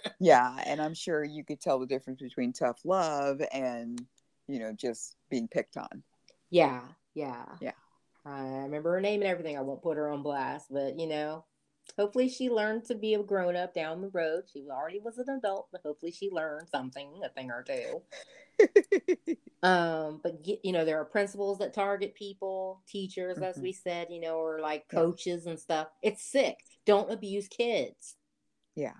yeah, 0.20 0.62
and 0.66 0.80
I'm 0.80 0.92
sure 0.92 1.24
you 1.24 1.42
could 1.42 1.60
tell 1.60 1.78
the 1.78 1.86
difference 1.86 2.20
between 2.20 2.52
tough 2.52 2.80
love 2.84 3.40
and, 3.50 3.98
you 4.46 4.58
know, 4.58 4.72
just 4.72 5.16
being 5.30 5.48
picked 5.48 5.78
on. 5.78 6.02
Yeah, 6.50 6.82
yeah. 7.14 7.46
Yeah. 7.62 7.72
I 8.26 8.42
remember 8.42 8.92
her 8.92 9.00
name 9.00 9.22
and 9.22 9.30
everything. 9.30 9.56
I 9.56 9.62
won't 9.62 9.82
put 9.82 9.96
her 9.96 10.10
on 10.10 10.22
blast, 10.22 10.66
but 10.70 10.98
you 11.00 11.06
know, 11.06 11.44
hopefully 11.96 12.28
she 12.28 12.50
learned 12.50 12.84
to 12.86 12.94
be 12.94 13.14
a 13.14 13.22
grown 13.22 13.56
up 13.56 13.74
down 13.74 14.00
the 14.00 14.08
road. 14.08 14.44
She 14.52 14.66
already 14.70 15.00
was 15.00 15.18
an 15.18 15.28
adult, 15.28 15.68
but 15.72 15.82
hopefully 15.84 16.12
she 16.12 16.30
learned 16.30 16.68
something, 16.68 17.08
a 17.24 17.28
thing 17.28 17.50
or 17.50 17.62
two. 17.62 18.02
um, 19.62 20.20
but 20.22 20.42
get, 20.42 20.64
you 20.64 20.72
know, 20.72 20.84
there 20.84 21.00
are 21.00 21.04
principals 21.04 21.58
that 21.58 21.74
target 21.74 22.14
people, 22.14 22.82
teachers, 22.88 23.36
mm-hmm. 23.36 23.44
as 23.44 23.58
we 23.58 23.72
said, 23.72 24.08
you 24.10 24.20
know, 24.20 24.36
or 24.36 24.60
like 24.60 24.88
coaches 24.88 25.42
yeah. 25.44 25.50
and 25.50 25.60
stuff. 25.60 25.88
It's 26.02 26.22
sick. 26.22 26.58
Don't 26.86 27.10
abuse 27.10 27.48
kids. 27.48 28.16
Yeah. 28.74 28.94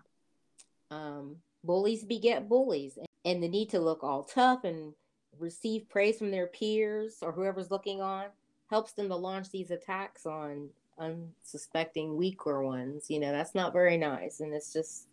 Um, 0.91 1.37
bullies 1.65 2.05
beget 2.05 2.49
bullies, 2.49 2.99
and 3.25 3.43
the 3.43 3.49
need 3.49 3.71
to 3.71 3.81
look 3.81 4.05
all 4.05 4.25
tough 4.25 4.65
and 4.65 4.93
receive 5.39 5.89
praise 5.89 6.19
from 6.19 6.31
their 6.31 6.47
peers 6.47 7.17
or 7.23 7.33
whoever's 7.33 7.71
looking 7.71 8.03
on 8.03 8.27
helps 8.69 8.93
them 8.93 9.09
to 9.09 9.17
launch 9.17 9.51
these 9.51 9.71
attacks 9.71 10.27
on 10.27 10.69
unsuspecting 10.99 12.17
weaker 12.17 12.63
ones. 12.63 13.07
You 13.09 13.21
know, 13.21 13.33
that's 13.33 13.55
not 13.55 13.73
very 13.73 13.97
nice, 13.97 14.41
and 14.41 14.53
it's 14.55 14.73
just 14.73 15.07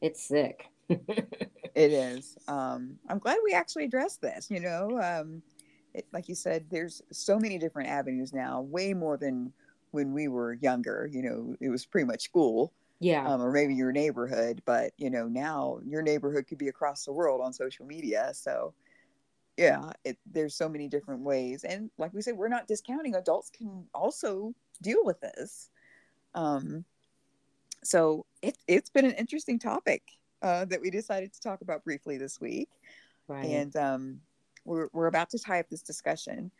it's 0.00 0.22
sick. 0.22 0.66
it 0.88 1.92
is. 1.92 2.36
Um, 2.48 2.98
I'm 3.08 3.18
glad 3.18 3.38
we 3.44 3.52
actually 3.52 3.84
addressed 3.84 4.20
this. 4.20 4.50
You 4.50 4.60
know, 4.60 5.00
um, 5.00 5.42
it, 5.94 6.06
like 6.12 6.28
you 6.28 6.34
said, 6.34 6.66
there's 6.70 7.02
so 7.12 7.38
many 7.38 7.58
different 7.58 7.88
avenues 7.88 8.32
now, 8.32 8.62
way 8.62 8.94
more 8.94 9.16
than 9.16 9.52
when 9.90 10.12
we 10.12 10.28
were 10.28 10.54
younger. 10.54 11.08
You 11.10 11.22
know, 11.22 11.56
it 11.60 11.68
was 11.68 11.86
pretty 11.86 12.06
much 12.06 12.22
school. 12.22 12.72
Yeah. 13.02 13.26
Um, 13.26 13.40
or 13.40 13.50
maybe 13.50 13.74
your 13.74 13.92
neighborhood, 13.92 14.60
but 14.66 14.92
you 14.98 15.08
know, 15.08 15.26
now 15.26 15.80
your 15.86 16.02
neighborhood 16.02 16.46
could 16.46 16.58
be 16.58 16.68
across 16.68 17.06
the 17.06 17.12
world 17.12 17.40
on 17.40 17.50
social 17.50 17.86
media. 17.86 18.30
So, 18.34 18.74
yeah, 19.56 19.92
it, 20.04 20.18
there's 20.30 20.54
so 20.54 20.68
many 20.68 20.86
different 20.86 21.22
ways. 21.22 21.64
And 21.64 21.90
like 21.96 22.12
we 22.12 22.20
said, 22.20 22.36
we're 22.36 22.48
not 22.48 22.66
discounting 22.66 23.14
adults 23.14 23.48
can 23.48 23.86
also 23.94 24.54
deal 24.82 25.04
with 25.04 25.20
this. 25.20 25.70
Um, 26.34 26.84
so 27.82 28.26
it, 28.42 28.56
it's 28.66 28.90
been 28.90 29.04
an 29.04 29.12
interesting 29.12 29.58
topic 29.58 30.02
uh, 30.42 30.64
that 30.66 30.80
we 30.80 30.90
decided 30.90 31.32
to 31.32 31.40
talk 31.40 31.60
about 31.60 31.84
briefly 31.84 32.18
this 32.18 32.40
week. 32.40 32.68
Right. 33.28 33.46
And 33.46 33.74
um, 33.76 34.20
we're, 34.64 34.88
we're 34.92 35.06
about 35.06 35.30
to 35.30 35.38
tie 35.38 35.60
up 35.60 35.68
this 35.68 35.82
discussion. 35.82 36.50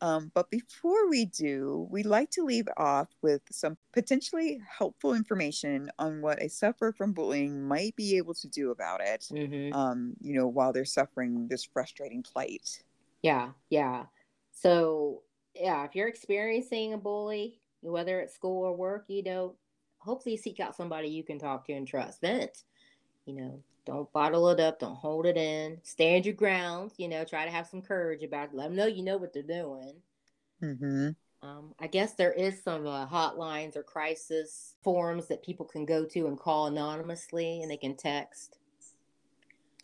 Um, 0.00 0.32
but 0.34 0.50
before 0.50 1.08
we 1.08 1.26
do, 1.26 1.86
we'd 1.88 2.06
like 2.06 2.28
to 2.30 2.44
leave 2.44 2.66
off 2.76 3.08
with 3.22 3.40
some 3.52 3.76
potentially 3.92 4.60
helpful 4.68 5.14
information 5.14 5.90
on 5.96 6.20
what 6.20 6.42
a 6.42 6.48
sufferer 6.48 6.92
from 6.92 7.12
bullying 7.12 7.62
might 7.62 7.94
be 7.94 8.16
able 8.16 8.34
to 8.34 8.48
do 8.48 8.72
about 8.72 9.00
it, 9.00 9.28
mm-hmm. 9.30 9.72
um, 9.72 10.14
you 10.20 10.34
know, 10.34 10.48
while 10.48 10.72
they're 10.72 10.84
suffering 10.84 11.46
this 11.48 11.64
frustrating 11.64 12.24
plight. 12.24 12.82
Yeah, 13.22 13.50
yeah. 13.70 14.06
So, 14.50 15.22
yeah, 15.54 15.84
if 15.84 15.94
you're 15.94 16.08
experiencing 16.08 16.94
a 16.94 16.98
bully, 16.98 17.60
whether 17.82 18.20
it's 18.20 18.34
school 18.34 18.64
or 18.64 18.74
work, 18.74 19.04
you 19.08 19.22
know, 19.22 19.54
hopefully 19.98 20.36
seek 20.36 20.60
out 20.60 20.76
somebody 20.76 21.08
you 21.08 21.22
can 21.22 21.38
talk 21.38 21.66
to 21.66 21.72
and 21.72 21.86
trust. 21.86 22.20
Vent. 22.20 22.64
You 23.26 23.34
know, 23.34 23.62
don't 23.84 24.12
bottle 24.12 24.48
it 24.48 24.60
up. 24.60 24.80
Don't 24.80 24.96
hold 24.96 25.26
it 25.26 25.36
in. 25.36 25.78
Stand 25.82 26.26
your 26.26 26.34
ground. 26.34 26.92
You 26.96 27.08
know, 27.08 27.24
try 27.24 27.44
to 27.44 27.50
have 27.50 27.66
some 27.66 27.82
courage 27.82 28.22
about 28.22 28.48
it. 28.48 28.54
Let 28.54 28.64
them 28.64 28.76
know 28.76 28.86
you 28.86 29.02
know 29.04 29.16
what 29.16 29.32
they're 29.32 29.42
doing. 29.42 29.94
Mm-hmm. 30.62 31.10
Um, 31.42 31.74
I 31.80 31.88
guess 31.88 32.14
there 32.14 32.32
is 32.32 32.62
some 32.62 32.86
uh, 32.86 33.06
hotlines 33.06 33.76
or 33.76 33.82
crisis 33.82 34.74
forums 34.84 35.26
that 35.26 35.42
people 35.42 35.66
can 35.66 35.84
go 35.84 36.04
to 36.04 36.26
and 36.28 36.38
call 36.38 36.66
anonymously, 36.66 37.62
and 37.62 37.70
they 37.70 37.76
can 37.76 37.96
text. 37.96 38.58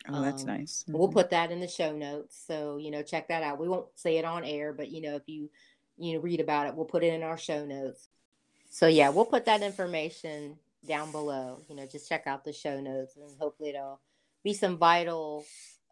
Oh, 0.07 0.21
that's 0.21 0.43
um, 0.43 0.47
nice. 0.47 0.83
Mm-hmm. 0.83 0.97
We'll 0.97 1.09
put 1.09 1.29
that 1.31 1.51
in 1.51 1.59
the 1.59 1.67
show 1.67 1.91
notes, 1.91 2.41
so 2.47 2.77
you 2.77 2.91
know, 2.91 3.03
check 3.03 3.27
that 3.27 3.43
out. 3.43 3.59
We 3.59 3.67
won't 3.67 3.87
say 3.95 4.17
it 4.17 4.25
on 4.25 4.45
air, 4.45 4.71
but 4.71 4.89
you 4.89 5.01
know, 5.01 5.15
if 5.15 5.27
you 5.27 5.49
you 5.99 6.13
know 6.13 6.19
read 6.19 6.39
about 6.39 6.67
it, 6.67 6.75
we'll 6.75 6.85
put 6.85 7.03
it 7.03 7.13
in 7.13 7.23
our 7.23 7.37
show 7.37 7.65
notes. 7.65 8.07
So 8.69 8.87
yeah, 8.87 9.09
we'll 9.09 9.25
put 9.25 9.45
that 9.45 9.61
information 9.61 10.57
down 10.87 11.11
below. 11.11 11.61
You 11.69 11.75
know, 11.75 11.85
just 11.85 12.07
check 12.07 12.27
out 12.27 12.43
the 12.43 12.53
show 12.53 12.79
notes 12.79 13.15
and 13.15 13.29
hopefully 13.39 13.69
it'll 13.69 13.99
be 14.43 14.53
some 14.53 14.77
vital 14.77 15.45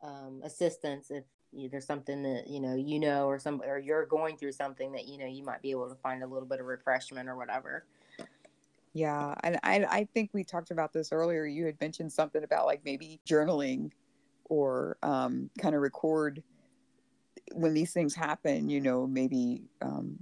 um, 0.04 0.42
assistance 0.44 1.12
if 1.12 1.24
there's 1.72 1.86
something 1.86 2.24
that 2.24 2.48
you 2.48 2.60
know 2.60 2.76
you 2.76 3.00
know 3.00 3.26
or 3.26 3.40
some 3.40 3.62
or 3.66 3.80
you're 3.80 4.06
going 4.06 4.38
through 4.38 4.52
something 4.52 4.92
that 4.92 5.08
you 5.08 5.18
know 5.18 5.26
you 5.26 5.44
might 5.44 5.62
be 5.62 5.72
able 5.72 5.90
to 5.90 5.96
find 5.96 6.24
a 6.24 6.28
little 6.28 6.48
bit 6.48 6.60
of 6.60 6.66
refreshment 6.66 7.28
or 7.28 7.36
whatever. 7.36 7.86
Yeah, 8.94 9.34
and 9.44 9.60
I 9.64 9.86
I 9.90 10.08
think 10.14 10.32
we 10.34 10.44
talked 10.44 10.72
about 10.72 10.94
this 10.94 11.12
earlier. 11.12 11.46
You 11.46 11.66
had 11.66 11.80
mentioned 11.80 12.12
something 12.12 12.44
about 12.44 12.66
like 12.66 12.82
maybe 12.86 13.20
journaling 13.28 13.92
or 14.46 14.98
um, 15.04 15.50
kind 15.60 15.76
of 15.76 15.82
record 15.82 16.44
when 17.54 17.74
these 17.74 17.94
things 17.94 18.16
happen. 18.16 18.70
You 18.70 18.82
know, 18.82 19.08
maybe 19.08 19.64
um, 19.82 20.18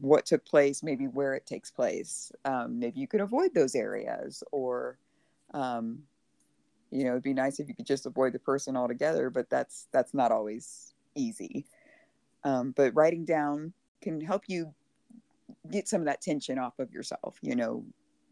what 0.00 0.26
took 0.26 0.44
place, 0.44 0.82
maybe 0.82 1.06
where 1.06 1.34
it 1.34 1.46
takes 1.46 1.70
place. 1.70 2.32
Um, 2.44 2.78
maybe 2.78 3.00
you 3.00 3.08
could 3.08 3.20
avoid 3.20 3.54
those 3.54 3.74
areas, 3.74 4.42
or 4.52 4.98
um, 5.52 6.02
you 6.90 7.04
know, 7.04 7.10
it'd 7.10 7.22
be 7.22 7.34
nice 7.34 7.60
if 7.60 7.68
you 7.68 7.74
could 7.74 7.86
just 7.86 8.06
avoid 8.06 8.32
the 8.32 8.38
person 8.38 8.76
altogether. 8.76 9.30
But 9.30 9.50
that's 9.50 9.88
that's 9.92 10.14
not 10.14 10.32
always 10.32 10.94
easy. 11.14 11.66
Um, 12.44 12.72
but 12.76 12.94
writing 12.94 13.24
down 13.24 13.72
can 14.02 14.20
help 14.20 14.44
you 14.48 14.74
get 15.70 15.88
some 15.88 16.02
of 16.02 16.06
that 16.06 16.20
tension 16.20 16.58
off 16.58 16.78
of 16.78 16.92
yourself. 16.92 17.38
You 17.42 17.56
know, 17.56 17.84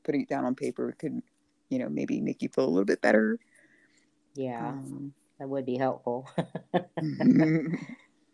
putting 0.04 0.22
it 0.22 0.28
down 0.28 0.44
on 0.44 0.54
paper 0.54 0.94
could, 0.98 1.22
you 1.68 1.78
know, 1.78 1.88
maybe 1.88 2.20
make 2.20 2.42
you 2.42 2.48
feel 2.48 2.64
a 2.64 2.70
little 2.70 2.84
bit 2.84 3.00
better. 3.00 3.38
Yeah, 4.34 4.68
um, 4.68 5.12
that 5.38 5.48
would 5.48 5.66
be 5.66 5.76
helpful. 5.76 6.28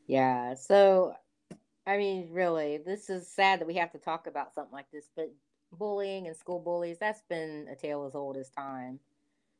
yeah. 0.09 0.55
So 0.55 1.15
I 1.87 1.97
mean, 1.97 2.29
really, 2.33 2.79
this 2.85 3.09
is 3.09 3.27
sad 3.29 3.61
that 3.61 3.69
we 3.69 3.75
have 3.75 3.93
to 3.93 3.99
talk 3.99 4.27
about 4.27 4.55
something 4.55 4.75
like 4.75 4.91
this, 4.93 5.09
but 5.17 5.33
bullying 5.73 6.27
and 6.27 6.37
school 6.37 6.59
bullies, 6.59 6.99
that's 6.99 7.23
been 7.31 7.67
a 7.71 7.77
tale 7.77 8.05
as 8.05 8.15
old 8.15 8.37
as 8.37 8.51
time. 8.51 8.99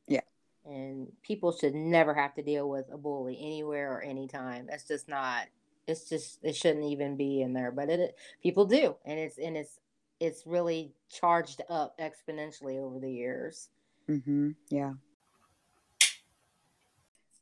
Yeah. 0.07 0.21
And 0.65 1.07
people 1.23 1.51
should 1.51 1.73
never 1.73 2.13
have 2.13 2.35
to 2.35 2.43
deal 2.43 2.69
with 2.69 2.85
a 2.91 2.97
bully 2.97 3.37
anywhere 3.41 3.93
or 3.93 4.01
anytime. 4.01 4.67
That's 4.67 4.87
just 4.87 5.07
not 5.07 5.47
it's 5.87 6.07
just 6.07 6.39
it 6.43 6.55
shouldn't 6.55 6.85
even 6.85 7.17
be 7.17 7.41
in 7.41 7.53
there, 7.53 7.71
but 7.71 7.89
it 7.89 8.15
people 8.43 8.65
do. 8.65 8.95
And 9.05 9.19
it's 9.19 9.37
and 9.37 9.57
it's 9.57 9.79
it's 10.19 10.45
really 10.45 10.93
charged 11.09 11.61
up 11.69 11.99
exponentially 11.99 12.77
over 12.77 12.99
the 12.99 13.11
years. 13.11 13.69
Mm-hmm. 14.07 14.51
Yeah. 14.69 14.93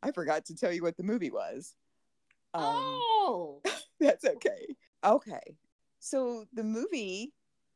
I 0.01 0.12
forgot 0.12 0.45
to 0.45 0.55
tell 0.55 0.72
you 0.72 0.84
what 0.84 0.95
the 0.95 1.03
movie 1.03 1.32
was. 1.32 1.76
Um, 2.54 2.64
oh. 2.64 3.62
That's 4.00 4.26
okay. 4.26 4.76
Okay. 5.04 5.58
So 6.00 6.45
the 6.54 6.64
movie 6.64 7.34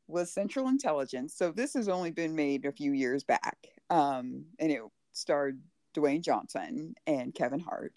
was 0.08 0.32
Central 0.32 0.68
Intelligence. 0.68 1.34
So 1.34 1.50
this 1.50 1.74
has 1.74 1.88
only 1.88 2.10
been 2.10 2.34
made 2.34 2.64
a 2.64 2.72
few 2.72 2.92
years 2.92 3.24
back. 3.24 3.68
Um, 3.90 4.44
and 4.58 4.70
it 4.70 4.80
starred 5.12 5.60
Dwayne 5.94 6.22
Johnson 6.22 6.94
and 7.06 7.34
Kevin 7.34 7.60
Hart. 7.60 7.94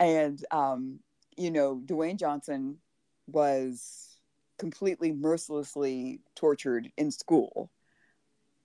And, 0.00 0.44
um, 0.50 1.00
you 1.36 1.50
know, 1.50 1.80
Dwayne 1.84 2.18
Johnson 2.18 2.78
was 3.26 4.18
completely 4.58 5.12
mercilessly 5.12 6.20
tortured 6.34 6.90
in 6.96 7.10
school. 7.10 7.70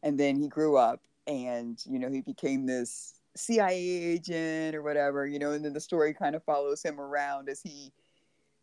And 0.03 0.19
then 0.19 0.35
he 0.35 0.47
grew 0.47 0.77
up 0.77 1.01
and, 1.25 1.79
you 1.85 1.99
know, 1.99 2.09
he 2.09 2.21
became 2.21 2.65
this 2.65 3.16
CIA 3.37 3.77
agent 3.77 4.75
or 4.75 4.81
whatever, 4.81 5.25
you 5.25 5.39
know, 5.39 5.51
and 5.51 5.63
then 5.63 5.73
the 5.73 5.81
story 5.81 6.13
kind 6.13 6.35
of 6.35 6.43
follows 6.43 6.83
him 6.83 6.99
around 6.99 7.49
as 7.49 7.61
he, 7.61 7.91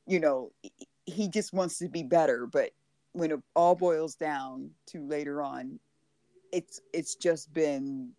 you 0.07 0.20
know, 0.20 0.53
he 1.07 1.29
just 1.29 1.53
wants 1.53 1.79
to 1.79 1.89
be 1.89 2.03
better. 2.03 2.47
But 2.47 2.70
when 3.12 3.31
it 3.31 3.41
all 3.55 3.75
boils 3.75 4.16
down 4.16 4.70
to 4.89 5.07
later 5.07 5.43
on, 5.43 5.79
it's 6.53 6.81
it's 6.93 7.14
just 7.14 7.53
been 7.53 8.11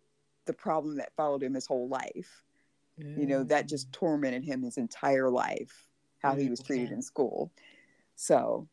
the 0.46 0.52
problem 0.52 0.96
that 0.96 1.14
followed 1.16 1.42
him 1.42 1.54
his 1.54 1.66
whole 1.66 1.88
life. 1.88 2.42
Mm. 3.00 3.20
You 3.20 3.26
know, 3.26 3.44
that 3.44 3.68
just 3.68 3.88
mm. 3.88 3.92
tormented 3.92 4.44
him 4.44 4.62
his 4.62 4.78
entire 4.78 5.30
life, 5.30 5.88
how 6.22 6.34
mm, 6.34 6.40
he 6.40 6.48
was 6.48 6.60
treated 6.60 6.92
in 6.92 7.02
school. 7.02 7.52
So 8.14 8.68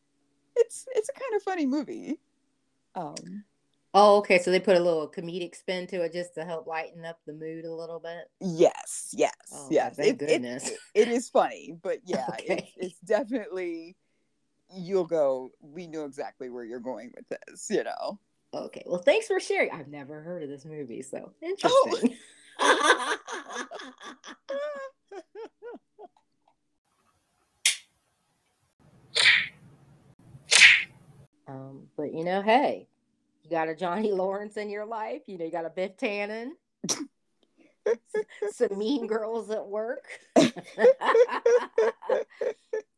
it's 0.56 0.86
it's 0.92 1.10
a 1.10 1.20
kind 1.20 1.36
of 1.36 1.44
funny 1.44 1.66
movie. 1.66 2.20
Um 2.96 3.44
Oh, 3.96 4.18
okay. 4.18 4.40
So 4.40 4.50
they 4.50 4.60
put 4.60 4.76
a 4.76 4.80
little 4.80 5.08
comedic 5.08 5.56
spin 5.56 5.86
to 5.88 6.02
it 6.02 6.14
just 6.14 6.34
to 6.36 6.44
help 6.44 6.66
lighten 6.66 7.06
up 7.06 7.20
the 7.28 7.34
mood 7.34 7.66
a 7.66 7.72
little 7.72 8.00
bit. 8.00 8.26
Yes, 8.42 9.14
yes, 9.14 9.36
oh, 9.54 9.68
yes. 9.70 9.98
Thank 9.98 10.20
it, 10.22 10.28
goodness. 10.28 10.70
It, 10.70 10.80
it 10.96 11.08
is 11.10 11.30
funny, 11.30 11.78
but 11.82 12.00
yeah, 12.06 12.26
okay. 12.30 12.74
it, 12.78 12.86
it's 12.86 13.00
definitely 13.00 13.96
you'll 14.76 15.06
go. 15.06 15.52
We 15.62 15.86
know 15.88 16.06
exactly 16.06 16.50
where 16.50 16.64
you're 16.64 16.80
going 16.80 17.12
with 17.16 17.28
this, 17.30 17.70
you 17.70 17.84
know. 17.84 18.20
Okay. 18.54 18.84
Well, 18.86 19.02
thanks 19.02 19.28
for 19.28 19.40
sharing. 19.40 19.72
I've 19.72 19.88
never 19.88 20.22
heard 20.22 20.44
of 20.44 20.50
this 20.50 20.66
movie, 20.66 21.04
so 21.04 21.32
oh. 21.32 21.34
interesting. 21.42 22.18
Oh. 22.60 23.16
um, 31.48 31.88
but 31.96 32.12
you 32.14 32.24
know, 32.24 32.42
hey, 32.42 32.88
you 33.44 33.50
got 33.50 33.70
a 33.70 33.76
Johnny 33.76 34.12
Lawrence 34.14 34.58
in 34.58 34.70
your 34.70 34.86
life. 34.86 35.24
You 35.28 35.38
know, 35.38 35.46
you 35.46 35.52
got 35.52 35.66
a 35.66 35.70
Biff 35.70 35.98
Tannen. 35.98 36.52
some 38.52 38.78
mean 38.78 39.08
girls 39.08 39.50
at 39.50 39.66
work. 39.66 40.06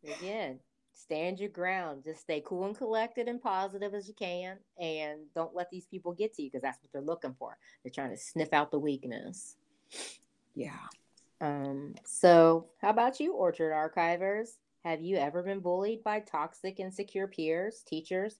Again, 0.04 0.60
stand 0.94 1.40
your 1.40 1.50
ground. 1.50 2.04
Just 2.04 2.22
stay 2.22 2.44
cool 2.46 2.66
and 2.66 2.78
collected 2.78 3.28
and 3.28 3.42
positive 3.42 3.94
as 3.94 4.08
you 4.08 4.14
can, 4.14 4.58
and 4.80 5.22
don't 5.34 5.56
let 5.56 5.70
these 5.72 5.86
people 5.86 6.14
get 6.14 6.34
to 6.36 6.44
you 6.44 6.50
because 6.50 6.62
that's 6.62 6.78
what 6.82 6.92
they're 6.92 7.02
looking 7.02 7.36
for. 7.38 7.58
They're 7.84 7.92
trying 7.92 8.12
to 8.12 8.18
sniff 8.18 8.54
out 8.54 8.72
the 8.72 8.80
weakness. 8.80 9.56
Yeah. 10.54 10.72
Um. 11.42 11.96
So, 12.06 12.68
how 12.82 12.90
about 12.90 13.20
you, 13.20 13.34
Orchard 13.34 13.74
Archivers? 13.74 14.50
Have 14.84 15.02
you 15.02 15.18
ever 15.18 15.42
been 15.42 15.62
bullied 15.62 16.04
by 16.04 16.20
toxic, 16.20 16.80
insecure 16.80 17.28
peers, 17.28 17.82
teachers, 17.88 18.38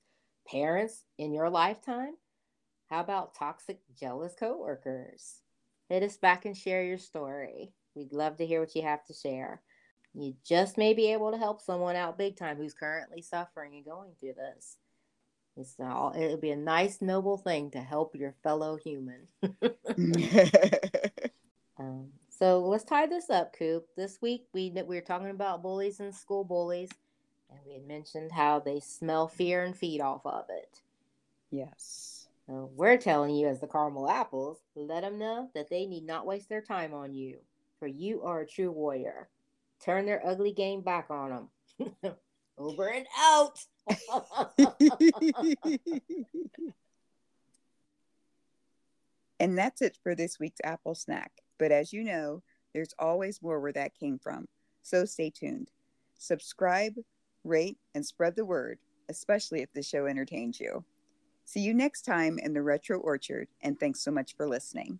parents 0.48 1.04
in 1.18 1.34
your 1.34 1.50
lifetime? 1.50 2.16
How 2.90 3.02
about 3.02 3.36
toxic, 3.36 3.80
jealous 4.00 4.36
coworkers? 4.40 5.42
Hit 5.90 6.04
us 6.04 6.18
back 6.18 6.46
and 6.46 6.56
share 6.56 6.84
your 6.84 6.98
story. 6.98 7.74
We'd 7.96 8.14
love 8.14 8.38
to 8.38 8.46
hear 8.46 8.60
what 8.60 8.76
you 8.76 8.82
have 8.84 9.04
to 9.06 9.14
share. 9.14 9.62
You 10.14 10.36
just 10.46 10.78
may 10.78 10.94
be 10.94 11.12
able 11.12 11.32
to 11.32 11.38
help 11.38 11.62
someone 11.62 11.96
out 11.96 12.18
big 12.18 12.38
time 12.38 12.58
who's 12.58 12.74
currently 12.74 13.22
suffering 13.22 13.76
and 13.76 13.86
going 13.86 14.12
through 14.20 14.34
this. 14.34 14.78
It's 15.58 15.76
all 15.80 16.14
it'll 16.18 16.38
be 16.38 16.52
a 16.52 16.58
nice, 16.58 17.02
noble 17.02 17.38
thing 17.38 17.72
to 17.72 17.82
help 17.82 18.16
your 18.16 18.36
fellow 18.44 18.78
human. 18.78 19.28
um, 21.80 22.10
so 22.30 22.60
let's 22.60 22.84
tie 22.84 23.08
this 23.08 23.30
up, 23.30 23.54
Coop. 23.58 23.86
This 23.96 24.22
week 24.22 24.48
we 24.54 24.72
we 24.72 24.96
were 24.96 25.02
talking 25.02 25.30
about 25.30 25.62
bullies 25.62 26.02
and 26.02 26.14
school 26.14 26.44
bullies. 26.44 26.90
And 27.56 27.66
we 27.66 27.74
had 27.74 27.88
mentioned 27.88 28.32
how 28.34 28.60
they 28.60 28.80
smell 28.82 29.28
fear 29.30 29.64
and 29.64 29.76
feed 29.76 30.02
off 30.02 30.26
of 30.26 30.46
it. 30.50 30.82
Yes. 31.52 32.28
So 32.48 32.70
we're 32.76 32.98
telling 32.98 33.34
you, 33.34 33.48
as 33.48 33.62
the 33.62 33.68
caramel 33.68 34.10
apples, 34.10 34.58
let 34.76 35.02
them 35.02 35.18
know 35.18 35.50
that 35.56 35.70
they 35.70 35.86
need 35.86 36.06
not 36.06 36.26
waste 36.26 36.50
their 36.50 36.62
time 36.62 36.94
on 36.94 37.14
you, 37.14 37.38
for 37.80 37.88
you 37.88 38.24
are 38.24 38.42
a 38.42 38.48
true 38.48 38.72
warrior. 38.72 39.30
Turn 39.84 40.06
their 40.06 40.26
ugly 40.26 40.52
game 40.52 40.82
back 40.82 41.10
on 41.10 41.48
them. 41.80 41.96
Over 42.58 42.90
and 42.90 43.06
out. 43.18 43.60
and 49.40 49.58
that's 49.58 49.82
it 49.82 49.98
for 50.04 50.14
this 50.14 50.40
week's 50.40 50.60
apple 50.64 50.96
snack. 50.96 51.32
But 51.58 51.72
as 51.72 51.94
you 51.94 52.04
know, 52.04 52.44
there's 52.74 52.94
always 53.00 53.42
more 53.42 53.62
where 53.62 53.74
that 53.74 53.98
came 53.98 54.20
from. 54.20 54.46
So 54.84 55.06
stay 55.06 55.30
tuned. 55.30 55.72
Subscribe, 56.18 56.96
rate, 57.46 57.78
and 57.94 58.06
spread 58.06 58.36
the 58.36 58.46
word, 58.46 58.80
especially 59.10 59.62
if 59.62 59.72
the 59.74 59.84
show 59.84 60.06
entertains 60.06 60.60
you. 60.60 60.84
See 61.46 61.60
you 61.60 61.74
next 61.74 62.02
time 62.02 62.40
in 62.40 62.54
the 62.54 62.62
Retro 62.62 63.00
Orchard, 63.00 63.48
and 63.62 63.80
thanks 63.80 64.02
so 64.02 64.12
much 64.12 64.36
for 64.36 64.48
listening. 64.48 65.00